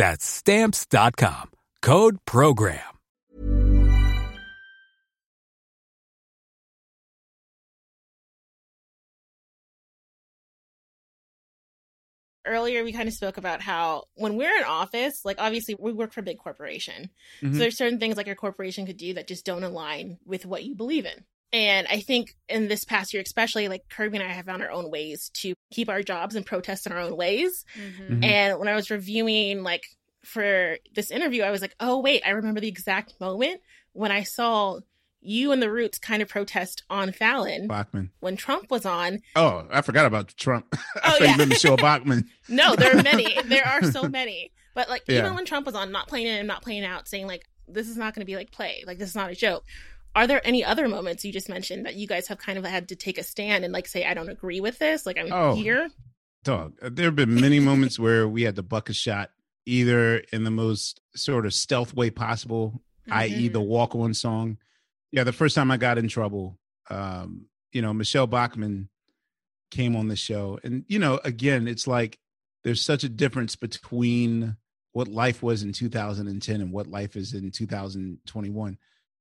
That's 0.00 0.24
Stamps.com. 0.24 1.50
Code 1.82 2.16
PROGRAM. 2.24 2.80
earlier 12.46 12.82
we 12.82 12.92
kind 12.92 13.06
of 13.06 13.14
spoke 13.14 13.36
about 13.36 13.60
how 13.60 14.04
when 14.14 14.36
we're 14.36 14.56
in 14.56 14.64
office, 14.64 15.24
like 15.24 15.36
obviously 15.38 15.76
we 15.78 15.92
work 15.92 16.12
for 16.12 16.20
a 16.20 16.22
big 16.22 16.38
corporation. 16.38 17.10
Mhm. 17.42 17.52
So 17.52 17.58
there's 17.58 17.76
certain 17.76 18.00
things 18.00 18.16
like 18.16 18.26
your 18.26 18.34
corporation 18.34 18.86
could 18.86 18.96
do 18.96 19.12
that 19.14 19.28
just 19.28 19.44
don't 19.44 19.62
align 19.62 20.18
with 20.24 20.46
what 20.46 20.64
you 20.64 20.74
believe 20.74 21.04
in. 21.04 21.26
And 21.52 21.86
I 21.88 22.00
think 22.00 22.36
in 22.48 22.68
this 22.68 22.84
past 22.84 23.12
year, 23.12 23.22
especially 23.24 23.68
like 23.68 23.88
Kirby 23.88 24.18
and 24.18 24.26
I 24.26 24.32
have 24.32 24.46
found 24.46 24.62
our 24.62 24.70
own 24.70 24.90
ways 24.90 25.30
to 25.34 25.54
keep 25.72 25.88
our 25.88 26.02
jobs 26.02 26.36
and 26.36 26.46
protest 26.46 26.86
in 26.86 26.92
our 26.92 26.98
own 27.00 27.16
ways. 27.16 27.64
Mhm. 27.76 28.24
And 28.24 28.58
when 28.58 28.68
I 28.68 28.74
was 28.76 28.90
reviewing 28.90 29.62
like 29.64 29.82
for 30.24 30.76
this 30.94 31.10
interview, 31.10 31.42
I 31.42 31.50
was 31.50 31.60
like, 31.60 31.74
oh 31.80 31.98
wait, 31.98 32.22
I 32.24 32.30
remember 32.30 32.60
the 32.60 32.68
exact 32.68 33.14
moment 33.20 33.60
when 33.92 34.12
I 34.12 34.22
saw 34.22 34.78
you 35.22 35.50
and 35.52 35.60
the 35.60 35.70
Roots 35.70 35.98
kind 35.98 36.22
of 36.22 36.28
protest 36.28 36.82
on 36.88 37.12
Fallon 37.12 37.66
Bachmann. 37.66 38.10
when 38.20 38.36
Trump 38.36 38.70
was 38.70 38.86
on. 38.86 39.20
Oh, 39.36 39.66
I 39.70 39.82
forgot 39.82 40.06
about 40.06 40.28
Trump. 40.36 40.66
I 40.74 40.78
Oh, 40.78 41.10
thought 41.10 41.20
yeah. 41.20 41.30
you 41.32 41.36
meant 41.38 41.48
Michele 41.50 41.76
Bachmann. 41.76 42.30
No, 42.48 42.74
there 42.76 42.96
are 42.96 43.02
many. 43.02 43.36
there 43.46 43.66
are 43.66 43.82
so 43.90 44.08
many. 44.08 44.52
But 44.74 44.88
like 44.88 45.02
Yeah. 45.08 45.18
even 45.18 45.34
when 45.34 45.44
Trump 45.46 45.66
was 45.66 45.74
on, 45.74 45.90
not 45.90 46.06
playing 46.08 46.26
in 46.28 46.46
not 46.46 46.62
playing 46.62 46.84
out, 46.84 47.08
saying 47.08 47.26
like 47.26 47.42
this 47.68 47.88
is 47.88 47.96
not 47.96 48.14
going 48.14 48.22
to 48.22 48.26
be 48.26 48.36
like 48.36 48.50
play, 48.52 48.84
like 48.86 48.98
this 48.98 49.08
is 49.10 49.16
not 49.16 49.30
a 49.30 49.34
joke. 49.34 49.64
Are 50.14 50.26
there 50.26 50.44
any 50.46 50.64
other 50.64 50.88
moments 50.88 51.24
you 51.24 51.32
just 51.32 51.48
mentioned 51.48 51.86
that 51.86 51.94
you 51.94 52.06
guys 52.06 52.26
have 52.28 52.38
kind 52.38 52.58
of 52.58 52.64
had 52.64 52.88
to 52.88 52.96
take 52.96 53.16
a 53.18 53.22
stand 53.22 53.64
and 53.64 53.72
like 53.72 53.86
say 53.86 54.04
I 54.04 54.14
don't 54.14 54.28
agree 54.28 54.60
with 54.60 54.78
this? 54.78 55.06
Like 55.06 55.18
I'm 55.18 55.32
Oh. 55.32 55.54
here. 55.54 55.88
Dog, 56.42 56.74
uh, 56.82 56.88
there 56.92 57.04
have 57.06 57.16
been 57.16 57.34
many 57.40 57.60
moments 57.60 57.98
where 57.98 58.26
we 58.26 58.42
had 58.42 58.56
to 58.56 58.62
buck 58.62 58.88
a 58.88 58.94
shot, 58.94 59.30
either 59.66 60.18
in 60.32 60.44
the 60.44 60.50
most 60.50 61.00
sort 61.14 61.44
of 61.46 61.52
stealth 61.54 61.94
way 61.94 62.10
possible, 62.10 62.82
i.e., 63.10 63.48
the 63.48 63.60
walk 63.60 63.94
on 63.94 64.14
song. 64.14 64.56
Yeah, 65.12 65.24
the 65.24 65.32
first 65.34 65.54
time 65.54 65.70
I 65.70 65.76
got 65.76 65.98
in 65.98 66.08
trouble, 66.08 66.58
um, 66.88 67.46
you 67.72 67.82
know, 67.82 67.92
Michele 67.92 68.26
Bachmann 68.26 68.88
came 69.70 69.94
on 69.96 70.08
the 70.08 70.16
show. 70.16 70.58
And, 70.64 70.84
you 70.88 70.98
know, 70.98 71.20
again, 71.24 71.68
it's 71.68 71.86
like 71.86 72.18
there's 72.64 72.80
such 72.82 73.04
a 73.04 73.08
difference 73.08 73.54
between 73.54 74.56
what 74.92 75.08
life 75.08 75.42
was 75.42 75.62
in 75.62 75.72
2010 75.72 76.60
and 76.60 76.72
what 76.72 76.86
life 76.86 77.16
is 77.16 77.34
in 77.34 77.50
2021. 77.50 78.78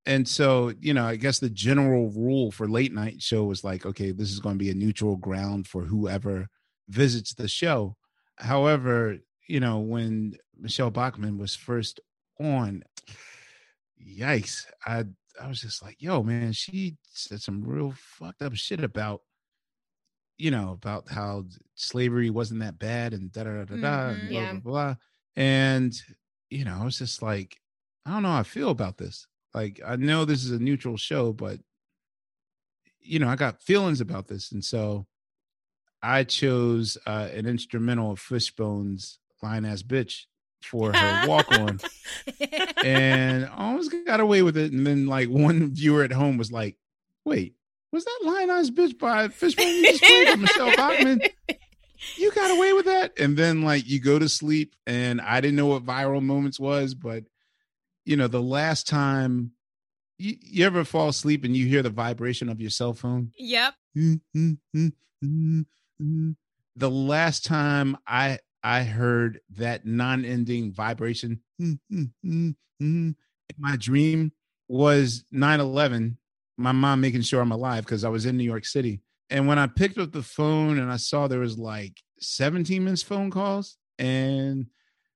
And 0.09 0.27
so, 0.27 0.73
you 0.81 0.93
know, 0.93 1.05
I 1.05 1.17
guess 1.17 1.39
the 1.39 1.51
general 1.51 2.09
rule 2.11 2.51
for 2.51 2.67
late 2.67 2.93
night 2.93 3.21
show 3.21 3.45
was 3.45 3.63
like, 3.63 3.85
okay, 3.85 4.11
this 4.11 4.31
is 4.31 4.41
going 4.41 4.55
to 4.55 4.65
be 4.65 4.71
a 4.71 4.75
neutral 4.75 5.17
ground 5.17 5.67
for 5.67 5.85
whoever 5.85 6.49
visits 6.89 7.35
the 7.35 7.47
show. 7.47 7.97
However, 8.39 9.19
you 9.47 9.61
know, 9.61 9.79
when 9.79 10.37
Michele 10.57 10.91
Bachmann 10.91 11.37
was 11.39 11.55
first 11.55 12.01
on, 12.41 12.83
yikes, 14.01 14.65
I 14.85 15.05
I 15.39 15.47
was 15.47 15.61
just 15.61 15.81
like, 15.81 16.01
yo, 16.01 16.23
man, 16.23 16.51
she 16.53 16.97
said 17.13 17.41
some 17.41 17.63
real 17.63 17.93
fucked 17.95 18.41
up 18.41 18.55
shit 18.55 18.83
about, 18.83 19.21
you 20.37 20.51
know, 20.51 20.71
about 20.71 21.09
how 21.09 21.45
slavery 21.75 22.29
wasn't 22.29 22.61
that 22.61 22.79
bad 22.79 23.13
and 23.13 23.31
da 23.31 23.43
da 23.43 23.51
da 23.51 23.65
da 23.65 23.77
da 23.77 24.13
Mhm. 24.13 24.27
blah 24.29 24.45
Yeah. 24.45 24.47
blah 24.47 24.59
blah. 24.59 24.95
And, 25.35 25.93
you 26.49 26.65
know, 26.65 26.77
I 26.81 26.85
was 26.85 26.97
just 26.97 27.21
like, 27.21 27.57
I 28.05 28.11
don't 28.11 28.23
know 28.23 28.29
how 28.31 28.39
I 28.39 28.43
feel 28.43 28.69
about 28.69 28.97
this. 28.97 29.27
Like, 29.53 29.81
I 29.85 29.95
know 29.95 30.25
this 30.25 30.43
is 30.43 30.51
a 30.51 30.59
neutral 30.59 30.97
show, 30.97 31.33
but 31.33 31.59
you 33.01 33.19
know, 33.19 33.27
I 33.27 33.35
got 33.35 33.61
feelings 33.61 34.01
about 34.01 34.27
this. 34.27 34.51
And 34.51 34.63
so 34.63 35.07
I 36.01 36.23
chose 36.23 36.97
uh, 37.07 37.29
an 37.33 37.45
instrumental 37.45 38.11
of 38.11 38.19
Fishbone's 38.19 39.19
Lyin' 39.41 39.65
Ass 39.65 39.81
Bitch 39.81 40.25
for 40.61 40.93
her 40.93 41.23
walk 41.27 41.51
on 41.51 41.79
and 42.83 43.49
almost 43.49 43.93
got 44.05 44.19
away 44.19 44.41
with 44.41 44.57
it. 44.57 44.71
And 44.71 44.85
then, 44.85 45.07
like, 45.07 45.29
one 45.29 45.73
viewer 45.73 46.03
at 46.03 46.11
home 46.11 46.37
was 46.37 46.51
like, 46.51 46.77
wait, 47.25 47.55
was 47.91 48.05
that 48.05 48.19
Lyin' 48.23 48.49
Ass 48.49 48.69
Bitch 48.69 48.97
by 48.97 49.27
Fishbone 49.29 49.67
you 49.67 49.83
just 49.83 50.03
played 50.03 50.29
with 50.29 50.39
Michele 50.41 50.75
Bachmann? 50.75 51.21
You 52.15 52.31
got 52.31 52.51
away 52.51 52.73
with 52.73 52.85
that? 52.85 53.19
And 53.19 53.35
then, 53.35 53.61
like, 53.63 53.87
you 53.87 53.99
go 53.99 54.19
to 54.19 54.29
sleep, 54.29 54.75
and 54.87 55.19
I 55.19 55.41
didn't 55.41 55.57
know 55.57 55.65
what 55.65 55.85
viral 55.85 56.21
moments 56.21 56.59
was, 56.59 56.93
but 56.93 57.25
you 58.09 58.17
know, 58.17 58.27
the 58.27 58.41
last 58.41 58.87
time 58.87 59.51
you, 60.17 60.35
you 60.41 60.65
ever 60.65 60.83
fall 60.83 61.09
asleep 61.09 61.43
and 61.43 61.55
you 61.55 61.67
hear 61.67 61.83
the 61.83 61.91
vibration 61.91 62.49
of 62.49 62.59
your 62.59 62.71
cell 62.71 62.93
phone? 62.93 63.31
Yep. 63.37 63.75
the 66.75 66.89
last 66.89 67.45
time 67.45 67.95
I 68.07 68.39
I 68.63 68.81
heard 68.81 69.41
that 69.57 69.85
non-ending 69.85 70.73
vibration 70.73 71.41
in 71.59 72.55
my 73.59 73.75
dream 73.77 74.31
was 74.67 75.23
9/11 75.31 76.17
my 76.57 76.71
mom 76.71 77.01
making 77.01 77.21
sure 77.21 77.41
I'm 77.41 77.51
alive 77.51 77.85
because 77.85 78.03
I 78.03 78.09
was 78.09 78.25
in 78.25 78.37
New 78.37 78.43
York 78.43 78.65
City 78.65 79.01
and 79.29 79.47
when 79.47 79.59
I 79.59 79.67
picked 79.67 79.99
up 79.99 80.11
the 80.13 80.23
phone 80.23 80.79
and 80.79 80.91
I 80.91 80.97
saw 80.97 81.27
there 81.27 81.39
was 81.39 81.59
like 81.59 82.01
17 82.19 82.83
missed 82.83 83.05
phone 83.05 83.29
calls 83.29 83.77
and 83.99 84.65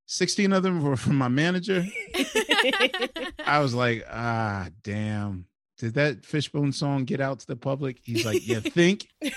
16 0.07 0.53
of 0.53 0.63
them 0.63 0.81
were 0.81 0.95
from 1.05 1.17
my 1.17 1.27
manager. 1.27 1.85
I 3.45 3.59
was 3.59 3.73
like 3.73 4.05
ah 4.09 4.67
damn. 4.83 5.45
Did 5.79 5.95
that 5.95 6.23
fishbone 6.23 6.71
song 6.71 7.03
get 7.03 7.19
out 7.19 7.39
to 7.39 7.47
the 7.47 7.55
public? 7.55 7.99
He's 8.03 8.25
like 8.25 8.47
you 8.47 8.61
think? 8.61 9.07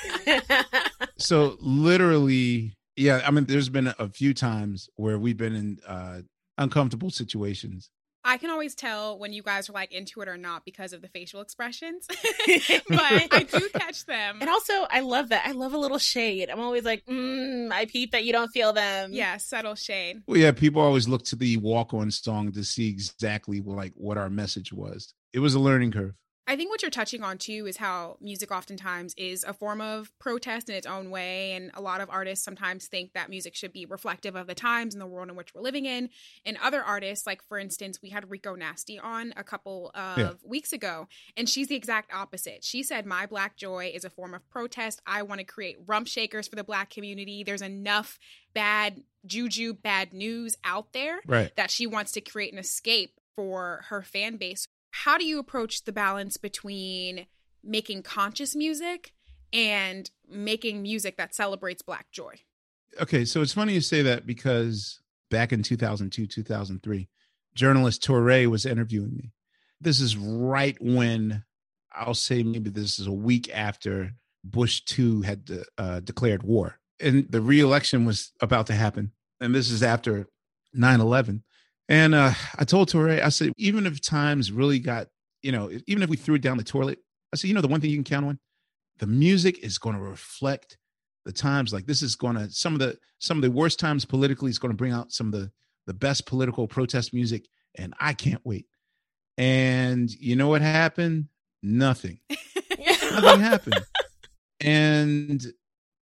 So 1.18 1.56
literally 1.60 2.74
yeah 2.96 3.22
i 3.26 3.30
mean 3.30 3.44
there's 3.44 3.68
been 3.68 3.92
a 3.98 4.08
few 4.08 4.34
times 4.34 4.88
where 4.96 5.18
we've 5.18 5.36
been 5.36 5.54
in 5.54 5.78
uh 5.86 6.20
uncomfortable 6.58 7.10
situations 7.10 7.90
I 8.26 8.36
can 8.38 8.50
always 8.50 8.74
tell 8.74 9.18
when 9.18 9.32
you 9.32 9.42
guys 9.42 9.70
are 9.70 9.72
like 9.72 9.92
into 9.92 10.20
it 10.20 10.28
or 10.28 10.36
not 10.36 10.64
because 10.64 10.92
of 10.92 11.00
the 11.00 11.08
facial 11.08 11.40
expressions. 11.40 12.06
but 12.08 13.00
I 13.00 13.46
do 13.50 13.68
catch 13.72 14.04
them. 14.06 14.38
And 14.40 14.50
also, 14.50 14.72
I 14.90 15.00
love 15.00 15.30
that. 15.30 15.46
I 15.46 15.52
love 15.52 15.72
a 15.72 15.78
little 15.78 15.98
shade. 15.98 16.50
I'm 16.50 16.60
always 16.60 16.84
like, 16.84 17.04
mm, 17.06 17.70
I 17.72 17.86
peep 17.86 18.12
that 18.12 18.24
you 18.24 18.32
don't 18.32 18.48
feel 18.48 18.72
them. 18.72 19.12
yeah, 19.12 19.36
subtle 19.36 19.74
shade. 19.74 20.22
well 20.26 20.38
yeah 20.38 20.52
people 20.52 20.82
always 20.82 21.08
look 21.08 21.24
to 21.24 21.36
the 21.36 21.56
walk 21.58 21.94
on 21.94 22.10
song 22.10 22.52
to 22.52 22.64
see 22.64 22.88
exactly 22.88 23.60
like 23.60 23.92
what 23.94 24.18
our 24.18 24.28
message 24.28 24.72
was 24.72 25.14
it 25.32 25.38
was 25.38 25.54
a 25.54 25.60
learning 25.60 25.92
curve 25.92 26.14
I 26.48 26.54
think 26.54 26.70
what 26.70 26.80
you're 26.80 26.90
touching 26.92 27.24
on 27.24 27.38
too 27.38 27.66
is 27.66 27.76
how 27.76 28.18
music 28.20 28.52
oftentimes 28.52 29.14
is 29.16 29.42
a 29.42 29.52
form 29.52 29.80
of 29.80 30.16
protest 30.20 30.68
in 30.68 30.76
its 30.76 30.86
own 30.86 31.10
way. 31.10 31.52
And 31.52 31.72
a 31.74 31.80
lot 31.80 32.00
of 32.00 32.08
artists 32.08 32.44
sometimes 32.44 32.86
think 32.86 33.14
that 33.14 33.28
music 33.28 33.56
should 33.56 33.72
be 33.72 33.84
reflective 33.84 34.36
of 34.36 34.46
the 34.46 34.54
times 34.54 34.94
and 34.94 35.00
the 35.00 35.06
world 35.06 35.28
in 35.28 35.34
which 35.34 35.52
we're 35.54 35.60
living 35.62 35.86
in. 35.86 36.08
And 36.44 36.56
other 36.62 36.82
artists, 36.84 37.26
like 37.26 37.42
for 37.42 37.58
instance, 37.58 38.00
we 38.00 38.10
had 38.10 38.30
Rico 38.30 38.54
Nasty 38.54 38.96
on 38.98 39.34
a 39.36 39.42
couple 39.42 39.90
of 39.94 40.18
Yeah. 40.18 40.32
weeks 40.44 40.72
ago, 40.72 41.08
and 41.36 41.48
she's 41.48 41.66
the 41.66 41.74
exact 41.74 42.12
opposite. 42.14 42.62
She 42.62 42.82
said, 42.84 43.06
My 43.06 43.26
black 43.26 43.56
joy 43.56 43.90
is 43.92 44.04
a 44.04 44.10
form 44.10 44.32
of 44.32 44.48
protest. 44.48 45.00
I 45.04 45.22
want 45.22 45.40
to 45.40 45.44
create 45.44 45.78
rump 45.86 46.06
shakers 46.06 46.46
for 46.46 46.54
the 46.54 46.64
black 46.64 46.90
community. 46.90 47.42
There's 47.44 47.60
enough 47.62 48.18
bad 48.54 49.02
juju, 49.26 49.74
bad 49.74 50.12
news 50.12 50.56
out 50.62 50.92
there 50.92 51.20
Right. 51.26 51.54
that 51.56 51.72
she 51.72 51.86
wants 51.88 52.12
to 52.12 52.20
create 52.20 52.52
an 52.52 52.58
escape 52.60 53.14
for 53.34 53.84
her 53.88 54.02
fan 54.02 54.36
base. 54.36 54.68
How 55.04 55.18
do 55.18 55.26
you 55.26 55.38
approach 55.38 55.84
the 55.84 55.92
balance 55.92 56.38
between 56.38 57.26
making 57.62 58.02
conscious 58.02 58.56
music 58.56 59.12
and 59.52 60.10
making 60.26 60.80
music 60.80 61.18
that 61.18 61.34
celebrates 61.34 61.82
black 61.82 62.10
joy? 62.10 62.36
Okay, 63.00 63.26
so 63.26 63.42
it's 63.42 63.52
funny 63.52 63.74
you 63.74 63.82
say 63.82 64.00
that 64.00 64.26
because 64.26 65.00
back 65.30 65.52
in 65.52 65.62
2002, 65.62 66.26
2003, 66.26 67.08
journalist 67.54 68.06
Touré 68.06 68.46
was 68.46 68.64
interviewing 68.64 69.14
me. 69.14 69.32
This 69.80 70.00
is 70.00 70.16
right 70.16 70.78
when 70.80 71.44
I'll 71.92 72.14
say 72.14 72.42
maybe 72.42 72.70
this 72.70 72.98
is 72.98 73.06
a 73.06 73.12
week 73.12 73.50
after 73.52 74.12
Bush 74.44 74.80
2 74.86 75.20
had 75.20 75.50
uh, 75.76 76.00
declared 76.00 76.42
war. 76.42 76.78
And 77.00 77.30
the 77.30 77.42
re-election 77.42 78.06
was 78.06 78.32
about 78.40 78.66
to 78.68 78.74
happen. 78.74 79.12
And 79.42 79.54
this 79.54 79.70
is 79.70 79.82
after 79.82 80.26
9-11. 80.74 81.42
And 81.88 82.14
uh, 82.14 82.32
I 82.58 82.64
told 82.64 82.90
Touré, 82.90 83.22
I 83.22 83.28
said, 83.28 83.52
even 83.56 83.86
if 83.86 84.00
times 84.00 84.50
really 84.50 84.78
got, 84.78 85.06
you 85.42 85.52
know, 85.52 85.70
even 85.86 86.02
if 86.02 86.10
we 86.10 86.16
threw 86.16 86.34
it 86.34 86.42
down 86.42 86.56
the 86.56 86.64
toilet, 86.64 86.98
I 87.32 87.36
said, 87.36 87.48
you 87.48 87.54
know, 87.54 87.60
the 87.60 87.68
one 87.68 87.80
thing 87.80 87.90
you 87.90 87.96
can 87.96 88.04
count 88.04 88.26
on, 88.26 88.38
the 88.98 89.06
music 89.06 89.58
is 89.62 89.78
going 89.78 89.94
to 89.94 90.02
reflect 90.02 90.78
the 91.24 91.32
times. 91.32 91.72
Like 91.72 91.86
this 91.86 92.02
is 92.02 92.16
going 92.16 92.36
to 92.36 92.50
some 92.50 92.72
of 92.72 92.80
the 92.80 92.96
some 93.18 93.38
of 93.38 93.42
the 93.42 93.50
worst 93.50 93.78
times 93.78 94.04
politically 94.04 94.50
is 94.50 94.58
going 94.58 94.72
to 94.72 94.76
bring 94.76 94.92
out 94.92 95.12
some 95.12 95.26
of 95.26 95.32
the 95.32 95.50
the 95.86 95.94
best 95.94 96.26
political 96.26 96.66
protest 96.66 97.14
music, 97.14 97.46
and 97.76 97.94
I 98.00 98.14
can't 98.14 98.40
wait. 98.44 98.66
And 99.38 100.10
you 100.10 100.34
know 100.34 100.48
what 100.48 100.62
happened? 100.62 101.28
Nothing. 101.62 102.20
Nothing 102.80 103.40
happened. 103.40 103.84
And 104.60 105.44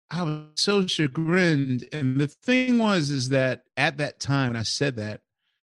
I 0.09 0.23
was 0.23 0.45
so 0.55 0.87
chagrined. 0.87 1.87
And 1.93 2.19
the 2.19 2.27
thing 2.27 2.79
was, 2.79 3.09
is 3.09 3.29
that 3.29 3.63
at 3.77 3.97
that 3.97 4.19
time, 4.19 4.49
when 4.49 4.57
I 4.57 4.63
said 4.63 4.95
that, 4.95 5.21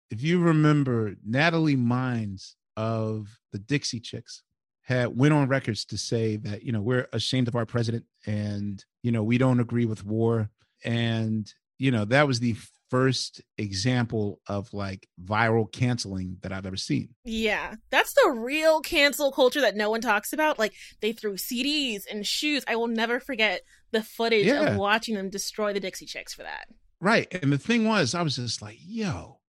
if 0.10 0.22
you 0.22 0.40
remember, 0.40 1.16
Natalie 1.26 1.76
Maines 1.78 2.54
of 2.78 3.40
the 3.52 3.60
Dixie 3.60 4.00
Chicks 4.00 4.44
had 4.82 5.18
went 5.18 5.34
on 5.34 5.48
records 5.48 5.86
to 5.86 5.98
say 5.98 6.36
that 6.38 6.64
you 6.64 6.72
know 6.72 6.82
we're 6.82 7.08
ashamed 7.14 7.48
of 7.48 7.56
our 7.56 7.66
president 7.66 8.06
and 8.26 8.84
you 9.02 9.12
know 9.12 9.24
we 9.24 9.38
don't 9.38 9.60
agree 9.60 9.86
with 9.86 10.06
war 10.06 10.50
and 10.84 11.52
you 11.80 11.90
know 11.90 12.06
that 12.06 12.28
was 12.28 12.40
the 12.40 12.56
first 12.92 13.42
example 13.58 14.40
of 14.48 14.72
like 14.72 15.08
viral 15.24 15.70
canceling 15.72 16.38
that 16.42 16.52
I've 16.54 16.68
ever 16.68 16.78
seen. 16.78 17.10
Yeah, 17.24 17.76
that's 17.90 18.14
the 18.14 18.30
real 18.32 18.80
cancel 18.82 19.32
culture 19.32 19.60
that 19.62 19.76
no 19.76 19.90
one 19.90 20.02
talks 20.02 20.32
about. 20.32 20.60
Like 20.60 20.74
they 21.02 21.12
threw 21.12 21.34
CDs 21.36 22.04
and 22.10 22.26
shoes. 22.28 22.64
I 22.68 22.76
will 22.76 22.88
never 22.88 23.20
forget 23.20 23.62
the 23.92 24.04
footage 24.04 24.46
Yeah. 24.46 24.74
of 24.74 24.78
watching 24.78 25.16
them 25.16 25.30
destroy 25.32 25.74
the 25.74 25.80
Dixie 25.80 26.06
Chicks 26.06 26.34
for 26.36 26.44
that. 26.44 26.68
Right. 27.02 27.28
And 27.42 27.52
the 27.52 27.58
thing 27.58 27.86
was, 27.86 28.14
I 28.14 28.22
was 28.22 28.36
just 28.36 28.62
like, 28.62 28.78
yo, 28.80 29.40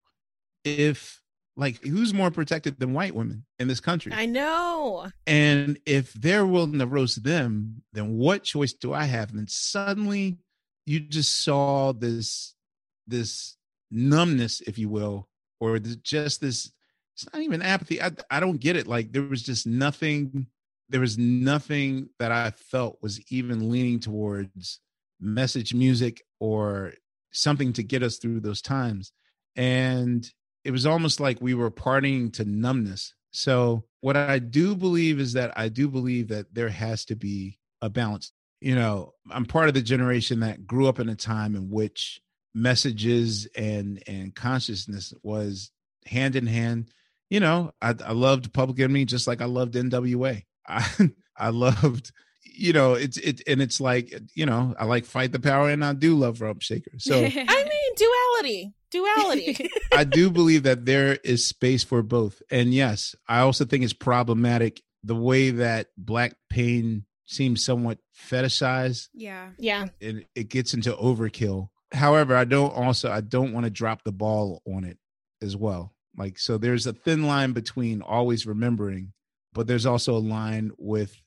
if 0.67 1.23
like 1.57 1.83
who's 1.83 2.13
more 2.13 2.31
protected 2.31 2.79
than 2.79 2.93
white 2.93 3.15
women 3.15 3.45
in 3.59 3.69
this 3.69 3.81
country? 3.81 4.13
I 4.15 4.27
know. 4.27 5.09
And 5.27 5.79
if 5.87 6.13
they're 6.13 6.47
willing 6.47 6.79
to 6.79 6.87
roast 6.87 7.25
them, 7.25 7.83
then 7.93 8.17
what 8.17 8.45
choice 8.45 8.73
do 8.75 8.93
I 8.93 9.05
have? 9.05 9.31
And 9.31 9.39
then 9.39 9.49
suddenly 9.49 10.39
you 10.85 11.01
just 11.01 11.45
saw 11.45 11.93
this 11.93 12.55
this 13.07 13.57
numbness, 13.91 14.61
if 14.63 14.79
you 14.79 14.89
will, 14.89 15.29
or 15.61 15.79
just 15.79 16.41
this 16.41 16.73
it's 17.15 17.33
not 17.33 17.43
even 17.43 17.63
apathy. 17.63 18.03
I 18.03 18.11
I 18.31 18.41
don't 18.41 18.61
get 18.61 18.77
it. 18.77 18.87
Like 18.87 19.13
there 19.13 19.23
was 19.23 19.43
just 19.43 19.67
nothing, 19.67 20.49
there 20.91 21.01
was 21.01 21.17
nothing 21.17 22.11
that 22.19 22.31
I 22.31 22.51
felt 22.51 22.99
was 23.01 23.21
even 23.31 23.71
leaning 23.71 24.01
towards 24.01 24.81
message 25.19 25.73
music 25.73 26.23
or 26.41 26.93
something 27.33 27.73
to 27.75 27.83
get 27.83 28.03
us 28.03 28.19
through 28.19 28.41
those 28.41 28.61
times. 28.61 29.13
And 29.57 30.31
it 30.67 30.73
was 30.73 30.85
almost 30.85 31.21
like 31.21 31.41
we 31.41 31.55
were 31.55 31.71
partying 31.71 32.33
to 32.35 32.45
numbness. 32.45 33.15
So 33.31 33.85
what 34.01 34.17
I 34.17 34.41
do 34.41 34.75
believe 34.75 35.21
is 35.21 35.35
that 35.35 35.53
I 35.57 35.69
do 35.69 35.89
believe 35.89 36.29
that 36.29 36.53
there 36.53 36.69
has 36.69 37.05
to 37.05 37.15
be 37.15 37.61
a 37.81 37.89
balance. 37.89 38.33
You 38.61 38.75
know, 38.75 39.13
I'm 39.31 39.47
part 39.47 39.69
of 39.69 39.75
the 39.75 39.83
generation 39.83 40.41
that 40.41 40.67
grew 40.67 40.89
up 40.89 40.99
in 40.99 41.09
a 41.09 41.15
time 41.15 41.55
in 41.55 41.71
which 41.71 42.21
messages 42.53 43.47
and 43.55 44.03
and 44.09 44.35
consciousness 44.35 45.15
was 45.23 45.71
hand 46.05 46.35
in 46.35 46.49
hand. 46.49 46.91
You 47.31 47.41
know, 47.41 47.73
I, 47.81 47.95
I 48.05 48.13
loved 48.13 48.53
Public 48.53 48.81
Enemy 48.81 49.05
just 49.05 49.29
like 49.29 49.41
I 49.41 49.45
loved 49.45 49.75
NWA. 49.75 50.43
I 50.67 51.11
I 51.37 51.51
loved, 51.51 52.11
you 52.43 52.73
know, 52.73 52.95
it's 52.95 53.19
it 53.19 53.43
and 53.47 53.63
it's 53.63 53.81
like, 53.81 54.13
you 54.35 54.47
know, 54.47 54.75
I 54.77 54.85
like 54.87 55.05
Fight 55.05 55.31
the 55.31 55.39
Power 55.39 55.71
and 55.71 55.85
I 55.85 55.93
do 55.93 56.17
love 56.17 56.41
Rump 56.41 56.63
Shaker. 56.63 56.99
So 56.99 57.15
I 57.19 57.21
mean, 57.21 57.95
duality. 57.97 58.73
Duality. 58.91 59.71
I 59.93 60.05
do 60.05 60.31
believe 60.31 60.63
that 60.65 60.87
there 60.87 61.19
is 61.25 61.47
space 61.47 61.85
for 61.85 62.03
both. 62.03 62.41
And 62.51 62.73
yes, 62.73 63.15
I 63.29 63.41
also 63.41 63.65
think 63.65 63.85
it's 63.85 63.93
problematic 63.93 64.83
the 65.03 65.15
way 65.15 65.51
that 65.51 65.89
black 65.97 66.37
pain 66.51 67.05
seems 67.27 67.65
somewhat 67.65 67.99
fetishized 68.17 69.09
yeah. 69.13 69.51
yeah. 69.59 69.87
and 70.01 70.25
it 70.35 70.49
gets 70.49 70.75
into 70.75 70.93
overkill. 70.93 71.69
However, 71.93 72.37
I 72.37 72.45
don't 72.45 72.75
also 72.75 73.11
I 73.11 73.21
don't 73.21 73.53
want 73.53 73.65
to 73.65 73.71
drop 73.71 74.03
the 74.05 74.13
ball 74.13 74.63
on 74.67 74.85
it 74.85 74.99
as 75.43 75.57
well. 75.57 75.93
Like 76.17 76.39
so 76.39 76.59
there's 76.59 76.87
a 76.87 76.93
thin 76.93 77.27
line 77.27 77.53
between 77.53 78.03
always 78.03 78.47
remembering, 78.47 79.13
but 79.53 79.67
there's 79.67 79.87
also 79.87 80.17
a 80.17 80.19
line 80.19 80.73
with 80.79 81.21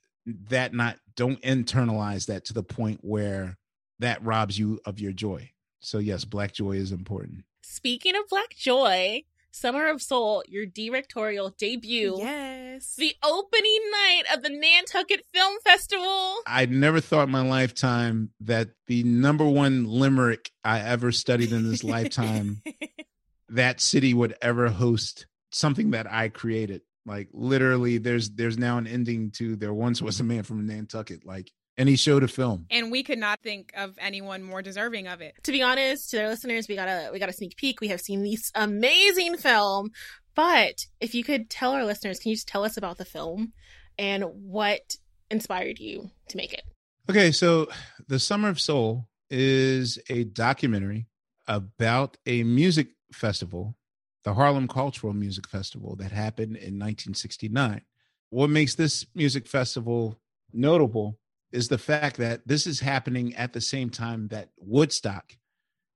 that 0.50 0.74
not 0.74 0.98
don't 1.16 1.42
internalize 1.42 2.28
that 2.28 2.46
to 2.46 2.54
the 2.54 2.64
point 2.64 3.00
where 3.02 3.58
that 4.00 4.24
robs 4.24 4.58
you 4.58 4.80
of 4.86 5.00
your 5.00 5.12
joy. 5.12 5.52
So 5.82 6.00
yes, 6.00 6.26
black 6.26 6.54
joy 6.54 6.74
is 6.74 6.92
important. 6.92 7.44
Speaking 7.72 8.16
of 8.16 8.28
Black 8.28 8.56
Joy, 8.58 9.26
Summer 9.52 9.90
of 9.90 10.02
Soul, 10.02 10.44
your 10.48 10.66
directorial 10.66 11.52
debut. 11.52 12.16
Yes. 12.18 12.96
The 12.96 13.14
opening 13.24 13.80
night 13.92 14.24
of 14.34 14.42
the 14.42 14.50
Nantucket 14.50 15.24
Film 15.36 15.56
Festival. 15.64 16.38
I 16.48 16.66
never 16.66 17.00
thought 17.00 17.28
in 17.28 17.32
my 17.32 17.48
lifetime 17.48 18.32
that 18.40 18.70
the 18.88 19.04
number 19.04 19.46
one 19.46 19.86
limerick 19.86 20.50
I 20.64 20.80
ever 20.80 21.12
studied 21.12 21.52
in 21.52 21.70
this 21.70 21.84
lifetime, 21.84 22.64
that 23.50 23.82
city 23.82 24.16
would 24.16 24.36
ever 24.42 24.70
host 24.70 25.28
something 25.52 25.92
that 25.92 26.12
I 26.12 26.30
created. 26.30 26.82
Like 27.06 27.30
literally, 27.34 28.00
there's 28.00 28.32
there's 28.32 28.58
now 28.58 28.80
an 28.80 28.88
ending 28.88 29.30
to 29.36 29.56
there 29.56 29.76
once 29.76 30.02
was 30.02 30.20
a 30.20 30.24
man 30.24 30.42
from 30.42 30.66
Nantucket. 30.66 31.24
Like, 31.24 31.52
and 31.80 31.90
he 31.90 31.96
showed 31.96 32.24
a 32.24 32.28
film. 32.28 32.68
and 32.70 32.92
we 32.92 33.02
could 33.02 33.18
not 33.18 33.40
think 33.42 33.72
of 33.76 33.96
anyone 34.00 34.44
more 34.44 34.62
deserving 34.62 35.08
of 35.08 35.22
it. 35.22 35.34
to 35.44 35.52
be 35.52 35.64
honest, 35.64 36.12
to 36.12 36.18
their 36.18 36.28
listeners, 36.30 36.68
we 36.68 36.76
got 36.76 36.88
a 36.88 37.10
we 37.12 37.18
got 37.18 37.30
a 37.30 37.34
sneak 37.34 37.56
peek. 37.58 37.82
We 37.82 37.88
have 37.88 38.02
seen 38.02 38.22
this 38.22 38.52
amazing 38.54 39.38
film. 39.38 39.90
But 40.36 40.86
if 41.02 41.16
you 41.16 41.24
could 41.24 41.50
tell 41.50 41.72
our 41.72 41.84
listeners, 41.86 42.20
can 42.20 42.30
you 42.30 42.36
just 42.36 42.48
tell 42.48 42.64
us 42.64 42.78
about 42.78 42.98
the 42.98 43.06
film 43.06 43.54
and 43.98 44.24
what 44.24 44.96
inspired 45.32 45.80
you 45.80 46.12
to 46.30 46.38
make 46.38 46.54
it? 46.54 46.64
Okay, 47.10 47.32
so 47.32 47.68
the 48.08 48.20
Summer 48.20 48.50
of 48.50 48.60
Soul 48.60 49.08
is 49.30 50.00
a 50.10 50.26
documentary 50.26 51.08
about 51.48 52.18
a 52.26 52.44
music 52.44 52.90
festival, 53.12 53.76
the 54.24 54.34
Harlem 54.36 54.68
Cultural 54.68 55.14
Music 55.14 55.48
Festival 55.48 55.96
that 55.98 56.12
happened 56.12 56.56
in 56.56 56.78
1969. 56.78 57.82
What 58.30 58.50
makes 58.50 58.76
this 58.76 59.06
music 59.16 59.48
festival 59.48 60.20
notable 60.54 61.18
is 61.52 61.68
the 61.68 61.78
fact 61.78 62.18
that 62.18 62.48
this 62.48 62.68
is 62.68 62.80
happening 62.80 63.36
at 63.36 63.54
the 63.54 63.62
same 63.62 63.90
time 63.90 64.28
that 64.30 64.50
Woodstock 64.58 65.34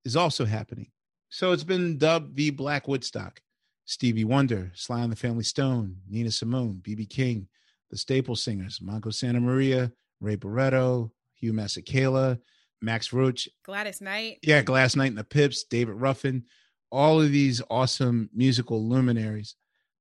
is 0.06 0.16
also 0.16 0.46
happening. 0.46 0.92
So 1.30 1.52
it's 1.52 1.64
been 1.64 1.98
dubbed 1.98 2.36
the 2.36 2.50
Black 2.52 2.88
Woodstock. 2.88 3.42
Stevie 3.86 4.24
Wonder, 4.24 4.72
Sly 4.76 5.02
and 5.02 5.12
the 5.12 5.18
Family 5.18 5.44
Stone, 5.44 5.98
Nina 6.10 6.32
Simone, 6.32 6.80
B.B. 6.82 7.06
King, 7.06 7.48
the 7.92 7.98
Staple 7.98 8.36
Singers, 8.36 8.80
Mongo 8.80 9.08
Santamaría, 9.08 9.92
Ray 10.22 10.38
Barretto, 10.38 11.12
Hugh 11.34 11.54
Masekela, 11.54 12.40
Max 12.82 13.12
Roach, 13.12 13.50
Gladys 13.66 14.00
Knight. 14.00 14.40
yeah, 14.42 14.62
Gladys 14.62 14.96
Knight 14.96 15.08
and 15.08 15.18
the 15.18 15.24
Pips, 15.24 15.66
David 15.66 15.96
Ruffin, 15.96 16.46
all 16.92 17.22
of 17.22 17.32
these 17.32 17.62
awesome 17.70 18.30
musical 18.34 18.88
luminaries. 18.88 19.56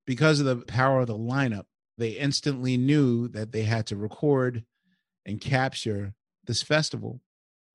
Because 0.06 0.40
of 0.40 0.46
the 0.46 0.56
power 0.66 1.00
of 1.00 1.06
the 1.08 1.18
lineup, 1.18 1.64
they 1.98 2.10
instantly 2.10 2.76
knew 2.76 3.28
that 3.28 3.52
they 3.52 3.62
had 3.62 3.86
to 3.88 3.96
record 3.96 4.64
and 5.26 5.40
capture 5.40 6.14
this 6.46 6.62
festival. 6.62 7.20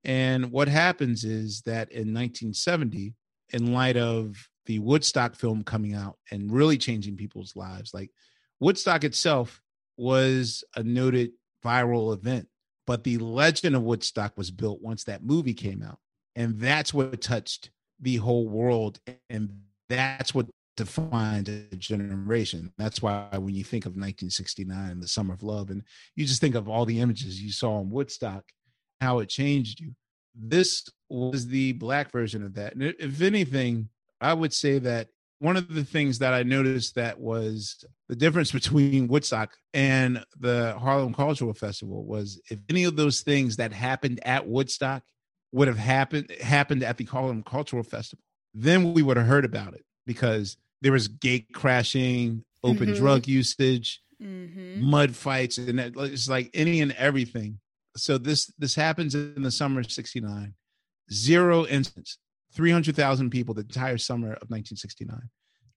And 0.04 0.52
what 0.52 0.68
happens 0.68 1.24
is 1.24 1.62
that 1.62 1.92
in 1.92 2.14
1970, 2.14 3.14
in 3.50 3.74
light 3.74 3.98
of 3.98 4.50
the 4.66 4.80
Woodstock 4.80 5.36
film 5.36 5.64
coming 5.64 5.94
out 5.94 6.18
and 6.32 6.52
really 6.52 6.78
changing 6.78 7.18
people's 7.18 7.56
lives, 7.56 7.94
like 7.94 8.12
Woodstock 8.60 9.04
itself 9.04 9.62
was 9.98 10.64
a 10.76 10.84
noted 10.84 11.32
viral 11.64 12.14
event, 12.14 12.48
but 12.86 13.04
the 13.04 13.18
legend 13.18 13.76
of 13.76 13.84
Woodstock 13.84 14.38
was 14.38 14.52
built 14.52 14.82
once 14.82 15.04
that 15.06 15.24
movie 15.24 15.54
came 15.54 15.84
out. 15.84 16.00
And 16.36 16.60
that's 16.60 16.94
what 16.94 17.20
touched 17.22 17.72
the 18.00 18.18
whole 18.18 18.48
world. 18.48 19.00
And 19.30 19.52
that's 19.90 20.34
what 20.34 20.48
defined 20.78 21.50
a 21.50 21.76
generation. 21.76 22.72
That's 22.78 23.02
why 23.02 23.28
when 23.38 23.56
you 23.56 23.64
think 23.64 23.86
of 23.86 23.92
1969, 23.92 25.02
the 25.02 25.08
summer 25.08 25.34
of 25.34 25.44
love, 25.44 25.70
and 25.70 25.84
you 26.16 26.26
just 26.26 26.40
think 26.40 26.56
of 26.56 26.70
all 26.70 26.86
the 26.86 27.02
images 27.02 27.42
you 27.42 27.52
saw 27.52 27.82
in 27.82 27.90
Woodstock, 27.90 28.46
how 29.02 29.20
it 29.20 29.28
changed 29.28 29.82
you. 29.82 29.92
This 30.34 30.88
was 31.10 31.48
the 31.48 31.74
black 31.74 32.12
version 32.12 32.44
of 32.44 32.54
that. 32.54 32.76
And 32.76 32.84
if 32.84 33.22
anything, 33.22 33.90
I 34.22 34.34
would 34.34 34.54
say 34.54 34.80
that 34.80 35.10
one 35.40 35.58
of 35.58 35.74
the 35.74 35.84
things 35.84 36.20
that 36.20 36.34
I 36.34 36.44
noticed 36.44 36.96
that 36.96 37.20
was 37.20 37.84
the 38.08 38.16
difference 38.16 38.52
between 38.52 39.08
Woodstock 39.08 39.56
and 39.74 40.24
the 40.40 40.76
Harlem 40.80 41.14
Cultural 41.14 41.54
Festival 41.54 42.06
was 42.06 42.42
if 42.50 42.60
any 42.70 42.86
of 42.86 42.96
those 42.96 43.22
things 43.22 43.58
that 43.58 43.74
happened 43.74 44.20
at 44.26 44.48
Woodstock 44.48 45.04
would 45.52 45.68
have 45.68 45.78
happened 45.78 46.32
happened 46.42 46.84
at 46.84 46.98
the 46.98 47.06
Harlem 47.06 47.44
Cultural 47.44 47.84
Festival, 47.84 48.24
then 48.54 48.94
we 48.94 49.02
would 49.02 49.18
have 49.18 49.28
heard 49.28 49.46
about 49.46 49.74
it 49.74 49.86
because 50.06 50.58
there 50.82 50.92
was 50.92 51.08
gate 51.08 51.48
crashing, 51.54 52.44
open 52.64 52.90
Mhm. 52.90 52.98
drug 52.98 53.28
usage, 53.28 54.02
Mm-hmm. 54.22 54.82
mud 54.84 55.16
fights, 55.16 55.58
and 55.60 55.80
it- 55.80 55.94
it's 55.96 56.28
like 56.28 56.50
any 56.54 56.82
and 56.82 56.92
everything. 56.94 57.60
So 57.96 58.18
this 58.18 58.48
this 58.58 58.74
happens 58.76 59.14
in 59.16 59.42
the 59.44 59.52
summer 59.52 59.80
of 59.82 59.92
'69. 59.92 60.56
Zero 61.12 61.66
incidents. 61.68 62.18
300,000 62.52 63.30
people 63.30 63.54
the 63.54 63.62
entire 63.62 63.98
summer 63.98 64.34
of 64.34 64.50
1969. 64.50 65.30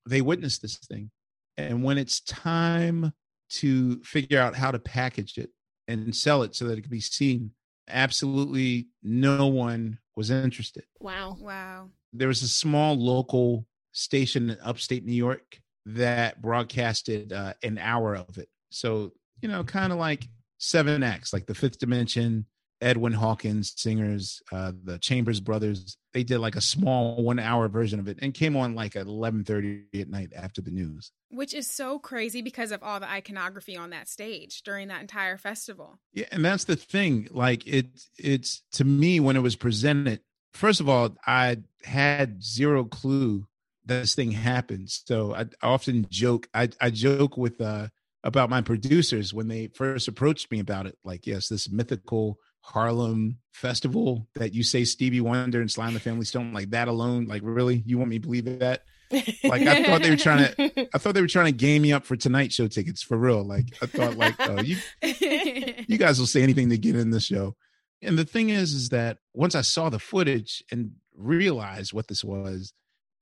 They 0.09 0.23
witnessed 0.23 0.63
this 0.63 0.77
thing. 0.77 1.11
And 1.59 1.85
when 1.85 1.99
it's 1.99 2.21
time 2.21 3.13
to 3.61 4.03
figure 4.03 4.41
out 4.41 4.55
how 4.57 4.71
to 4.71 4.79
package 4.79 5.37
it 5.37 5.51
and 5.89 6.15
sell 6.17 6.43
it 6.43 6.55
so 6.55 6.67
that 6.67 6.79
it 6.79 6.83
could 6.83 6.91
be 6.91 7.01
seen, 7.01 7.53
absolutely 7.89 8.89
no 9.03 9.47
one 9.49 9.99
was 10.17 10.31
interested. 10.31 10.85
Wow. 10.99 11.37
Wow. 11.39 11.91
There 12.13 12.29
was 12.29 12.43
a 12.43 12.49
small 12.49 12.97
local 12.97 13.67
station 13.93 14.51
in 14.51 14.59
upstate 14.63 15.05
New 15.05 15.13
York 15.13 15.61
that 15.87 16.41
broadcasted 16.43 17.33
uh, 17.33 17.55
an 17.63 17.79
hour 17.79 18.15
of 18.15 18.39
it. 18.39 18.49
So, 18.71 19.13
you 19.41 19.49
know, 19.49 19.65
kind 19.65 19.93
of 19.93 19.99
like 19.99 20.29
7X, 20.61 21.33
like 21.33 21.47
the 21.47 21.55
fifth 21.55 21.79
dimension, 21.79 22.47
Edwin 22.81 23.13
Hawkins 23.13 23.75
singers, 23.77 24.43
uh, 24.53 24.73
the 24.85 24.99
Chambers 24.99 25.41
brothers. 25.41 25.97
They 26.13 26.25
did 26.25 26.39
like 26.39 26.57
a 26.57 26.61
small 26.61 27.23
one 27.23 27.39
hour 27.39 27.69
version 27.69 28.01
of 28.01 28.09
it 28.09 28.19
and 28.23 28.33
came 28.33 28.57
on 28.57 28.75
like 28.75 28.97
at 28.97 29.07
11:30 29.07 30.01
at 30.01 30.09
night 30.09 30.33
after 30.35 30.61
the 30.61 30.71
news. 30.71 31.13
Which 31.31 31.55
is 31.55 31.71
so 31.71 31.99
crazy 31.99 32.43
because 32.43 32.73
of 32.73 32.83
all 32.83 32.99
the 32.99 33.09
iconography 33.09 33.77
on 33.77 33.91
that 33.91 34.09
stage 34.09 34.63
during 34.63 34.89
that 34.89 35.03
entire 35.03 35.37
festival. 35.37 36.01
Yeah, 36.13 36.27
and 36.33 36.45
that's 36.45 36.65
the 36.65 36.77
thing. 36.77 37.29
Like 37.31 37.67
it, 37.67 37.87
it's 38.19 38.63
to 38.73 38.85
me 38.85 39.21
when 39.21 39.37
it 39.37 39.41
was 39.41 39.57
presented. 39.57 40.21
First 40.53 40.81
of 40.81 40.89
all, 40.89 41.17
I 41.27 41.59
had 41.85 42.43
zero 42.43 42.85
clue 42.85 43.47
this 43.85 44.15
thing 44.15 44.33
happens. 44.33 45.03
So 45.07 45.35
I, 45.35 45.47
often 45.63 46.07
joke. 46.11 46.49
I, 46.55 46.69
I 46.81 46.91
joke 46.91 47.37
with 47.37 47.61
uh, 47.61 47.89
about 48.23 48.51
my 48.51 48.61
producers 48.61 49.33
when 49.33 49.49
they 49.49 49.69
first 49.69 50.09
approached 50.09 50.51
me 50.51 50.61
about 50.61 50.87
it. 50.87 50.99
Like, 51.05 51.27
yes, 51.27 51.49
this 51.49 51.71
mythical 51.71 52.39
Harlem 52.63 53.39
festival 53.53 54.29
that 54.35 54.53
you 54.53 54.63
say 54.63 54.85
Stevie 54.85 55.21
Wonder 55.21 55.61
and 55.61 55.75
and 55.79 55.97
the 55.97 56.01
Family 56.01 56.25
Stone, 56.25 56.53
like 56.53 56.71
that 56.71 56.89
alone. 56.89 57.27
Like, 57.27 57.43
really, 57.45 57.83
you 57.87 57.99
want 57.99 58.11
me 58.11 58.19
to 58.19 58.27
believe 58.27 58.59
that? 58.61 58.83
Like, 59.11 59.63
I 59.63 59.83
thought 59.85 60.03
they 60.03 60.11
were 60.11 60.17
trying 60.17 60.55
to. 60.55 60.89
I 60.95 60.99
thought 60.99 61.15
they 61.15 61.21
were 61.21 61.27
trying 61.27 61.47
to 61.47 61.53
game 61.53 61.83
me 61.83 61.93
up 61.93 62.05
for 62.05 62.17
Tonight 62.17 62.53
Show 62.53 62.69
tickets 62.69 63.03
for 63.03 63.17
real. 63.17 63.43
Like, 63.43 63.67
I 63.83 63.87
thought, 63.87 64.17
like, 64.17 64.37
oh, 64.41 64.61
you 64.61 64.77
you 65.03 65.99
guys 65.99 66.19
will 66.19 66.27
say 66.27 66.43
anything 66.43 66.71
to 66.71 66.79
get 66.79 66.95
in 66.95 67.11
the 67.11 67.21
show. 67.21 67.57
And 68.03 68.19
the 68.19 68.25
thing 68.25 68.51
is, 68.51 68.73
is 68.73 68.91
that 68.91 69.19
once 69.35 69.55
I 69.55 69.63
saw 69.63 69.89
the 69.91 69.99
footage 69.99 70.63
and 70.71 70.93
realized 71.17 71.93
what 71.93 72.09
this 72.09 72.23
was, 72.23 72.73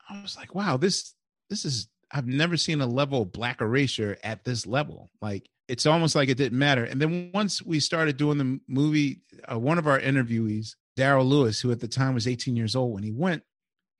I 0.09 0.21
was 0.23 0.37
like, 0.37 0.55
wow, 0.55 0.77
this 0.77 1.15
this 1.51 1.65
is 1.65 1.89
I've 2.11 2.27
never 2.27 2.57
seen 2.57 2.81
a 2.81 2.87
level 2.87 3.25
black 3.25 3.61
erasure 3.61 4.17
at 4.23 4.45
this 4.45 4.67
level. 4.67 5.11
Like 5.21 5.49
it's 5.69 5.87
almost 5.87 6.15
like 6.15 6.29
it 6.29 6.39
didn't 6.39 6.59
matter. 6.59 6.85
And 6.85 7.01
then 7.01 7.31
once 7.35 7.63
we 7.63 7.81
started 7.81 8.17
doing 8.17 8.39
the 8.39 8.61
movie, 8.67 9.21
uh, 9.51 9.59
one 9.59 9.79
of 9.79 9.87
our 9.87 10.01
interviewees, 10.01 10.71
Daryl 10.97 11.29
Lewis, 11.29 11.61
who 11.61 11.71
at 11.71 11.81
the 11.81 11.89
time 11.89 12.15
was 12.15 12.27
18 12.27 12.57
years 12.57 12.75
old 12.75 12.95
when 12.95 13.03
he 13.03 13.13
went, 13.13 13.43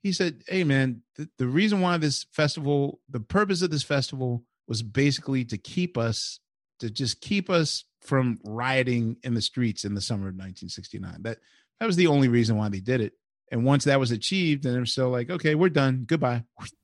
he 0.01 0.11
said, 0.11 0.43
"Hey 0.47 0.63
man, 0.63 1.03
the 1.37 1.47
reason 1.47 1.81
why 1.81 1.97
this 1.97 2.25
festival, 2.31 2.99
the 3.09 3.19
purpose 3.19 3.61
of 3.61 3.69
this 3.69 3.83
festival 3.83 4.43
was 4.67 4.81
basically 4.81 5.43
to 5.45 5.57
keep 5.57 5.97
us 5.97 6.39
to 6.79 6.89
just 6.89 7.21
keep 7.21 7.49
us 7.49 7.83
from 8.01 8.39
rioting 8.43 9.17
in 9.23 9.33
the 9.33 9.41
streets 9.41 9.83
in 9.83 9.93
the 9.93 10.01
summer 10.01 10.29
of 10.29 10.35
1969. 10.35 11.23
That 11.23 11.39
that 11.79 11.85
was 11.85 11.95
the 11.95 12.07
only 12.07 12.27
reason 12.27 12.57
why 12.57 12.69
they 12.69 12.79
did 12.79 13.01
it. 13.01 13.13
And 13.51 13.65
once 13.65 13.85
that 13.85 13.99
was 13.99 14.11
achieved, 14.11 14.63
then 14.63 14.73
they're 14.73 14.85
so 14.85 15.09
like, 15.09 15.29
okay, 15.29 15.55
we're 15.55 15.69
done. 15.69 16.03
Goodbye. 16.07 16.43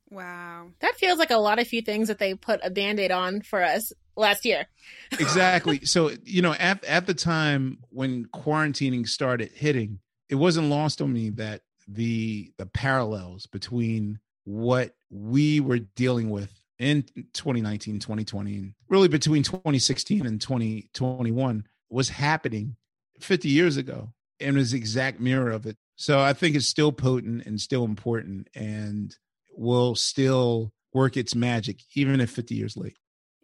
wow. 0.09 0.67
that 0.79 0.95
feels 0.95 1.19
like 1.19 1.31
a 1.31 1.37
lot 1.37 1.59
of 1.59 1.67
few 1.67 1.81
things 1.81 2.07
that 2.07 2.19
they 2.19 2.33
put 2.33 2.59
a 2.63 2.69
band-aid 2.69 3.11
on 3.11 3.41
for 3.41 3.63
us 3.63 3.93
last 4.15 4.45
year. 4.45 4.67
exactly. 5.11 5.85
So 5.85 6.11
you 6.23 6.41
know, 6.41 6.53
at 6.53 6.83
at 6.85 7.05
the 7.05 7.13
time 7.13 7.79
when 7.89 8.25
quarantining 8.25 9.07
started 9.07 9.51
hitting, 9.53 9.99
it 10.29 10.35
wasn't 10.35 10.69
lost 10.69 11.01
on 11.01 11.13
me 11.13 11.29
that 11.31 11.61
the 11.87 12.51
the 12.57 12.65
parallels 12.65 13.45
between 13.45 14.19
what 14.45 14.95
we 15.09 15.59
were 15.59 15.79
dealing 15.79 16.29
with 16.29 16.51
in 16.77 17.03
2019 17.33 17.99
2020 17.99 18.57
and 18.57 18.73
really 18.89 19.07
between 19.07 19.43
2016 19.43 20.25
and 20.25 20.41
2021 20.41 21.65
was 21.89 22.09
happening 22.09 22.75
50 23.19 23.47
years 23.47 23.77
ago 23.77 24.09
and 24.39 24.57
was 24.57 24.71
the 24.71 24.77
exact 24.77 25.19
mirror 25.19 25.51
of 25.51 25.65
it 25.65 25.77
so 25.95 26.19
i 26.19 26.33
think 26.33 26.55
it's 26.55 26.67
still 26.67 26.91
potent 26.91 27.45
and 27.45 27.59
still 27.59 27.85
important 27.85 28.47
and 28.55 29.15
will 29.57 29.95
still 29.95 30.71
work 30.93 31.17
its 31.17 31.35
magic 31.35 31.81
even 31.95 32.21
if 32.21 32.31
50 32.31 32.55
years 32.55 32.77
late. 32.77 32.97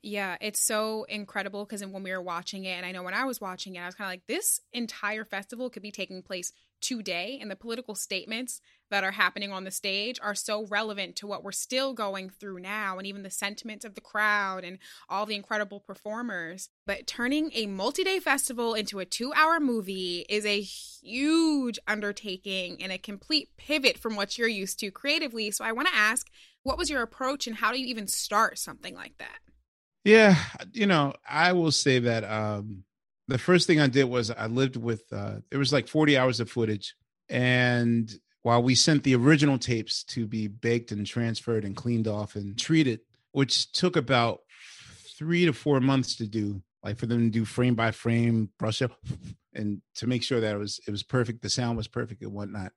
Yeah, 0.03 0.37
it's 0.41 0.59
so 0.59 1.03
incredible 1.03 1.63
because 1.63 1.85
when 1.85 2.01
we 2.01 2.11
were 2.11 2.21
watching 2.21 2.65
it, 2.65 2.71
and 2.71 2.85
I 2.85 2.91
know 2.91 3.03
when 3.03 3.13
I 3.13 3.25
was 3.25 3.39
watching 3.39 3.75
it, 3.75 3.81
I 3.81 3.85
was 3.85 3.93
kind 3.93 4.07
of 4.07 4.11
like, 4.11 4.23
this 4.27 4.59
entire 4.73 5.23
festival 5.25 5.69
could 5.69 5.83
be 5.83 5.91
taking 5.91 6.23
place 6.23 6.53
today, 6.81 7.37
and 7.39 7.49
the 7.49 7.55
political 7.55 7.95
statements 7.95 8.61
that 8.89 9.03
are 9.03 9.11
happening 9.11 9.51
on 9.51 9.63
the 9.63 9.71
stage 9.71 10.19
are 10.21 10.35
so 10.35 10.65
relevant 10.67 11.15
to 11.15 11.27
what 11.27 11.43
we're 11.43 11.51
still 11.51 11.93
going 11.93 12.29
through 12.29 12.59
now, 12.59 12.97
and 12.97 13.07
even 13.07 13.23
the 13.23 13.29
sentiments 13.29 13.85
of 13.85 13.95
the 13.95 14.01
crowd 14.01 14.63
and 14.63 14.77
all 15.07 15.25
the 15.25 15.35
incredible 15.35 15.79
performers. 15.79 16.69
But 16.85 17.07
turning 17.07 17.51
a 17.53 17.67
multi 17.67 18.03
day 18.03 18.19
festival 18.19 18.73
into 18.73 18.99
a 18.99 19.05
two 19.05 19.31
hour 19.33 19.59
movie 19.59 20.25
is 20.27 20.45
a 20.45 20.61
huge 20.61 21.79
undertaking 21.87 22.81
and 22.81 22.91
a 22.91 22.97
complete 22.97 23.49
pivot 23.57 23.97
from 23.97 24.15
what 24.15 24.37
you're 24.37 24.47
used 24.47 24.79
to 24.79 24.91
creatively. 24.91 25.51
So 25.51 25.63
I 25.63 25.71
want 25.71 25.87
to 25.87 25.95
ask, 25.95 26.29
what 26.63 26.77
was 26.77 26.89
your 26.89 27.01
approach, 27.01 27.47
and 27.47 27.55
how 27.55 27.71
do 27.71 27.79
you 27.79 27.87
even 27.87 28.07
start 28.07 28.59
something 28.59 28.95
like 28.95 29.17
that? 29.19 29.39
Yeah, 30.03 30.35
you 30.73 30.87
know, 30.87 31.13
I 31.27 31.53
will 31.53 31.71
say 31.71 31.99
that 31.99 32.23
um 32.23 32.83
the 33.31 33.37
first 33.37 33.67
thing 33.67 33.79
I 33.79 33.87
did 33.87 34.05
was 34.05 34.29
I 34.31 34.47
lived 34.47 34.75
with 34.75 35.03
uh 35.11 35.35
there 35.49 35.59
was 35.59 35.73
like 35.73 35.87
40 35.87 36.17
hours 36.17 36.39
of 36.39 36.49
footage 36.49 36.95
and 37.29 38.11
while 38.43 38.61
we 38.61 38.75
sent 38.75 39.03
the 39.03 39.15
original 39.15 39.57
tapes 39.57 40.03
to 40.03 40.25
be 40.25 40.47
baked 40.47 40.91
and 40.91 41.05
transferred 41.05 41.63
and 41.63 41.75
cleaned 41.75 42.07
off 42.07 42.35
and 42.35 42.57
treated, 42.57 43.01
which 43.33 43.71
took 43.71 43.95
about 43.95 44.39
3 45.17 45.45
to 45.45 45.53
4 45.53 45.79
months 45.79 46.15
to 46.15 46.27
do, 46.27 46.61
like 46.83 46.97
for 46.97 47.05
them 47.05 47.19
to 47.19 47.29
do 47.29 47.45
frame 47.45 47.75
by 47.75 47.91
frame, 47.91 48.49
brush 48.57 48.81
up 48.81 48.91
and 49.53 49.81
to 49.95 50.07
make 50.07 50.23
sure 50.23 50.39
that 50.39 50.55
it 50.55 50.59
was 50.59 50.79
it 50.87 50.91
was 50.91 51.03
perfect, 51.03 51.41
the 51.41 51.49
sound 51.49 51.77
was 51.77 51.87
perfect 51.87 52.21
and 52.23 52.33
whatnot. 52.33 52.71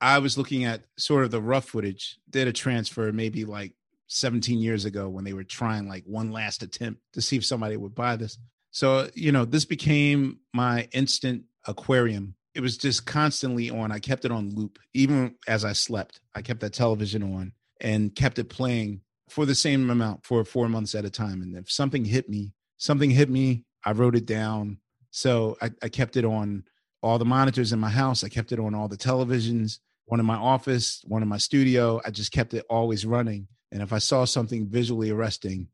I 0.00 0.18
was 0.18 0.36
looking 0.36 0.64
at 0.64 0.82
sort 0.98 1.24
of 1.24 1.30
the 1.30 1.40
rough 1.40 1.66
footage, 1.66 2.18
did 2.28 2.48
a 2.48 2.52
transfer 2.52 3.12
maybe 3.12 3.44
like 3.44 3.74
17 4.08 4.58
years 4.58 4.84
ago 4.84 5.08
when 5.08 5.24
they 5.24 5.32
were 5.32 5.44
trying 5.44 5.88
like 5.88 6.04
one 6.06 6.30
last 6.30 6.62
attempt 6.62 7.00
to 7.12 7.22
see 7.22 7.36
if 7.36 7.44
somebody 7.44 7.76
would 7.76 7.94
buy 7.94 8.16
this. 8.16 8.38
So, 8.74 9.08
you 9.14 9.30
know, 9.30 9.44
this 9.44 9.64
became 9.64 10.40
my 10.52 10.88
instant 10.90 11.44
aquarium. 11.64 12.34
It 12.56 12.60
was 12.60 12.76
just 12.76 13.06
constantly 13.06 13.70
on. 13.70 13.92
I 13.92 14.00
kept 14.00 14.24
it 14.24 14.32
on 14.32 14.52
loop, 14.52 14.80
even 14.92 15.36
as 15.46 15.64
I 15.64 15.74
slept. 15.74 16.20
I 16.34 16.42
kept 16.42 16.58
that 16.60 16.72
television 16.72 17.22
on 17.22 17.52
and 17.80 18.12
kept 18.12 18.40
it 18.40 18.48
playing 18.48 19.02
for 19.28 19.46
the 19.46 19.54
same 19.54 19.88
amount 19.90 20.26
for 20.26 20.44
four 20.44 20.68
months 20.68 20.96
at 20.96 21.04
a 21.04 21.10
time. 21.10 21.40
And 21.40 21.56
if 21.56 21.70
something 21.70 22.04
hit 22.04 22.28
me, 22.28 22.52
something 22.76 23.10
hit 23.10 23.30
me, 23.30 23.64
I 23.84 23.92
wrote 23.92 24.16
it 24.16 24.26
down. 24.26 24.78
So 25.12 25.56
I, 25.62 25.70
I 25.80 25.88
kept 25.88 26.16
it 26.16 26.24
on 26.24 26.64
all 27.00 27.20
the 27.20 27.24
monitors 27.24 27.72
in 27.72 27.78
my 27.78 27.90
house. 27.90 28.24
I 28.24 28.28
kept 28.28 28.50
it 28.50 28.58
on 28.58 28.74
all 28.74 28.88
the 28.88 28.96
televisions, 28.96 29.78
one 30.06 30.18
in 30.18 30.26
my 30.26 30.34
office, 30.34 31.00
one 31.06 31.22
in 31.22 31.28
my 31.28 31.38
studio. 31.38 32.00
I 32.04 32.10
just 32.10 32.32
kept 32.32 32.52
it 32.54 32.66
always 32.68 33.06
running. 33.06 33.46
And 33.70 33.82
if 33.82 33.92
I 33.92 33.98
saw 33.98 34.24
something 34.24 34.66
visually 34.66 35.10
arresting, 35.10 35.68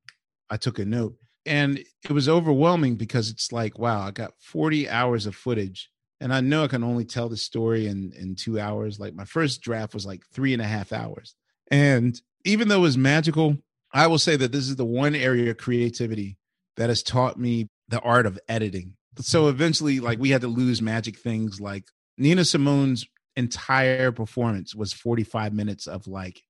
I 0.50 0.58
took 0.58 0.78
a 0.78 0.84
note. 0.84 1.16
And 1.46 1.78
it 1.78 2.10
was 2.10 2.28
overwhelming 2.28 2.96
because 2.96 3.30
it's 3.30 3.52
like, 3.52 3.78
wow, 3.78 4.00
I 4.02 4.10
got 4.10 4.34
40 4.40 4.88
hours 4.88 5.26
of 5.26 5.34
footage. 5.34 5.90
And 6.20 6.34
I 6.34 6.40
know 6.40 6.64
I 6.64 6.68
can 6.68 6.84
only 6.84 7.04
tell 7.06 7.28
the 7.28 7.36
story 7.36 7.86
in, 7.86 8.12
in 8.14 8.34
two 8.34 8.60
hours. 8.60 9.00
Like 9.00 9.14
my 9.14 9.24
first 9.24 9.62
draft 9.62 9.94
was 9.94 10.04
like 10.04 10.22
three 10.32 10.52
and 10.52 10.60
a 10.60 10.66
half 10.66 10.92
hours. 10.92 11.34
And 11.70 12.20
even 12.44 12.68
though 12.68 12.78
it 12.78 12.82
was 12.82 12.98
magical, 12.98 13.56
I 13.92 14.06
will 14.06 14.18
say 14.18 14.36
that 14.36 14.52
this 14.52 14.68
is 14.68 14.76
the 14.76 14.84
one 14.84 15.14
area 15.14 15.50
of 15.50 15.56
creativity 15.56 16.36
that 16.76 16.90
has 16.90 17.02
taught 17.02 17.38
me 17.38 17.68
the 17.88 18.00
art 18.00 18.26
of 18.26 18.38
editing. 18.48 18.94
So 19.18 19.48
eventually, 19.48 20.00
like 20.00 20.18
we 20.18 20.30
had 20.30 20.42
to 20.42 20.48
lose 20.48 20.80
magic 20.80 21.18
things 21.18 21.60
like 21.60 21.84
Nina 22.16 22.44
Simone's 22.44 23.06
entire 23.36 24.12
performance 24.12 24.74
was 24.74 24.92
45 24.92 25.52
minutes 25.52 25.86
of 25.86 26.06
like 26.06 26.42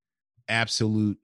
absolute 0.48 1.18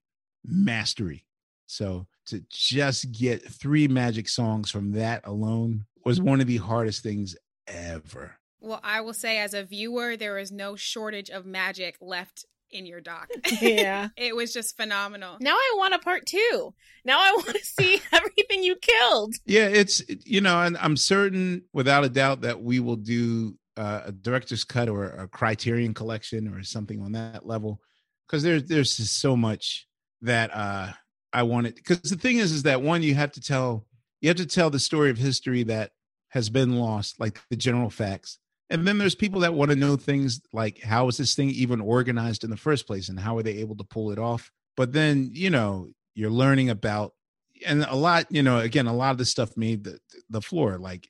mastery. 0.44 1.24
So 1.66 2.06
to 2.26 2.42
just 2.50 3.12
get 3.12 3.42
three 3.42 3.88
magic 3.88 4.28
songs 4.28 4.70
from 4.70 4.92
that 4.92 5.26
alone 5.26 5.86
was 6.04 6.20
one 6.20 6.40
of 6.40 6.46
the 6.46 6.58
hardest 6.58 7.02
things 7.02 7.36
ever. 7.66 8.36
Well, 8.60 8.80
I 8.82 9.00
will 9.00 9.14
say, 9.14 9.38
as 9.38 9.54
a 9.54 9.64
viewer, 9.64 10.16
there 10.16 10.38
is 10.38 10.50
no 10.50 10.76
shortage 10.76 11.30
of 11.30 11.46
magic 11.46 11.96
left 12.00 12.46
in 12.70 12.86
your 12.86 13.00
doc. 13.00 13.30
Yeah. 13.60 14.08
it 14.16 14.34
was 14.34 14.52
just 14.52 14.76
phenomenal. 14.76 15.36
Now 15.40 15.54
I 15.54 15.74
want 15.76 15.94
a 15.94 15.98
part 15.98 16.26
two. 16.26 16.74
Now 17.04 17.18
I 17.20 17.32
want 17.32 17.56
to 17.56 17.58
see 17.64 18.00
everything 18.12 18.62
you 18.62 18.76
killed. 18.76 19.34
Yeah, 19.44 19.68
it's 19.68 20.02
you 20.24 20.40
know, 20.40 20.60
and 20.60 20.76
I'm 20.78 20.96
certain 20.96 21.62
without 21.72 22.04
a 22.04 22.08
doubt 22.08 22.42
that 22.42 22.60
we 22.60 22.80
will 22.80 22.96
do 22.96 23.56
uh, 23.76 24.02
a 24.06 24.12
director's 24.12 24.64
cut 24.64 24.88
or 24.88 25.06
a 25.06 25.28
Criterion 25.28 25.94
collection 25.94 26.48
or 26.48 26.62
something 26.62 27.00
on 27.02 27.12
that 27.12 27.46
level 27.46 27.80
because 28.26 28.42
there's 28.42 28.64
there's 28.64 28.96
just 28.96 29.20
so 29.20 29.36
much 29.36 29.86
that 30.22 30.50
uh 30.54 30.92
I 31.37 31.43
wanted 31.43 31.74
because 31.74 32.01
the 32.01 32.16
thing 32.16 32.39
is 32.39 32.51
is 32.51 32.62
that 32.62 32.80
one 32.80 33.03
you 33.03 33.14
have 33.14 33.30
to 33.32 33.43
tell 33.43 33.84
you 34.22 34.30
have 34.30 34.39
to 34.39 34.47
tell 34.47 34.70
the 34.70 34.78
story 34.78 35.11
of 35.11 35.18
history 35.18 35.64
that 35.64 35.91
has 36.30 36.49
been 36.49 36.76
lost 36.76 37.20
like 37.20 37.39
the 37.51 37.57
general 37.57 37.91
facts. 37.91 38.39
And 38.70 38.89
then 38.89 38.97
there's 38.97 39.14
people 39.14 39.41
that 39.41 39.53
want 39.53 39.70
to 39.70 39.76
know 39.76 39.97
things 39.97 40.41
like 40.55 40.80
how 40.80 41.09
is 41.09 41.18
this 41.18 41.34
thing 41.34 41.51
even 41.51 41.82
organized 41.82 42.43
in 42.43 42.49
the 42.49 42.57
first 42.57 42.87
place 42.87 43.11
and 43.11 43.20
how 43.20 43.37
are 43.37 43.43
they 43.43 43.59
able 43.59 43.76
to 43.76 43.84
pull 43.84 44.12
it 44.12 44.18
off? 44.18 44.51
But 44.78 44.95
then 44.95 45.28
you 45.34 45.51
know 45.51 45.89
you're 46.14 46.30
learning 46.30 46.70
about 46.70 47.12
and 47.66 47.84
a 47.84 47.95
lot 47.95 48.24
you 48.30 48.43
know 48.43 48.61
again 48.61 48.87
a 48.87 48.97
lot 48.97 49.11
of 49.11 49.18
the 49.18 49.26
stuff 49.26 49.59
made 49.59 49.84
the 49.84 49.99
the 50.30 50.41
floor. 50.41 50.78
Like 50.78 51.07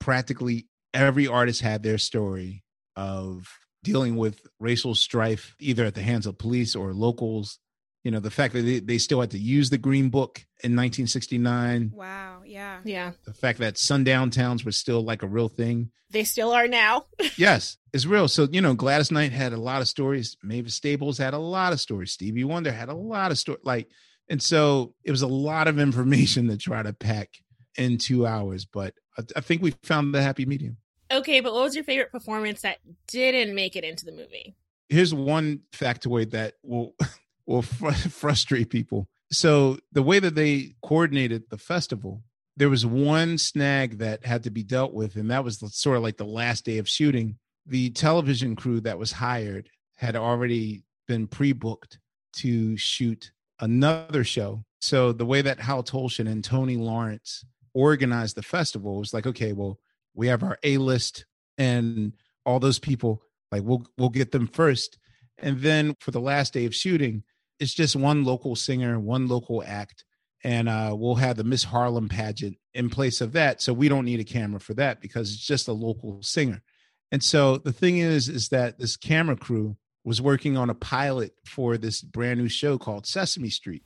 practically 0.00 0.68
every 0.92 1.26
artist 1.26 1.62
had 1.62 1.82
their 1.82 1.96
story 1.96 2.62
of 2.94 3.48
dealing 3.82 4.16
with 4.16 4.46
racial 4.60 4.94
strife 4.94 5.56
either 5.58 5.86
at 5.86 5.94
the 5.94 6.02
hands 6.02 6.26
of 6.26 6.36
police 6.36 6.76
or 6.76 6.92
locals 6.92 7.58
you 8.04 8.10
know 8.10 8.20
the 8.20 8.30
fact 8.30 8.52
that 8.54 8.62
they, 8.62 8.80
they 8.80 8.98
still 8.98 9.20
had 9.20 9.30
to 9.30 9.38
use 9.38 9.70
the 9.70 9.78
green 9.78 10.08
book 10.10 10.38
in 10.64 10.74
1969 10.76 11.92
Wow. 11.94 12.42
Yeah. 12.44 12.80
Yeah. 12.84 13.12
the 13.24 13.32
fact 13.34 13.58
that 13.60 13.78
sundown 13.78 14.30
towns 14.30 14.64
were 14.64 14.72
still 14.72 15.02
like 15.02 15.22
a 15.22 15.26
real 15.26 15.48
thing 15.48 15.90
They 16.10 16.24
still 16.24 16.52
are 16.52 16.66
now. 16.68 17.06
yes 17.36 17.76
it's 17.92 18.06
real 18.06 18.28
so 18.28 18.48
you 18.50 18.60
know 18.60 18.74
gladys 18.74 19.10
knight 19.10 19.32
had 19.32 19.52
a 19.52 19.56
lot 19.56 19.82
of 19.82 19.88
stories 19.88 20.36
mavis 20.42 20.74
staples 20.74 21.18
had 21.18 21.34
a 21.34 21.38
lot 21.38 21.72
of 21.72 21.80
stories 21.80 22.12
stevie 22.12 22.44
wonder 22.44 22.72
had 22.72 22.88
a 22.88 22.94
lot 22.94 23.30
of 23.30 23.38
stories 23.38 23.62
like 23.64 23.88
and 24.28 24.40
so 24.42 24.94
it 25.04 25.10
was 25.10 25.22
a 25.22 25.26
lot 25.26 25.68
of 25.68 25.78
information 25.78 26.48
to 26.48 26.56
try 26.56 26.82
to 26.82 26.92
pack 26.92 27.28
in 27.76 27.98
two 27.98 28.26
hours 28.26 28.64
but 28.64 28.94
I, 29.18 29.22
I 29.36 29.40
think 29.40 29.62
we 29.62 29.72
found 29.82 30.14
the 30.14 30.22
happy 30.22 30.44
medium 30.46 30.76
Okay, 31.10 31.40
but 31.40 31.52
what 31.52 31.64
was 31.64 31.74
your 31.74 31.84
favorite 31.84 32.10
performance 32.10 32.62
that 32.62 32.78
didn't 33.06 33.54
make 33.54 33.76
it 33.76 33.84
into 33.84 34.06
the 34.06 34.12
movie? 34.12 34.56
here's 34.88 35.12
one 35.14 35.60
factoid 35.72 36.30
that 36.30 36.54
will 36.62 36.94
will 37.46 37.62
fr- 37.62 37.90
frustrate 37.92 38.70
people. 38.70 39.08
So 39.30 39.78
the 39.92 40.02
way 40.02 40.18
that 40.18 40.34
they 40.34 40.74
coordinated 40.82 41.44
the 41.48 41.58
festival, 41.58 42.22
there 42.56 42.68
was 42.68 42.84
one 42.84 43.38
snag 43.38 43.98
that 43.98 44.24
had 44.26 44.42
to 44.44 44.50
be 44.50 44.62
dealt 44.62 44.92
with, 44.92 45.16
and 45.16 45.30
that 45.30 45.44
was 45.44 45.58
sort 45.74 45.96
of 45.96 46.02
like 46.02 46.18
the 46.18 46.24
last 46.24 46.64
day 46.64 46.78
of 46.78 46.88
shooting. 46.88 47.36
The 47.66 47.90
television 47.90 48.56
crew 48.56 48.80
that 48.80 48.98
was 48.98 49.12
hired 49.12 49.70
had 49.96 50.16
already 50.16 50.82
been 51.08 51.26
pre-booked 51.26 51.98
to 52.34 52.76
shoot 52.76 53.32
another 53.60 54.24
show. 54.24 54.64
So 54.80 55.12
the 55.12 55.26
way 55.26 55.42
that 55.42 55.60
Hal 55.60 55.82
Tulchin 55.82 56.28
and 56.30 56.42
Tony 56.42 56.76
Lawrence 56.76 57.44
organized 57.74 58.36
the 58.36 58.42
festival 58.42 58.98
was 58.98 59.14
like, 59.14 59.26
okay, 59.26 59.52
well, 59.52 59.78
we 60.14 60.26
have 60.26 60.42
our 60.42 60.58
A 60.62 60.76
list 60.76 61.24
and 61.56 62.12
all 62.44 62.58
those 62.58 62.78
people, 62.78 63.22
like 63.50 63.62
we'll 63.62 63.86
we'll 63.96 64.08
get 64.08 64.32
them 64.32 64.48
first. 64.48 64.98
And 65.38 65.60
then 65.60 65.94
for 66.00 66.10
the 66.10 66.20
last 66.20 66.52
day 66.52 66.66
of 66.66 66.74
shooting, 66.74 67.22
it's 67.58 67.74
just 67.74 67.96
one 67.96 68.24
local 68.24 68.56
singer, 68.56 68.98
one 68.98 69.28
local 69.28 69.62
act, 69.64 70.04
and 70.44 70.68
uh, 70.68 70.94
we'll 70.96 71.16
have 71.16 71.36
the 71.36 71.44
Miss 71.44 71.64
Harlem 71.64 72.08
pageant 72.08 72.56
in 72.74 72.90
place 72.90 73.20
of 73.20 73.32
that. 73.32 73.62
So 73.62 73.72
we 73.72 73.88
don't 73.88 74.04
need 74.04 74.20
a 74.20 74.24
camera 74.24 74.60
for 74.60 74.74
that 74.74 75.00
because 75.00 75.32
it's 75.32 75.46
just 75.46 75.68
a 75.68 75.72
local 75.72 76.22
singer. 76.22 76.62
And 77.10 77.22
so 77.22 77.58
the 77.58 77.72
thing 77.72 77.98
is, 77.98 78.28
is 78.28 78.48
that 78.48 78.78
this 78.78 78.96
camera 78.96 79.36
crew 79.36 79.76
was 80.04 80.20
working 80.20 80.56
on 80.56 80.70
a 80.70 80.74
pilot 80.74 81.34
for 81.44 81.76
this 81.76 82.02
brand 82.02 82.40
new 82.40 82.48
show 82.48 82.78
called 82.78 83.06
Sesame 83.06 83.50
Street. 83.50 83.82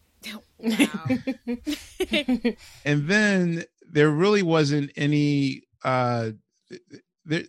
Wow. 0.60 1.06
and 2.84 3.08
then 3.08 3.64
there 3.88 4.10
really 4.10 4.42
wasn't 4.42 4.90
any 4.96 5.62
uh 5.84 6.30
there 7.24 7.44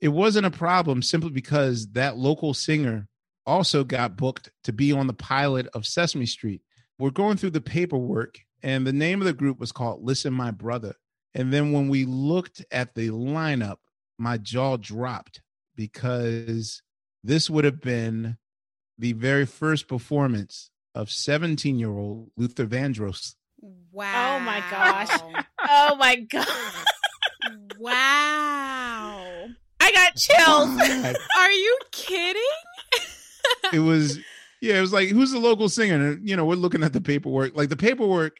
it 0.00 0.08
wasn't 0.08 0.46
a 0.46 0.50
problem 0.50 1.02
simply 1.02 1.30
because 1.30 1.88
that 1.92 2.16
local 2.16 2.54
singer 2.54 3.08
also 3.46 3.84
got 3.84 4.16
booked 4.16 4.50
to 4.64 4.72
be 4.72 4.92
on 4.92 5.06
the 5.06 5.12
pilot 5.12 5.66
of 5.74 5.86
Sesame 5.86 6.26
Street. 6.26 6.62
We're 6.98 7.10
going 7.10 7.36
through 7.36 7.50
the 7.50 7.60
paperwork 7.60 8.38
and 8.62 8.86
the 8.86 8.92
name 8.92 9.20
of 9.20 9.26
the 9.26 9.32
group 9.32 9.58
was 9.58 9.72
called 9.72 10.04
Listen 10.04 10.32
My 10.32 10.50
Brother. 10.50 10.94
And 11.34 11.52
then 11.52 11.72
when 11.72 11.88
we 11.88 12.04
looked 12.04 12.64
at 12.70 12.94
the 12.94 13.08
lineup, 13.08 13.78
my 14.18 14.38
jaw 14.38 14.76
dropped 14.76 15.40
because 15.74 16.82
this 17.24 17.48
would 17.50 17.64
have 17.64 17.80
been 17.80 18.36
the 18.98 19.14
very 19.14 19.46
first 19.46 19.88
performance 19.88 20.70
of 20.94 21.10
17 21.10 21.78
year 21.78 21.90
old 21.90 22.30
Luther 22.36 22.66
Vandross. 22.66 23.34
wow. 23.90 24.36
Oh 24.36 24.40
my 24.40 24.62
gosh. 24.70 25.20
Oh 25.68 25.96
my 25.96 26.16
god. 26.16 26.46
wow. 27.78 29.46
I 29.80 29.92
got 29.92 30.16
chills. 30.16 30.38
Oh 30.48 31.14
Are 31.40 31.52
you 31.52 31.78
kidding? 31.90 32.42
It 33.72 33.80
was 33.80 34.18
yeah, 34.60 34.78
it 34.78 34.80
was 34.80 34.92
like 34.92 35.08
who's 35.08 35.32
the 35.32 35.38
local 35.38 35.68
singer? 35.68 36.12
And, 36.12 36.28
you 36.28 36.36
know, 36.36 36.44
we're 36.44 36.54
looking 36.54 36.82
at 36.82 36.92
the 36.92 37.00
paperwork. 37.00 37.56
Like 37.56 37.68
the 37.68 37.76
paperwork 37.76 38.36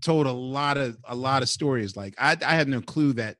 told 0.00 0.26
a 0.26 0.32
lot 0.32 0.76
of 0.76 0.98
a 1.04 1.14
lot 1.14 1.42
of 1.42 1.48
stories. 1.48 1.96
Like 1.96 2.14
I 2.18 2.36
I 2.44 2.54
had 2.54 2.68
no 2.68 2.80
clue 2.80 3.14
that 3.14 3.36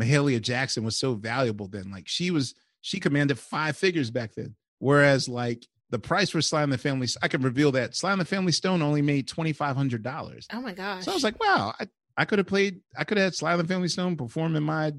Mahalia 0.00 0.40
Jackson 0.40 0.84
was 0.84 0.98
so 0.98 1.14
valuable 1.14 1.68
then. 1.68 1.90
Like 1.90 2.08
she 2.08 2.30
was 2.30 2.54
she 2.80 3.00
commanded 3.00 3.38
five 3.38 3.76
figures 3.76 4.10
back 4.10 4.34
then. 4.34 4.54
Whereas 4.78 5.28
like 5.28 5.66
the 5.90 5.98
price 5.98 6.30
for 6.30 6.42
Sly 6.42 6.62
and 6.62 6.72
the 6.72 6.78
Family, 6.78 7.08
I 7.22 7.28
can 7.28 7.42
reveal 7.42 7.72
that 7.72 7.96
Sly 7.96 8.12
and 8.12 8.20
the 8.20 8.24
Family 8.24 8.52
Stone 8.52 8.82
only 8.82 9.02
made 9.02 9.28
twenty 9.28 9.52
five 9.52 9.76
hundred 9.76 10.02
dollars. 10.02 10.46
Oh 10.52 10.60
my 10.60 10.72
gosh. 10.72 11.04
So 11.04 11.12
I 11.12 11.14
was 11.14 11.24
like, 11.24 11.40
wow, 11.40 11.74
I, 11.78 11.86
I 12.16 12.24
could 12.24 12.38
have 12.38 12.46
played, 12.46 12.80
I 12.96 13.04
could 13.04 13.18
have 13.18 13.26
had 13.26 13.34
Sly 13.34 13.52
and 13.52 13.60
the 13.60 13.68
Family 13.68 13.88
Stone 13.88 14.16
perform 14.16 14.56
in 14.56 14.62
my 14.62 14.92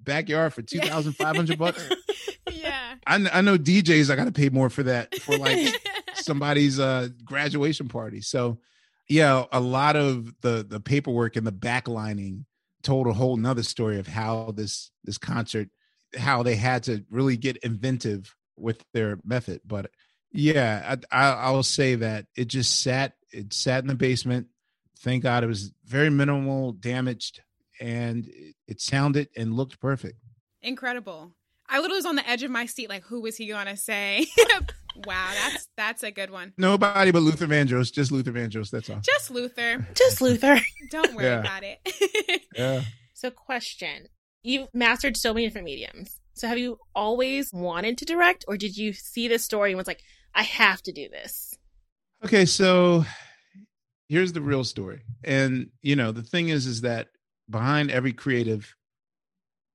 backyard 0.00 0.54
for 0.54 0.62
two 0.62 0.78
thousand 0.78 1.14
five 1.14 1.36
hundred 1.36 1.58
bucks. 1.58 1.86
yeah. 2.62 2.94
I, 3.06 3.28
I 3.32 3.40
know 3.40 3.56
DJs, 3.56 4.10
I 4.10 4.16
got 4.16 4.24
to 4.24 4.32
pay 4.32 4.48
more 4.48 4.70
for 4.70 4.82
that 4.84 5.14
for 5.20 5.36
like 5.36 5.74
somebody's 6.14 6.80
uh 6.80 7.08
graduation 7.24 7.88
party. 7.88 8.20
So 8.20 8.58
yeah, 9.08 9.44
a 9.52 9.60
lot 9.60 9.96
of 9.96 10.34
the 10.40 10.64
the 10.68 10.80
paperwork 10.80 11.36
and 11.36 11.46
the 11.46 11.52
backlining 11.52 12.44
told 12.82 13.06
a 13.06 13.12
whole 13.12 13.36
nother 13.36 13.62
story 13.62 13.98
of 13.98 14.06
how 14.06 14.52
this 14.52 14.90
this 15.04 15.18
concert 15.18 15.68
how 16.16 16.42
they 16.42 16.56
had 16.56 16.84
to 16.84 17.04
really 17.10 17.36
get 17.36 17.56
inventive 17.58 18.34
with 18.56 18.84
their 18.92 19.18
method. 19.24 19.60
But 19.64 19.90
yeah, 20.32 20.96
I, 21.12 21.28
I 21.28 21.32
I'll 21.32 21.62
say 21.62 21.96
that 21.96 22.26
it 22.36 22.48
just 22.48 22.80
sat 22.80 23.14
it 23.32 23.52
sat 23.52 23.82
in 23.82 23.88
the 23.88 23.94
basement. 23.94 24.48
Thank 25.00 25.22
God 25.22 25.44
it 25.44 25.48
was 25.48 25.72
very 25.84 26.10
minimal 26.10 26.72
damaged 26.72 27.42
and 27.80 28.26
it, 28.26 28.54
it 28.66 28.80
sounded 28.80 29.28
and 29.36 29.54
looked 29.54 29.78
perfect. 29.80 30.18
Incredible. 30.62 31.32
I 31.68 31.78
literally 31.78 31.98
was 31.98 32.06
on 32.06 32.16
the 32.16 32.28
edge 32.28 32.42
of 32.42 32.50
my 32.50 32.66
seat, 32.66 32.88
like, 32.88 33.04
who 33.04 33.20
was 33.20 33.36
he 33.36 33.48
gonna 33.48 33.76
say? 33.76 34.26
wow, 35.06 35.30
that's 35.34 35.68
that's 35.76 36.02
a 36.02 36.10
good 36.10 36.30
one. 36.30 36.52
Nobody 36.56 37.10
but 37.10 37.22
Luther 37.22 37.46
Vandross, 37.46 37.92
just 37.92 38.12
Luther 38.12 38.32
Vandross. 38.32 38.70
That's 38.70 38.88
all. 38.90 39.00
Just 39.00 39.30
Luther. 39.30 39.86
Just 39.94 40.20
Luther. 40.20 40.60
Don't 40.90 41.14
worry 41.14 41.24
Yeah. 41.26 41.40
about 41.40 41.62
it. 41.64 42.42
Yeah. 42.56 42.82
So, 43.14 43.30
question: 43.30 44.08
You've 44.42 44.68
mastered 44.72 45.16
so 45.16 45.34
many 45.34 45.46
different 45.46 45.64
mediums. 45.66 46.20
So, 46.34 46.48
have 46.48 46.58
you 46.58 46.78
always 46.94 47.50
wanted 47.52 47.98
to 47.98 48.04
direct, 48.04 48.44
or 48.46 48.56
did 48.56 48.76
you 48.76 48.92
see 48.92 49.26
this 49.28 49.44
story 49.44 49.70
and 49.70 49.78
was 49.78 49.86
like, 49.86 50.02
"I 50.34 50.42
have 50.42 50.82
to 50.82 50.92
do 50.92 51.08
this"? 51.08 51.54
Okay, 52.24 52.44
so 52.46 53.04
here's 54.08 54.32
the 54.32 54.40
real 54.40 54.64
story. 54.64 55.02
And 55.24 55.70
you 55.82 55.96
know, 55.96 56.12
the 56.12 56.22
thing 56.22 56.48
is 56.48 56.66
is 56.66 56.82
that 56.82 57.08
behind 57.50 57.90
every 57.90 58.12
creative 58.12 58.75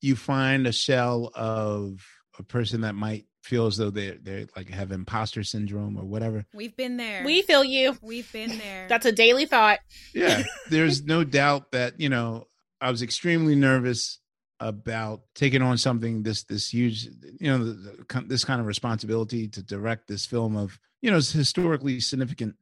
you 0.02 0.16
find 0.16 0.68
a 0.68 0.72
shell 0.72 1.32
of 1.34 2.06
a 2.40 2.44
person 2.44 2.82
that 2.82 2.96
might 2.96 3.26
feel 3.44 3.66
as 3.66 3.78
though 3.78 3.90
they 3.90 4.12
they 4.22 4.46
like 4.56 4.70
have 4.70 4.92
imposter 4.92 5.44
syndrome 5.44 5.98
or 5.98 6.04
whatever. 6.04 6.46
We've 6.54 6.76
been 6.76 6.98
there. 6.98 7.24
We 7.26 7.42
feel 7.42 7.64
you. 7.64 7.98
We've 8.02 8.32
been 8.32 8.58
there. 8.58 8.88
That's 8.88 9.06
a 9.06 9.12
daily 9.12 9.46
thought. 9.46 9.80
Yeah, 10.14 10.44
there's 10.70 11.04
no 11.04 11.24
doubt 11.24 11.72
that, 11.72 12.00
you 12.00 12.10
know, 12.10 12.48
I 12.80 12.92
was 12.92 13.02
extremely 13.02 13.56
nervous 13.56 14.20
about 14.60 15.22
taking 15.34 15.64
on 15.64 15.78
something 15.78 16.22
this 16.22 16.44
this 16.44 16.72
huge, 16.72 17.06
you 17.40 17.52
know, 17.52 17.64
the, 17.64 17.74
the, 17.74 18.22
this 18.28 18.46
kind 18.46 18.62
of 18.62 18.68
responsibility 18.68 19.48
to 19.50 19.64
direct 19.64 20.08
this 20.08 20.26
film 20.26 20.56
of, 20.56 20.80
you 21.02 21.10
know, 21.10 21.18
it's 21.18 21.32
historically 21.32 22.00
significant 22.00 22.56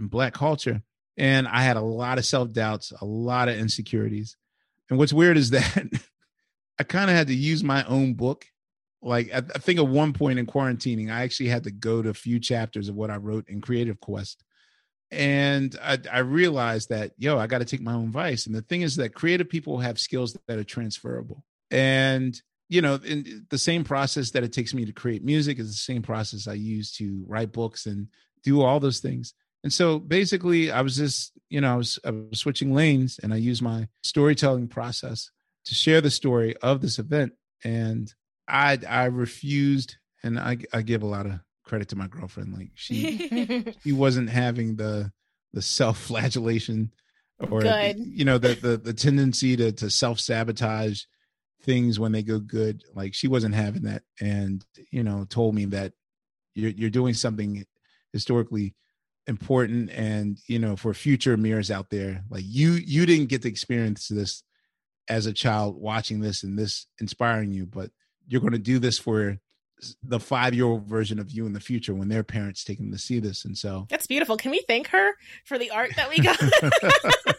in 0.00 0.08
black 0.08 0.34
culture. 0.34 0.82
and 1.16 1.46
I 1.46 1.62
had 1.62 1.76
a 1.76 1.80
lot 1.80 2.18
of 2.18 2.24
self 2.24 2.52
doubts, 2.52 2.92
a 3.00 3.04
lot 3.04 3.48
of 3.48 3.56
insecurities. 3.56 4.36
And 4.90 4.98
what's 4.98 5.12
weird 5.12 5.36
is 5.36 5.50
that 5.50 5.84
I 6.78 6.82
kind 6.82 7.10
of 7.10 7.16
had 7.16 7.28
to 7.28 7.34
use 7.34 7.62
my 7.62 7.84
own 7.84 8.14
book. 8.14 8.46
Like 9.02 9.32
I, 9.32 9.38
I 9.38 9.58
think 9.58 9.78
at 9.78 9.86
one 9.86 10.12
point 10.12 10.38
in 10.38 10.46
quarantining, 10.46 11.12
I 11.12 11.22
actually 11.22 11.48
had 11.48 11.64
to 11.64 11.70
go 11.70 12.02
to 12.02 12.08
a 12.08 12.14
few 12.14 12.40
chapters 12.40 12.88
of 12.88 12.94
what 12.94 13.10
I 13.10 13.16
wrote 13.16 13.48
in 13.48 13.60
Creative 13.60 14.00
Quest. 14.00 14.42
And 15.10 15.76
I, 15.82 15.98
I 16.10 16.18
realized 16.20 16.88
that, 16.88 17.12
yo, 17.18 17.38
I 17.38 17.46
got 17.46 17.58
to 17.58 17.64
take 17.64 17.82
my 17.82 17.92
own 17.92 18.06
advice. 18.06 18.46
And 18.46 18.54
the 18.54 18.62
thing 18.62 18.82
is 18.82 18.96
that 18.96 19.14
creative 19.14 19.48
people 19.48 19.78
have 19.78 20.00
skills 20.00 20.36
that 20.48 20.58
are 20.58 20.64
transferable. 20.64 21.44
And, 21.70 22.40
you 22.68 22.80
know, 22.82 22.98
in 23.04 23.46
the 23.50 23.58
same 23.58 23.84
process 23.84 24.30
that 24.30 24.42
it 24.42 24.52
takes 24.52 24.74
me 24.74 24.84
to 24.86 24.92
create 24.92 25.24
music 25.24 25.58
is 25.58 25.68
the 25.68 25.74
same 25.74 26.02
process 26.02 26.48
I 26.48 26.54
use 26.54 26.92
to 26.96 27.24
write 27.28 27.52
books 27.52 27.86
and 27.86 28.08
do 28.42 28.62
all 28.62 28.80
those 28.80 29.00
things. 29.00 29.34
And 29.62 29.72
so 29.72 29.98
basically, 29.98 30.70
I 30.70 30.80
was 30.80 30.96
just, 30.96 31.32
you 31.48 31.60
know, 31.60 31.72
I 31.72 31.76
was, 31.76 31.98
I 32.04 32.10
was 32.10 32.40
switching 32.40 32.74
lanes 32.74 33.20
and 33.22 33.32
I 33.32 33.36
used 33.36 33.62
my 33.62 33.88
storytelling 34.02 34.68
process 34.68 35.30
to 35.66 35.74
share 35.74 36.00
the 36.00 36.10
story 36.10 36.56
of 36.58 36.80
this 36.80 36.98
event. 36.98 37.32
And 37.64 38.12
I, 38.46 38.78
I 38.88 39.04
refused, 39.06 39.96
and 40.22 40.38
I, 40.38 40.58
I 40.72 40.82
give 40.82 41.02
a 41.02 41.06
lot 41.06 41.26
of 41.26 41.40
credit 41.64 41.88
to 41.88 41.96
my 41.96 42.08
girlfriend. 42.08 42.54
Like 42.54 42.70
she, 42.74 43.74
she 43.82 43.92
wasn't 43.92 44.30
having 44.30 44.76
the, 44.76 45.12
the 45.52 45.62
self-flagellation 45.62 46.92
or 47.50 47.62
Good. 47.62 47.98
you 47.98 48.24
know 48.24 48.38
the 48.38 48.54
the 48.54 48.76
the 48.76 48.92
tendency 48.92 49.56
to 49.56 49.72
to 49.72 49.90
self-sabotage 49.90 51.02
things 51.62 51.98
when 51.98 52.12
they 52.12 52.22
go 52.22 52.38
good 52.38 52.84
like 52.94 53.14
she 53.14 53.26
wasn't 53.26 53.54
having 53.54 53.82
that 53.82 54.02
and 54.20 54.64
you 54.90 55.02
know 55.02 55.24
told 55.28 55.54
me 55.54 55.64
that 55.64 55.92
you're 56.54 56.70
you're 56.70 56.90
doing 56.90 57.14
something 57.14 57.64
historically 58.12 58.74
important 59.26 59.90
and 59.90 60.38
you 60.46 60.58
know 60.58 60.76
for 60.76 60.92
future 60.92 61.36
mirrors 61.36 61.70
out 61.70 61.90
there 61.90 62.22
like 62.30 62.44
you 62.46 62.72
you 62.72 63.06
didn't 63.06 63.28
get 63.28 63.42
to 63.42 63.48
experience 63.48 64.08
this 64.08 64.42
as 65.08 65.26
a 65.26 65.32
child 65.32 65.76
watching 65.76 66.20
this 66.20 66.42
and 66.42 66.58
this 66.58 66.86
inspiring 67.00 67.52
you 67.52 67.66
but 67.66 67.90
you're 68.26 68.40
going 68.40 68.52
to 68.52 68.58
do 68.58 68.78
this 68.78 68.98
for 68.98 69.38
the 70.02 70.20
five 70.20 70.54
year 70.54 70.64
old 70.64 70.86
version 70.86 71.18
of 71.18 71.30
you 71.30 71.46
in 71.46 71.52
the 71.52 71.60
future 71.60 71.94
when 71.94 72.08
their 72.08 72.22
parents 72.22 72.64
take 72.64 72.78
them 72.78 72.92
to 72.92 72.98
see 72.98 73.18
this 73.18 73.44
and 73.44 73.58
so 73.58 73.86
That's 73.90 74.06
beautiful. 74.06 74.36
Can 74.36 74.50
we 74.50 74.62
thank 74.66 74.88
her 74.88 75.12
for 75.44 75.58
the 75.58 75.70
art 75.70 75.90
that 75.96 76.08
we 76.08 76.20
got? 76.20 76.40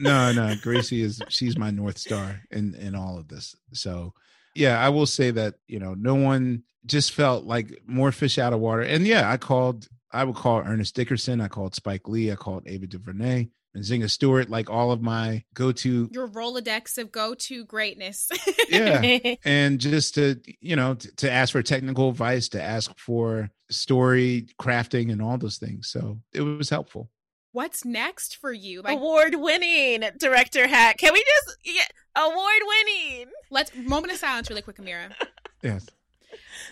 no 0.00 0.32
no 0.32 0.54
gracie 0.62 1.02
is 1.02 1.20
she's 1.28 1.56
my 1.56 1.70
north 1.70 1.98
star 1.98 2.40
in 2.50 2.74
in 2.74 2.94
all 2.94 3.18
of 3.18 3.28
this 3.28 3.54
so 3.72 4.14
yeah 4.54 4.82
i 4.82 4.88
will 4.88 5.06
say 5.06 5.30
that 5.30 5.54
you 5.66 5.78
know 5.78 5.94
no 5.94 6.14
one 6.14 6.62
just 6.86 7.12
felt 7.12 7.44
like 7.44 7.82
more 7.86 8.10
fish 8.10 8.38
out 8.38 8.52
of 8.52 8.60
water 8.60 8.80
and 8.80 9.06
yeah 9.06 9.30
i 9.30 9.36
called 9.36 9.88
i 10.10 10.24
would 10.24 10.34
call 10.34 10.60
ernest 10.60 10.94
dickerson 10.94 11.40
i 11.40 11.48
called 11.48 11.74
spike 11.74 12.08
lee 12.08 12.32
i 12.32 12.34
called 12.34 12.62
ava 12.66 12.86
duvernay 12.86 13.46
and 13.74 13.84
Nzingha 13.84 14.10
Stewart 14.10 14.50
like 14.50 14.68
all 14.70 14.90
of 14.90 15.02
my 15.02 15.44
go-to 15.54 16.08
Your 16.12 16.28
Rolodex 16.28 16.98
of 16.98 17.12
go 17.12 17.34
to 17.34 17.64
greatness. 17.64 18.28
yeah 18.68 19.34
and 19.44 19.78
just 19.78 20.14
to 20.14 20.40
you 20.60 20.76
know 20.76 20.94
to, 20.94 21.16
to 21.16 21.30
ask 21.30 21.52
for 21.52 21.62
technical 21.62 22.08
advice 22.08 22.48
to 22.50 22.62
ask 22.62 22.96
for 22.98 23.50
story 23.70 24.46
crafting 24.60 25.12
and 25.12 25.22
all 25.22 25.38
those 25.38 25.58
things 25.58 25.88
so 25.88 26.18
it 26.32 26.42
was 26.42 26.70
helpful 26.70 27.10
What's 27.52 27.84
next 27.84 28.36
for 28.36 28.52
you? 28.52 28.80
Like, 28.80 28.96
Award 28.96 29.34
winning 29.34 30.08
director 30.20 30.68
hat. 30.68 30.98
Can 30.98 31.12
we 31.12 31.18
just 31.18 31.58
yeah, 31.64 31.82
award 32.14 32.62
winning? 32.64 33.26
let's 33.50 33.74
moment 33.74 34.12
of 34.12 34.20
silence 34.20 34.48
really 34.48 34.62
quick, 34.62 34.76
Amira. 34.76 35.12
yes 35.60 35.88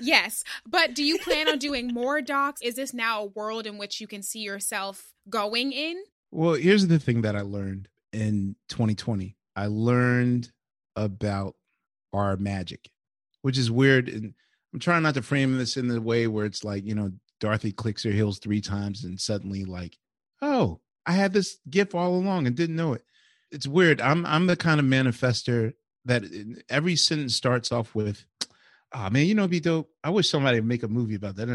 Yes, 0.00 0.44
but 0.66 0.94
do 0.94 1.02
you 1.02 1.18
plan 1.18 1.48
on 1.48 1.58
doing 1.58 1.92
more 1.92 2.20
docs? 2.20 2.62
Is 2.62 2.76
this 2.76 2.94
now 2.94 3.22
a 3.22 3.26
world 3.26 3.66
in 3.66 3.78
which 3.78 4.00
you 4.00 4.06
can 4.06 4.22
see 4.22 4.40
yourself 4.40 5.12
going 5.28 5.72
in? 5.72 5.96
Well, 6.30 6.54
here's 6.54 6.86
the 6.86 6.98
thing 6.98 7.22
that 7.22 7.36
I 7.36 7.40
learned 7.40 7.88
in 8.12 8.56
2020. 8.68 9.36
I 9.56 9.66
learned 9.66 10.50
about 10.94 11.54
our 12.12 12.36
magic, 12.36 12.90
which 13.42 13.58
is 13.58 13.70
weird. 13.70 14.08
And 14.08 14.34
I'm 14.72 14.80
trying 14.80 15.02
not 15.02 15.14
to 15.14 15.22
frame 15.22 15.56
this 15.56 15.76
in 15.76 15.88
the 15.88 16.00
way 16.00 16.26
where 16.26 16.44
it's 16.44 16.64
like, 16.64 16.84
you 16.84 16.94
know, 16.94 17.12
Dorothy 17.40 17.72
clicks 17.72 18.02
her 18.04 18.10
heels 18.10 18.38
three 18.38 18.60
times 18.60 19.04
and 19.04 19.20
suddenly 19.20 19.64
like, 19.64 19.96
oh, 20.42 20.80
I 21.06 21.12
had 21.12 21.32
this 21.32 21.58
gift 21.70 21.94
all 21.94 22.14
along 22.14 22.46
and 22.46 22.54
didn't 22.54 22.76
know 22.76 22.92
it. 22.92 23.02
It's 23.50 23.66
weird. 23.66 24.00
I'm 24.02 24.26
I'm 24.26 24.46
the 24.46 24.56
kind 24.56 24.78
of 24.78 24.84
manifester 24.84 25.72
that 26.04 26.24
every 26.68 26.96
sentence 26.96 27.34
starts 27.34 27.72
off 27.72 27.94
with, 27.94 28.26
oh 28.92 29.08
man, 29.08 29.24
you 29.24 29.34
know, 29.34 29.42
it'd 29.42 29.50
be 29.50 29.60
dope. 29.60 29.88
I 30.04 30.10
wish 30.10 30.28
somebody 30.28 30.60
would 30.60 30.68
make 30.68 30.82
a 30.82 30.88
movie 30.88 31.14
about 31.14 31.36
that. 31.36 31.48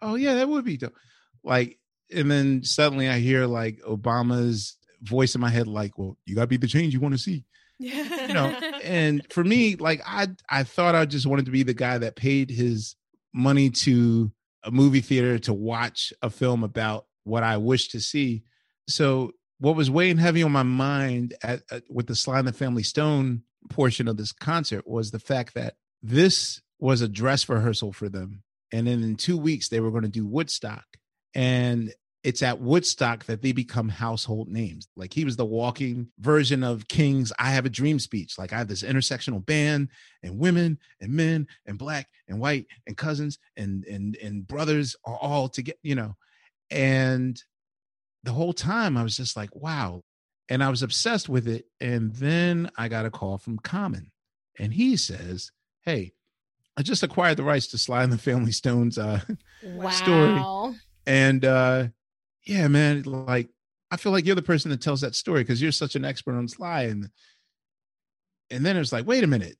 Oh 0.00 0.14
yeah, 0.14 0.34
that 0.34 0.48
would 0.48 0.64
be 0.64 0.76
dope. 0.76 0.94
Like, 1.42 1.79
and 2.14 2.30
then 2.30 2.62
suddenly 2.64 3.08
I 3.08 3.18
hear 3.18 3.46
like 3.46 3.80
Obama's 3.80 4.76
voice 5.02 5.34
in 5.34 5.40
my 5.40 5.50
head, 5.50 5.66
like, 5.66 5.98
well, 5.98 6.16
you 6.26 6.34
gotta 6.34 6.46
be 6.46 6.56
the 6.56 6.66
change 6.66 6.92
you 6.92 7.00
want 7.00 7.14
to 7.14 7.18
see. 7.18 7.44
Yeah. 7.78 8.26
you 8.26 8.34
know, 8.34 8.46
and 8.84 9.26
for 9.30 9.42
me, 9.42 9.76
like 9.76 10.02
I 10.06 10.28
I 10.48 10.64
thought 10.64 10.94
I 10.94 11.06
just 11.06 11.26
wanted 11.26 11.46
to 11.46 11.50
be 11.50 11.62
the 11.62 11.74
guy 11.74 11.98
that 11.98 12.16
paid 12.16 12.50
his 12.50 12.96
money 13.32 13.70
to 13.70 14.30
a 14.64 14.70
movie 14.70 15.00
theater 15.00 15.38
to 15.38 15.54
watch 15.54 16.12
a 16.22 16.30
film 16.30 16.62
about 16.62 17.06
what 17.24 17.42
I 17.42 17.56
wish 17.56 17.88
to 17.88 18.00
see. 18.00 18.42
So 18.88 19.32
what 19.58 19.76
was 19.76 19.90
weighing 19.90 20.18
heavy 20.18 20.42
on 20.42 20.52
my 20.52 20.62
mind 20.62 21.34
at, 21.42 21.62
at 21.70 21.84
with 21.88 22.06
the 22.06 22.14
Sly 22.14 22.38
and 22.38 22.48
the 22.48 22.52
Family 22.52 22.82
Stone 22.82 23.42
portion 23.68 24.08
of 24.08 24.16
this 24.16 24.32
concert 24.32 24.86
was 24.86 25.10
the 25.10 25.18
fact 25.18 25.54
that 25.54 25.74
this 26.02 26.60
was 26.78 27.02
a 27.02 27.08
dress 27.08 27.48
rehearsal 27.48 27.92
for 27.92 28.08
them. 28.08 28.42
And 28.72 28.86
then 28.86 29.02
in 29.02 29.16
two 29.16 29.36
weeks 29.36 29.68
they 29.68 29.80
were 29.80 29.90
going 29.90 30.02
to 30.02 30.08
do 30.08 30.26
Woodstock. 30.26 30.84
And 31.34 31.92
it's 32.22 32.42
at 32.42 32.60
Woodstock 32.60 33.24
that 33.24 33.40
they 33.40 33.52
become 33.52 33.88
household 33.88 34.48
names. 34.48 34.88
Like 34.94 35.14
he 35.14 35.24
was 35.24 35.36
the 35.36 35.44
walking 35.44 36.08
version 36.18 36.62
of 36.62 36.86
King's 36.86 37.32
I 37.38 37.50
Have 37.50 37.64
a 37.64 37.70
Dream 37.70 37.98
speech. 37.98 38.38
Like 38.38 38.52
I 38.52 38.58
have 38.58 38.68
this 38.68 38.82
intersectional 38.82 39.44
band 39.44 39.88
and 40.22 40.38
women 40.38 40.78
and 41.00 41.12
men 41.12 41.46
and 41.66 41.78
black 41.78 42.08
and 42.28 42.38
white 42.38 42.66
and 42.86 42.96
cousins 42.96 43.38
and 43.56 43.84
and 43.84 44.16
and 44.16 44.46
brothers 44.46 44.96
are 45.04 45.16
all 45.16 45.48
together, 45.48 45.78
you 45.82 45.94
know. 45.94 46.16
And 46.70 47.42
the 48.22 48.32
whole 48.32 48.52
time 48.52 48.96
I 48.96 49.02
was 49.02 49.16
just 49.16 49.36
like, 49.36 49.54
wow. 49.56 50.02
And 50.48 50.62
I 50.62 50.68
was 50.68 50.82
obsessed 50.82 51.28
with 51.28 51.48
it. 51.48 51.66
And 51.80 52.14
then 52.16 52.70
I 52.76 52.88
got 52.88 53.06
a 53.06 53.10
call 53.10 53.38
from 53.38 53.58
Common. 53.58 54.10
And 54.58 54.74
he 54.74 54.96
says, 54.96 55.52
Hey, 55.82 56.12
I 56.76 56.82
just 56.82 57.02
acquired 57.02 57.38
the 57.38 57.44
rights 57.44 57.68
to 57.68 57.78
Sly 57.78 58.02
and 58.02 58.12
the 58.12 58.18
Family 58.18 58.52
Stones 58.52 58.98
uh 58.98 59.20
story. 59.90 60.34
Wow. 60.34 60.74
And 61.06 61.44
uh 61.46 61.88
yeah, 62.44 62.68
man, 62.68 63.02
like 63.02 63.48
I 63.90 63.96
feel 63.96 64.12
like 64.12 64.24
you're 64.24 64.36
the 64.36 64.42
person 64.42 64.70
that 64.70 64.80
tells 64.80 65.00
that 65.00 65.14
story 65.14 65.42
because 65.42 65.60
you're 65.60 65.72
such 65.72 65.96
an 65.96 66.04
expert 66.04 66.36
on 66.36 66.48
Sly. 66.48 66.82
And 66.82 67.10
and 68.50 68.64
then 68.64 68.76
it's 68.76 68.92
like, 68.92 69.06
wait 69.06 69.24
a 69.24 69.28
minute. 69.28 69.56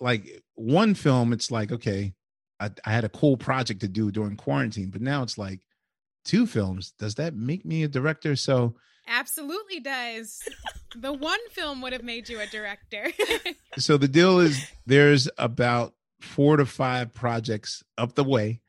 Like 0.00 0.42
one 0.54 0.94
film, 0.94 1.32
it's 1.32 1.50
like, 1.50 1.72
okay, 1.72 2.14
I, 2.60 2.70
I 2.84 2.90
had 2.90 3.04
a 3.04 3.08
cool 3.08 3.36
project 3.36 3.80
to 3.80 3.88
do 3.88 4.10
during 4.10 4.36
quarantine, 4.36 4.90
but 4.90 5.00
now 5.00 5.22
it's 5.22 5.38
like 5.38 5.60
two 6.24 6.46
films. 6.46 6.92
Does 6.98 7.14
that 7.16 7.34
make 7.34 7.64
me 7.64 7.84
a 7.84 7.88
director? 7.88 8.36
So 8.36 8.74
Absolutely 9.06 9.80
does. 9.80 10.42
the 10.96 11.12
one 11.12 11.38
film 11.50 11.82
would 11.82 11.92
have 11.92 12.02
made 12.02 12.28
you 12.28 12.40
a 12.40 12.46
director. 12.46 13.08
so 13.78 13.98
the 13.98 14.08
deal 14.08 14.40
is 14.40 14.66
there's 14.86 15.28
about 15.36 15.92
four 16.20 16.56
to 16.56 16.64
five 16.64 17.12
projects 17.12 17.82
up 17.98 18.14
the 18.14 18.24
way. 18.24 18.60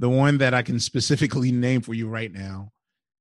The 0.00 0.08
one 0.10 0.38
that 0.38 0.54
I 0.54 0.62
can 0.62 0.80
specifically 0.80 1.52
name 1.52 1.80
for 1.80 1.94
you 1.94 2.08
right 2.08 2.32
now 2.32 2.72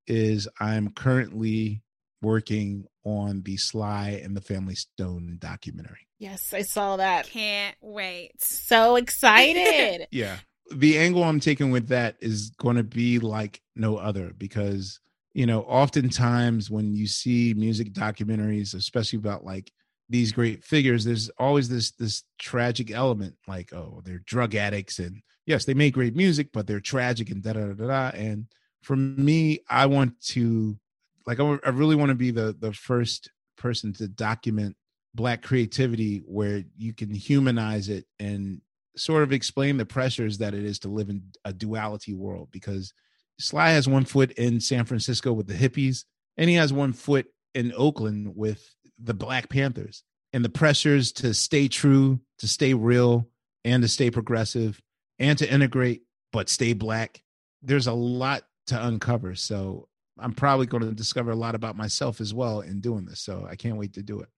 is 0.08 0.48
I'm 0.60 0.90
currently 0.90 1.82
working 2.22 2.86
on 3.06 3.42
the 3.44 3.58
Sly 3.58 4.22
and 4.24 4.36
the 4.36 4.42
Family 4.42 4.76
Stone 4.76 5.38
documentary. 5.40 6.08
Yes, 6.20 6.54
I 6.54 6.62
saw 6.62 6.98
that. 6.98 7.28
Can't 7.28 7.76
wait. 7.82 8.42
So 8.42 8.96
excited. 8.96 10.08
Yeah. 10.12 10.38
The 10.72 10.98
angle 10.98 11.24
I'm 11.24 11.42
taking 11.42 11.72
with 11.72 11.90
that 11.90 12.16
is 12.22 12.52
going 12.52 12.78
to 12.78 12.84
be 12.84 13.20
like 13.20 13.62
no 13.76 13.98
other 13.98 14.32
because, 14.38 15.00
you 15.34 15.46
know, 15.46 15.62
oftentimes 15.64 16.72
when 16.72 16.94
you 16.94 17.06
see 17.06 17.54
music 17.54 17.92
documentaries, 17.92 18.74
especially 18.74 19.20
about 19.20 19.44
like 19.44 19.72
these 20.10 20.32
great 20.32 20.64
figures, 20.64 21.04
there's 21.04 21.30
always 21.38 21.68
this 21.68 21.92
this 21.92 22.24
tragic 22.40 22.92
element 22.92 23.36
like, 23.48 23.74
oh, 23.74 24.02
they're 24.06 24.24
drug 24.26 24.56
addicts 24.56 25.00
and 25.00 25.22
yes, 25.46 25.66
they 25.66 25.74
make 25.74 25.94
great 25.94 26.16
music, 26.16 26.50
but 26.54 26.66
they're 26.66 26.80
tragic 26.80 27.30
and 27.30 27.44
da 27.44 27.54
da 27.54 27.66
da 27.68 27.74
da. 27.74 27.88
da. 27.88 28.18
And 28.18 28.48
for 28.84 28.96
me, 28.96 29.60
I 29.70 29.86
want 29.88 30.20
to 30.28 30.78
like 31.26 31.40
I, 31.40 31.70
really 31.70 31.96
want 31.96 32.10
to 32.10 32.16
be 32.16 32.32
the 32.32 32.56
the 32.58 32.74
first 32.74 33.32
person 33.58 33.94
to 33.94 34.08
document 34.08 34.76
black 35.16 35.42
creativity 35.42 36.24
where 36.26 36.64
you 36.78 36.94
can 36.94 37.14
humanize 37.14 37.88
it 37.88 38.06
and 38.20 38.62
sort 38.96 39.24
of 39.24 39.32
explain 39.32 39.78
the 39.78 39.86
pressures 39.86 40.38
that 40.40 40.54
it 40.54 40.64
is 40.64 40.80
to 40.80 40.90
live 40.90 41.10
in 41.10 41.24
a 41.46 41.54
duality 41.54 42.14
world 42.14 42.50
because 42.52 42.94
Sly 43.40 43.70
has 43.70 43.88
one 43.88 44.06
foot 44.06 44.32
in 44.34 44.60
San 44.60 44.86
Francisco 44.86 45.34
with 45.34 45.48
the 45.48 45.54
hippies 45.54 46.04
and 46.38 46.50
he 46.50 46.56
has 46.56 46.74
one 46.74 46.94
foot 46.94 47.28
in 47.54 47.74
Oakland 47.76 48.36
with 48.36 48.76
the 49.00 49.14
Black 49.14 49.50
Panthers 49.50 50.04
and 50.34 50.44
the 50.44 50.50
pressures 50.50 51.12
to 51.14 51.34
stay 51.34 51.68
true, 51.68 52.20
to 52.40 52.48
stay 52.48 52.74
real 52.74 53.28
and 53.64 53.82
to 53.84 53.88
stay 53.88 54.12
progressive 54.12 54.82
and 55.20 55.38
to 55.38 55.52
integrate 55.52 56.02
but 56.32 56.50
stay 56.50 56.74
black. 56.74 57.24
There's 57.62 57.88
a 57.88 57.94
lot 57.94 58.44
to 58.68 58.88
uncover. 58.88 59.36
So 59.36 59.88
I'm 60.20 60.34
probably 60.34 60.66
going 60.68 60.84
to 60.84 60.92
discover 60.94 61.32
a 61.32 61.36
lot 61.36 61.56
about 61.56 61.76
myself 61.76 62.22
as 62.22 62.34
well 62.34 62.62
in 62.62 62.80
doing 62.82 63.06
this. 63.06 63.20
So 63.22 63.48
I 63.50 63.56
can't 63.56 63.78
wait 63.78 63.94
to 63.94 64.04
do 64.04 64.20
it. 64.22 64.30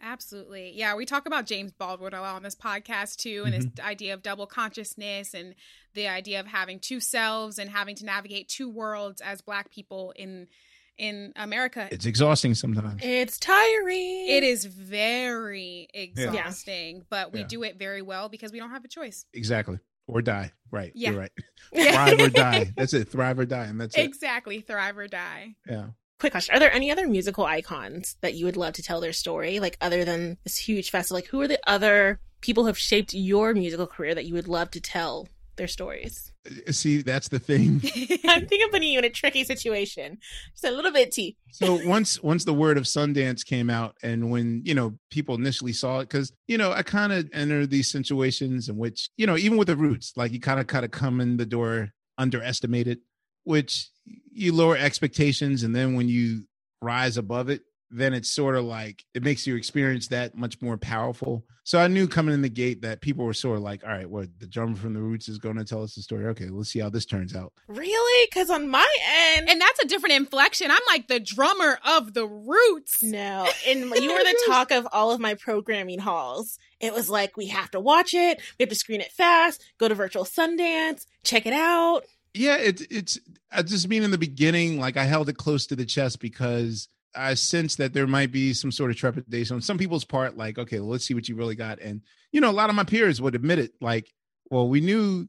Absolutely. 0.00 0.72
Yeah, 0.76 0.94
we 0.94 1.04
talk 1.06 1.26
about 1.26 1.44
James 1.46 1.72
Baldwin 1.72 2.14
a 2.14 2.20
lot 2.20 2.36
on 2.36 2.42
this 2.44 2.54
podcast 2.54 3.16
too, 3.16 3.42
and 3.44 3.52
Mhm. 3.54 3.74
this 3.74 3.84
idea 3.84 4.14
of 4.14 4.22
double 4.22 4.46
consciousness 4.46 5.34
and 5.34 5.56
the 5.94 6.06
idea 6.06 6.38
of 6.38 6.46
having 6.46 6.78
two 6.78 7.00
selves 7.00 7.58
and 7.58 7.68
having 7.68 7.96
to 7.96 8.04
navigate 8.04 8.48
two 8.48 8.68
worlds 8.70 9.20
as 9.20 9.40
black 9.40 9.70
people 9.70 10.12
in 10.16 10.48
in 10.96 11.32
America. 11.36 11.88
It's 11.92 12.06
exhausting 12.06 12.54
sometimes. 12.56 13.00
It's 13.04 13.38
tiring. 13.38 14.26
It 14.30 14.42
is 14.42 14.64
very 14.64 15.86
exhausting, 15.94 17.06
but 17.08 17.32
we 17.32 17.40
Yeah. 17.40 17.46
do 17.46 17.62
it 17.62 17.76
very 17.76 18.02
well 18.02 18.28
because 18.28 18.50
we 18.50 18.58
don't 18.58 18.70
have 18.70 18.84
a 18.84 18.88
choice. 18.88 19.24
Exactly. 19.32 19.78
Or 20.08 20.22
die. 20.22 20.52
Right. 20.70 20.92
Yeah. 20.94 21.10
You're 21.10 21.20
right. 21.20 21.32
Yeah. 21.72 21.92
Thrive 22.16 22.20
or 22.20 22.30
die. 22.30 22.72
That's 22.76 22.94
it. 22.94 23.08
Thrive 23.08 23.38
or 23.38 23.44
die. 23.44 23.64
And 23.64 23.80
that's 23.80 23.96
it. 23.96 24.04
Exactly. 24.04 24.60
Thrive 24.60 24.98
or 24.98 25.06
die. 25.06 25.54
Yeah. 25.68 25.88
Quick 26.18 26.32
question: 26.32 26.56
Are 26.56 26.58
there 26.58 26.72
any 26.72 26.90
other 26.90 27.06
musical 27.06 27.44
icons 27.44 28.16
that 28.22 28.34
you 28.34 28.44
would 28.46 28.56
love 28.56 28.74
to 28.74 28.82
tell 28.82 29.00
their 29.00 29.12
story, 29.12 29.60
like 29.60 29.76
other 29.80 30.04
than 30.04 30.38
this 30.42 30.56
huge 30.56 30.90
festival? 30.90 31.18
Like, 31.18 31.28
who 31.28 31.40
are 31.40 31.46
the 31.48 31.60
other 31.66 32.20
people 32.40 32.64
who 32.64 32.68
have 32.68 32.78
shaped 32.78 33.14
your 33.14 33.54
musical 33.54 33.86
career 33.86 34.14
that 34.14 34.24
you 34.24 34.34
would 34.34 34.48
love 34.48 34.70
to 34.72 34.80
tell 34.80 35.28
their 35.56 35.68
stories? 35.68 36.27
Uh, 36.46 36.72
see, 36.72 37.02
that's 37.02 37.28
the 37.28 37.38
thing. 37.38 37.80
I'm 38.26 38.46
thinking 38.46 38.64
of 38.64 38.70
putting 38.70 38.90
you 38.90 38.98
in 38.98 39.04
a 39.04 39.10
tricky 39.10 39.44
situation, 39.44 40.18
just 40.52 40.64
a 40.64 40.70
little 40.70 40.92
bit 40.92 41.12
T. 41.12 41.36
so 41.50 41.80
once 41.86 42.22
once 42.22 42.44
the 42.44 42.54
word 42.54 42.78
of 42.78 42.84
Sundance 42.84 43.44
came 43.44 43.70
out, 43.70 43.96
and 44.02 44.30
when 44.30 44.62
you 44.64 44.74
know 44.74 44.98
people 45.10 45.34
initially 45.34 45.72
saw 45.72 46.00
it, 46.00 46.08
because 46.08 46.32
you 46.46 46.58
know 46.58 46.72
I 46.72 46.82
kind 46.82 47.12
of 47.12 47.28
enter 47.32 47.66
these 47.66 47.90
situations 47.90 48.68
in 48.68 48.76
which 48.76 49.10
you 49.16 49.26
know 49.26 49.36
even 49.36 49.58
with 49.58 49.68
the 49.68 49.76
roots, 49.76 50.12
like 50.16 50.32
you 50.32 50.40
kind 50.40 50.60
of 50.60 50.66
kind 50.66 50.84
of 50.84 50.90
come 50.90 51.20
in 51.20 51.36
the 51.36 51.46
door 51.46 51.90
underestimated, 52.16 52.98
which 53.44 53.90
you 54.32 54.52
lower 54.52 54.76
expectations, 54.76 55.62
and 55.62 55.74
then 55.74 55.94
when 55.94 56.08
you 56.08 56.44
rise 56.80 57.16
above 57.16 57.48
it, 57.48 57.62
then 57.90 58.12
it's 58.14 58.28
sort 58.28 58.54
of 58.56 58.64
like 58.64 59.04
it 59.14 59.22
makes 59.22 59.46
your 59.46 59.56
experience 59.56 60.08
that 60.08 60.36
much 60.36 60.60
more 60.60 60.76
powerful. 60.76 61.44
So 61.64 61.78
I 61.78 61.86
knew 61.86 62.08
coming 62.08 62.32
in 62.34 62.40
the 62.40 62.48
gate 62.48 62.80
that 62.82 63.02
people 63.02 63.26
were 63.26 63.34
sort 63.34 63.58
of 63.58 63.62
like, 63.62 63.84
all 63.84 63.90
right, 63.90 64.08
well, 64.08 64.26
the 64.38 64.46
drummer 64.46 64.74
from 64.74 64.94
the 64.94 65.02
roots 65.02 65.28
is 65.28 65.36
going 65.38 65.56
to 65.56 65.64
tell 65.64 65.82
us 65.82 65.94
the 65.94 66.00
story. 66.02 66.26
Okay, 66.28 66.46
let's 66.48 66.70
see 66.70 66.78
how 66.78 66.88
this 66.88 67.04
turns 67.04 67.36
out. 67.36 67.52
Really? 67.66 68.26
Because 68.30 68.48
on 68.48 68.68
my 68.70 68.88
end, 69.36 69.50
And 69.50 69.60
that's 69.60 69.82
a 69.82 69.86
different 69.86 70.14
inflection. 70.16 70.70
I'm 70.70 70.78
like 70.88 71.08
the 71.08 71.20
drummer 71.20 71.78
of 71.86 72.14
the 72.14 72.26
roots. 72.26 73.02
no, 73.02 73.46
and 73.66 73.80
you 73.80 74.12
were 74.12 74.18
the 74.18 74.42
talk 74.46 74.70
of 74.70 74.88
all 74.92 75.10
of 75.10 75.20
my 75.20 75.34
programming 75.34 75.98
halls. 75.98 76.58
It 76.80 76.94
was 76.94 77.10
like 77.10 77.36
we 77.36 77.48
have 77.48 77.70
to 77.72 77.80
watch 77.80 78.14
it, 78.14 78.40
we 78.58 78.62
have 78.62 78.70
to 78.70 78.74
screen 78.74 79.02
it 79.02 79.12
fast, 79.12 79.62
go 79.78 79.88
to 79.88 79.94
virtual 79.94 80.24
Sundance, 80.24 81.04
check 81.22 81.44
it 81.44 81.52
out. 81.52 82.04
yeah 82.34 82.56
it, 82.56 82.80
it's 82.90 83.18
i 83.50 83.62
just 83.62 83.88
mean 83.88 84.02
in 84.02 84.10
the 84.10 84.18
beginning 84.18 84.78
like 84.78 84.96
i 84.98 85.04
held 85.04 85.28
it 85.28 85.36
close 85.38 85.66
to 85.66 85.74
the 85.76 85.84
chest 85.86 86.20
because 86.20 86.86
i 87.14 87.34
sense 87.34 87.76
that 87.76 87.92
there 87.92 88.06
might 88.06 88.32
be 88.32 88.52
some 88.52 88.72
sort 88.72 88.90
of 88.90 88.96
trepidation 88.96 89.54
on 89.54 89.62
some 89.62 89.78
people's 89.78 90.04
part 90.04 90.36
like 90.36 90.58
okay 90.58 90.78
let's 90.78 91.04
see 91.04 91.14
what 91.14 91.28
you 91.28 91.34
really 91.36 91.54
got. 91.54 91.80
And 91.80 92.02
you 92.32 92.40
know 92.40 92.50
a 92.50 92.52
lot 92.52 92.70
of 92.70 92.76
my 92.76 92.84
peers 92.84 93.20
would 93.20 93.34
admit 93.34 93.58
it 93.58 93.72
like 93.80 94.12
well 94.50 94.68
we 94.68 94.80
knew 94.80 95.28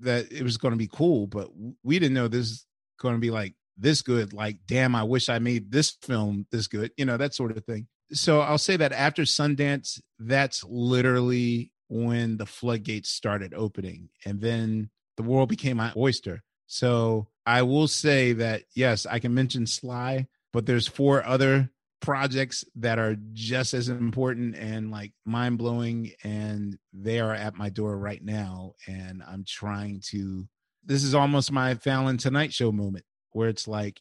that 0.00 0.32
it 0.32 0.42
was 0.42 0.56
going 0.56 0.72
to 0.72 0.78
be 0.78 0.88
cool 0.92 1.26
but 1.26 1.48
we 1.82 1.98
didn't 1.98 2.14
know 2.14 2.28
this 2.28 2.46
is 2.46 2.66
going 2.98 3.14
to 3.14 3.20
be 3.20 3.30
like 3.30 3.54
this 3.76 4.02
good. 4.02 4.32
Like 4.32 4.58
damn 4.66 4.94
i 4.94 5.02
wish 5.02 5.28
i 5.28 5.38
made 5.38 5.70
this 5.70 5.90
film 6.02 6.46
this 6.50 6.66
good 6.66 6.92
you 6.96 7.04
know 7.04 7.16
that 7.16 7.34
sort 7.34 7.56
of 7.56 7.64
thing. 7.64 7.86
So 8.12 8.40
i'll 8.40 8.58
say 8.58 8.76
that 8.76 8.92
after 8.92 9.22
sundance 9.22 10.00
that's 10.18 10.64
literally 10.64 11.72
when 11.88 12.36
the 12.36 12.46
floodgates 12.46 13.10
started 13.10 13.52
opening 13.54 14.08
and 14.24 14.40
then 14.40 14.90
the 15.16 15.22
world 15.22 15.48
became 15.48 15.76
my 15.76 15.92
oyster. 15.96 16.42
So 16.66 17.28
i 17.46 17.62
will 17.62 17.88
say 17.88 18.32
that 18.34 18.62
yes 18.74 19.06
i 19.06 19.18
can 19.18 19.32
mention 19.34 19.66
sly 19.66 20.26
but 20.52 20.66
there's 20.66 20.86
four 20.86 21.24
other 21.24 21.70
projects 22.00 22.64
that 22.74 22.98
are 22.98 23.16
just 23.32 23.74
as 23.74 23.88
important 23.88 24.56
and 24.56 24.90
like 24.90 25.12
mind-blowing 25.26 26.10
and 26.24 26.78
they 26.94 27.20
are 27.20 27.34
at 27.34 27.54
my 27.54 27.68
door 27.68 27.96
right 27.98 28.24
now 28.24 28.72
and 28.86 29.22
i'm 29.28 29.44
trying 29.46 30.00
to 30.00 30.48
this 30.84 31.04
is 31.04 31.14
almost 31.14 31.52
my 31.52 31.74
fallon 31.74 32.16
tonight 32.16 32.52
show 32.54 32.72
moment 32.72 33.04
where 33.32 33.50
it's 33.50 33.68
like 33.68 34.00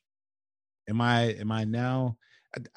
am 0.87 1.01
i 1.01 1.23
am 1.33 1.51
i 1.51 1.65
now 1.65 2.17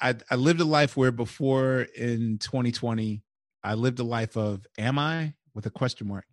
I, 0.01 0.09
I 0.09 0.15
i 0.31 0.35
lived 0.35 0.59
a 0.59 0.65
life 0.65 0.97
where 0.97 1.13
before 1.13 1.87
in 1.95 2.37
2020 2.39 3.23
i 3.63 3.73
lived 3.75 3.99
a 3.99 4.03
life 4.03 4.35
of 4.35 4.65
am 4.77 4.99
i? 4.99 5.35
With 5.55 5.67
a 5.67 5.69
question 5.69 6.07
mark. 6.07 6.25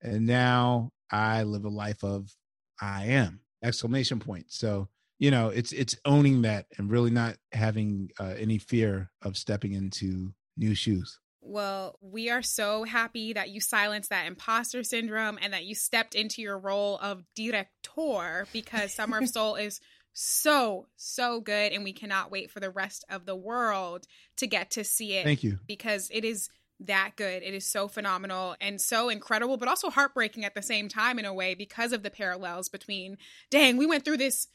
And 0.00 0.26
now 0.26 0.92
i 1.10 1.42
live 1.42 1.64
a 1.64 1.70
life 1.70 2.04
of 2.04 2.32
i 2.80 3.06
am 3.06 3.40
exclamation 3.62 4.20
point. 4.20 4.46
So 4.48 4.88
you 5.18 5.30
know 5.30 5.48
it's 5.48 5.72
it's 5.72 5.96
owning 6.04 6.42
that 6.42 6.66
and 6.76 6.90
really 6.90 7.10
not 7.10 7.36
having 7.52 8.10
uh, 8.20 8.34
any 8.38 8.58
fear 8.58 9.10
of 9.22 9.36
stepping 9.36 9.72
into 9.72 10.32
new 10.56 10.74
shoes 10.74 11.18
Well, 11.40 11.98
we 12.02 12.30
are 12.30 12.42
so 12.42 12.84
happy 12.84 13.32
that 13.32 13.48
you 13.48 13.60
silenced 13.60 14.10
that 14.10 14.26
imposter 14.26 14.82
syndrome 14.82 15.38
and 15.40 15.52
that 15.52 15.64
you 15.64 15.74
stepped 15.74 16.14
into 16.14 16.42
your 16.42 16.58
role 16.58 16.98
of 16.98 17.22
director 17.34 18.46
because 18.52 18.92
Summer 18.92 19.18
of 19.18 19.28
Soul 19.36 19.54
is 19.54 19.80
so, 20.12 20.88
so 20.96 21.40
good. 21.40 21.72
And 21.72 21.84
we 21.84 21.92
cannot 21.92 22.30
wait 22.30 22.50
for 22.50 22.60
the 22.60 22.70
rest 22.70 23.04
of 23.08 23.24
the 23.24 23.36
world 23.36 24.06
to 24.38 24.46
get 24.46 24.72
to 24.72 24.84
see 24.84 25.14
it. 25.14 25.24
thank 25.24 25.44
you 25.44 25.58
Because 25.66 26.10
it 26.12 26.24
is 26.24 26.50
that 26.80 27.12
good. 27.16 27.42
It 27.42 27.54
is 27.54 27.66
so 27.66 27.88
phenomenal 27.88 28.56
and 28.60 28.80
so 28.80 29.08
incredible, 29.08 29.56
but 29.56 29.68
also 29.68 29.90
heartbreaking 29.90 30.44
at 30.44 30.54
the 30.54 30.62
same 30.62 30.88
time 30.88 31.18
in 31.18 31.24
a 31.24 31.34
way 31.34 31.54
because 31.54 31.92
of 31.92 32.02
the 32.02 32.10
parallels 32.10 32.68
between, 32.68 33.16
dang, 33.50 33.76
we 33.76 33.86
went 33.86 34.04
through 34.04 34.18
this 34.18 34.48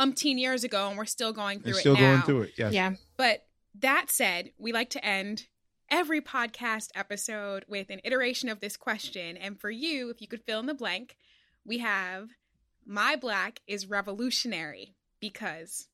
umpteen 0.00 0.38
years 0.38 0.64
ago 0.64 0.88
and 0.88 0.96
we're 0.96 1.04
still 1.04 1.32
going 1.32 1.60
through 1.60 1.70
and 1.70 1.76
it 1.76 1.80
still 1.80 1.94
now. 1.94 2.00
going 2.00 2.22
through 2.22 2.42
it 2.42 2.52
yes 2.56 2.72
Yeah. 2.72 2.94
But 3.16 3.44
that 3.78 4.06
said, 4.10 4.50
we 4.58 4.72
like 4.72 4.90
to 4.90 5.04
end 5.04 5.46
every 5.90 6.20
podcast 6.20 6.88
episode 6.94 7.64
with 7.68 7.90
an 7.90 8.00
iteration 8.04 8.48
of 8.48 8.60
this 8.60 8.76
question. 8.76 9.36
And 9.36 9.60
for 9.60 9.70
you, 9.70 10.10
if 10.10 10.20
you 10.20 10.28
could 10.28 10.42
fill 10.42 10.60
in 10.60 10.66
the 10.66 10.74
blank, 10.74 11.16
we 11.64 11.78
have 11.78 12.30
My 12.86 13.16
Black 13.16 13.60
is 13.66 13.86
revolutionary 13.86 14.96
because. 15.20 15.88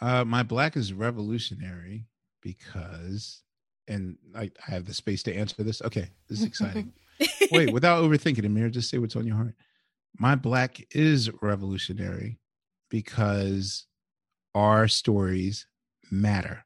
Uh, 0.00 0.24
my 0.24 0.44
black 0.44 0.76
is 0.76 0.92
revolutionary 0.92 2.06
because, 2.40 3.42
and 3.88 4.16
I, 4.32 4.50
I 4.66 4.70
have 4.70 4.86
the 4.86 4.94
space 4.94 5.24
to 5.24 5.34
answer 5.34 5.64
this. 5.64 5.82
Okay, 5.82 6.10
this 6.28 6.38
is 6.38 6.44
exciting. 6.44 6.92
Wait, 7.50 7.72
without 7.72 8.04
overthinking, 8.04 8.46
Amir, 8.46 8.68
just 8.70 8.90
say 8.90 8.98
what's 8.98 9.16
on 9.16 9.26
your 9.26 9.34
heart. 9.34 9.56
My 10.16 10.36
black 10.36 10.86
is 10.92 11.30
revolutionary 11.42 12.38
because 12.90 13.86
our 14.54 14.88
stories 14.88 15.66
matter, 16.10 16.64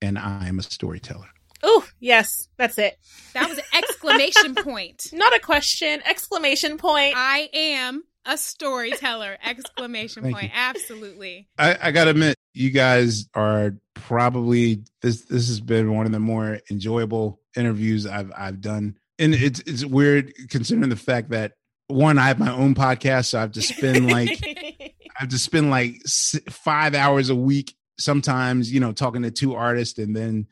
and 0.00 0.18
I 0.18 0.48
am 0.48 0.58
a 0.58 0.62
storyteller. 0.62 1.28
Oh, 1.62 1.86
yes, 2.00 2.48
that's 2.56 2.78
it. 2.78 2.98
That 3.34 3.48
was 3.48 3.58
an 3.58 3.64
exclamation 3.74 4.54
point. 4.56 5.10
Not 5.12 5.34
a 5.34 5.38
question, 5.38 6.02
exclamation 6.04 6.76
point. 6.76 7.14
I 7.16 7.48
am 7.52 8.02
a 8.24 8.36
storyteller! 8.36 9.36
Exclamation 9.44 10.22
Thank 10.22 10.36
point. 10.36 10.46
you. 10.46 10.50
Absolutely. 10.54 11.48
I, 11.58 11.76
I 11.82 11.90
gotta 11.90 12.10
admit, 12.10 12.36
you 12.54 12.70
guys 12.70 13.28
are 13.34 13.74
probably 13.94 14.82
this. 15.00 15.22
This 15.22 15.48
has 15.48 15.60
been 15.60 15.94
one 15.94 16.06
of 16.06 16.12
the 16.12 16.20
more 16.20 16.60
enjoyable 16.70 17.40
interviews 17.56 18.06
I've 18.06 18.32
I've 18.36 18.60
done, 18.60 18.96
and 19.18 19.34
it's 19.34 19.60
it's 19.60 19.84
weird 19.84 20.32
considering 20.50 20.90
the 20.90 20.96
fact 20.96 21.30
that 21.30 21.52
one, 21.88 22.18
I 22.18 22.28
have 22.28 22.38
my 22.38 22.52
own 22.52 22.74
podcast, 22.74 23.26
so 23.26 23.38
I 23.38 23.40
have 23.42 23.52
to 23.52 23.62
spend 23.62 24.10
like 24.10 24.38
I 24.44 24.71
have 25.22 25.30
to 25.30 25.38
spend 25.38 25.70
like 25.70 26.02
five 26.50 26.94
hours 26.94 27.30
a 27.30 27.34
week 27.34 27.74
sometimes, 27.98 28.72
you 28.72 28.80
know, 28.80 28.92
talking 28.92 29.22
to 29.22 29.30
two 29.30 29.54
artists 29.54 29.98
and 29.98 30.16
then 30.16 30.46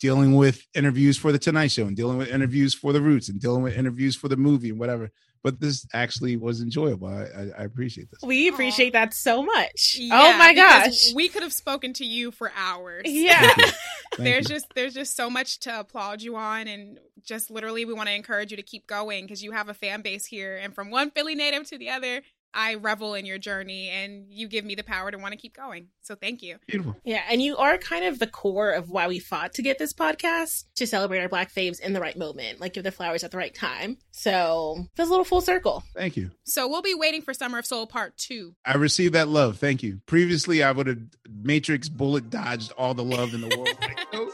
dealing 0.00 0.34
with 0.34 0.66
interviews 0.74 1.16
for 1.16 1.30
the 1.30 1.38
Tonight 1.38 1.70
Show 1.70 1.86
and 1.86 1.96
dealing 1.96 2.18
with 2.18 2.28
interviews 2.28 2.74
for 2.74 2.92
the 2.92 3.00
Roots 3.00 3.28
and 3.28 3.40
dealing 3.40 3.62
with 3.62 3.76
interviews 3.76 4.16
for 4.16 4.26
the 4.26 4.36
movie 4.36 4.70
and 4.70 4.78
whatever. 4.80 5.10
But 5.44 5.60
this 5.60 5.86
actually 5.92 6.36
was 6.36 6.60
enjoyable. 6.60 7.08
I, 7.08 7.22
I, 7.22 7.50
I 7.58 7.64
appreciate 7.64 8.10
this. 8.10 8.20
we 8.22 8.48
appreciate 8.48 8.92
that 8.92 9.14
so 9.14 9.42
much. 9.42 9.96
Yeah, 9.98 10.18
oh 10.20 10.38
my 10.38 10.54
gosh. 10.54 11.12
We 11.14 11.28
could 11.28 11.42
have 11.42 11.52
spoken 11.52 11.92
to 11.94 12.04
you 12.04 12.32
for 12.32 12.52
hours. 12.56 13.02
yeah. 13.06 13.52
Thank 13.54 13.72
you. 14.18 14.24
there's 14.24 14.48
you. 14.48 14.56
just 14.56 14.66
there's 14.74 14.94
just 14.94 15.16
so 15.16 15.30
much 15.30 15.60
to 15.60 15.80
applaud 15.80 16.22
you 16.22 16.36
on 16.36 16.66
and 16.66 16.98
just 17.22 17.50
literally 17.50 17.84
we 17.84 17.94
want 17.94 18.08
to 18.08 18.14
encourage 18.14 18.50
you 18.50 18.56
to 18.56 18.62
keep 18.62 18.86
going 18.86 19.24
because 19.24 19.42
you 19.42 19.52
have 19.52 19.68
a 19.68 19.74
fan 19.74 20.02
base 20.02 20.26
here 20.26 20.56
and 20.56 20.74
from 20.74 20.90
one 20.90 21.10
philly 21.10 21.34
native 21.34 21.68
to 21.68 21.78
the 21.78 21.90
other 21.90 22.22
i 22.54 22.74
revel 22.74 23.14
in 23.14 23.24
your 23.26 23.38
journey 23.38 23.88
and 23.88 24.26
you 24.28 24.48
give 24.48 24.64
me 24.64 24.74
the 24.74 24.84
power 24.84 25.10
to 25.10 25.18
want 25.18 25.32
to 25.32 25.38
keep 25.38 25.56
going 25.56 25.88
so 26.02 26.14
thank 26.14 26.42
you 26.42 26.56
beautiful. 26.66 26.96
Yeah, 27.04 27.22
and 27.30 27.40
you 27.40 27.56
are 27.56 27.78
kind 27.78 28.04
of 28.04 28.18
the 28.18 28.26
core 28.26 28.72
of 28.72 28.90
why 28.90 29.06
we 29.06 29.18
fought 29.18 29.54
to 29.54 29.62
get 29.62 29.78
this 29.78 29.92
podcast 29.92 30.64
to 30.76 30.86
celebrate 30.86 31.20
our 31.20 31.28
black 31.28 31.52
faves 31.52 31.80
in 31.80 31.92
the 31.92 32.00
right 32.00 32.16
moment, 32.16 32.60
like 32.60 32.72
give 32.74 32.82
the 32.84 32.90
flowers 32.90 33.22
at 33.22 33.30
the 33.30 33.36
right 33.36 33.54
time. 33.54 33.98
So 34.10 34.86
feels 34.96 35.08
a 35.08 35.12
little 35.12 35.24
full 35.24 35.40
circle. 35.40 35.84
Thank 35.94 36.16
you. 36.16 36.30
so 36.44 36.68
we'll 36.68 36.82
be 36.82 36.94
waiting 36.94 37.22
for 37.22 37.32
summer 37.34 37.58
of 37.58 37.66
soul 37.66 37.86
part 37.86 38.16
two 38.16 38.54
I 38.66 38.74
received 38.76 39.14
that 39.14 39.28
love. 39.28 39.58
Thank 39.58 39.82
you. 39.82 40.00
Previously, 40.06 40.62
I 40.62 40.72
would 40.72 40.86
have 40.88 40.98
Matrix 41.30 41.88
bullet 41.88 42.30
dodged 42.30 42.72
all 42.76 42.94
the 42.94 43.04
love 43.04 43.34
in 43.34 43.42
the 43.42 43.56
world. 43.56 43.76
Like, 43.80 43.98
no, 44.12 44.30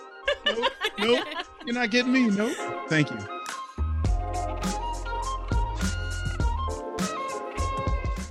no, 0.47 0.69
no, 0.99 1.25
you're 1.66 1.75
not 1.75 1.91
getting 1.91 2.12
me. 2.12 2.29
No, 2.29 2.49
thank 2.89 3.11
you. 3.11 3.38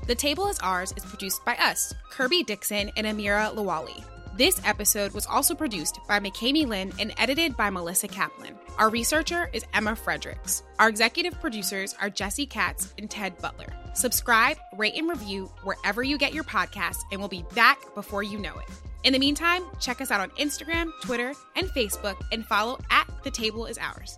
The 0.08 0.16
Table 0.16 0.48
is 0.48 0.58
Ours 0.60 0.94
is 0.96 1.04
produced 1.04 1.44
by 1.44 1.56
us, 1.56 1.94
Kirby 2.12 2.44
Dixon 2.44 2.90
and 2.96 3.06
Amira 3.06 3.54
Lawali. 3.54 4.06
This 4.38 4.62
episode 4.64 5.12
was 5.12 5.26
also 5.26 5.54
produced 5.54 6.00
by 6.08 6.22
McKamey 6.22 6.66
Lynn 6.66 6.94
and 6.98 7.14
edited 7.18 7.58
by 7.58 7.70
Melissa 7.70 8.08
Kaplan. 8.08 8.56
Our 8.78 8.90
researcher 8.90 9.50
is 9.52 9.66
Emma 9.74 9.98
Fredericks. 9.98 10.64
Our 10.80 10.88
executive 10.88 11.38
producers 11.42 11.94
are 12.00 12.10
Jesse 12.10 12.46
Katz 12.46 12.94
and 12.98 13.10
Ted 13.10 13.38
Butler. 13.40 13.68
Subscribe, 13.96 14.56
rate, 14.78 14.96
and 14.96 15.10
review 15.10 15.52
wherever 15.64 16.02
you 16.04 16.18
get 16.18 16.34
your 16.34 16.46
podcasts, 16.46 17.04
and 17.12 17.20
we'll 17.20 17.28
be 17.28 17.44
back 17.54 17.94
before 17.94 18.24
you 18.24 18.40
know 18.40 18.58
it. 18.60 18.70
In 19.04 19.12
the 19.12 19.20
meantime, 19.20 19.64
check 19.82 20.00
us 20.00 20.10
out 20.10 20.22
on 20.22 20.30
Instagram, 20.40 20.90
Twitter, 21.02 21.34
and 21.58 21.68
Facebook, 21.68 22.16
and 22.32 22.46
follow 22.46 22.80
at 22.90 23.08
The 23.26 23.32
Table 23.32 23.66
is 23.66 23.78
Ours. 23.78 24.18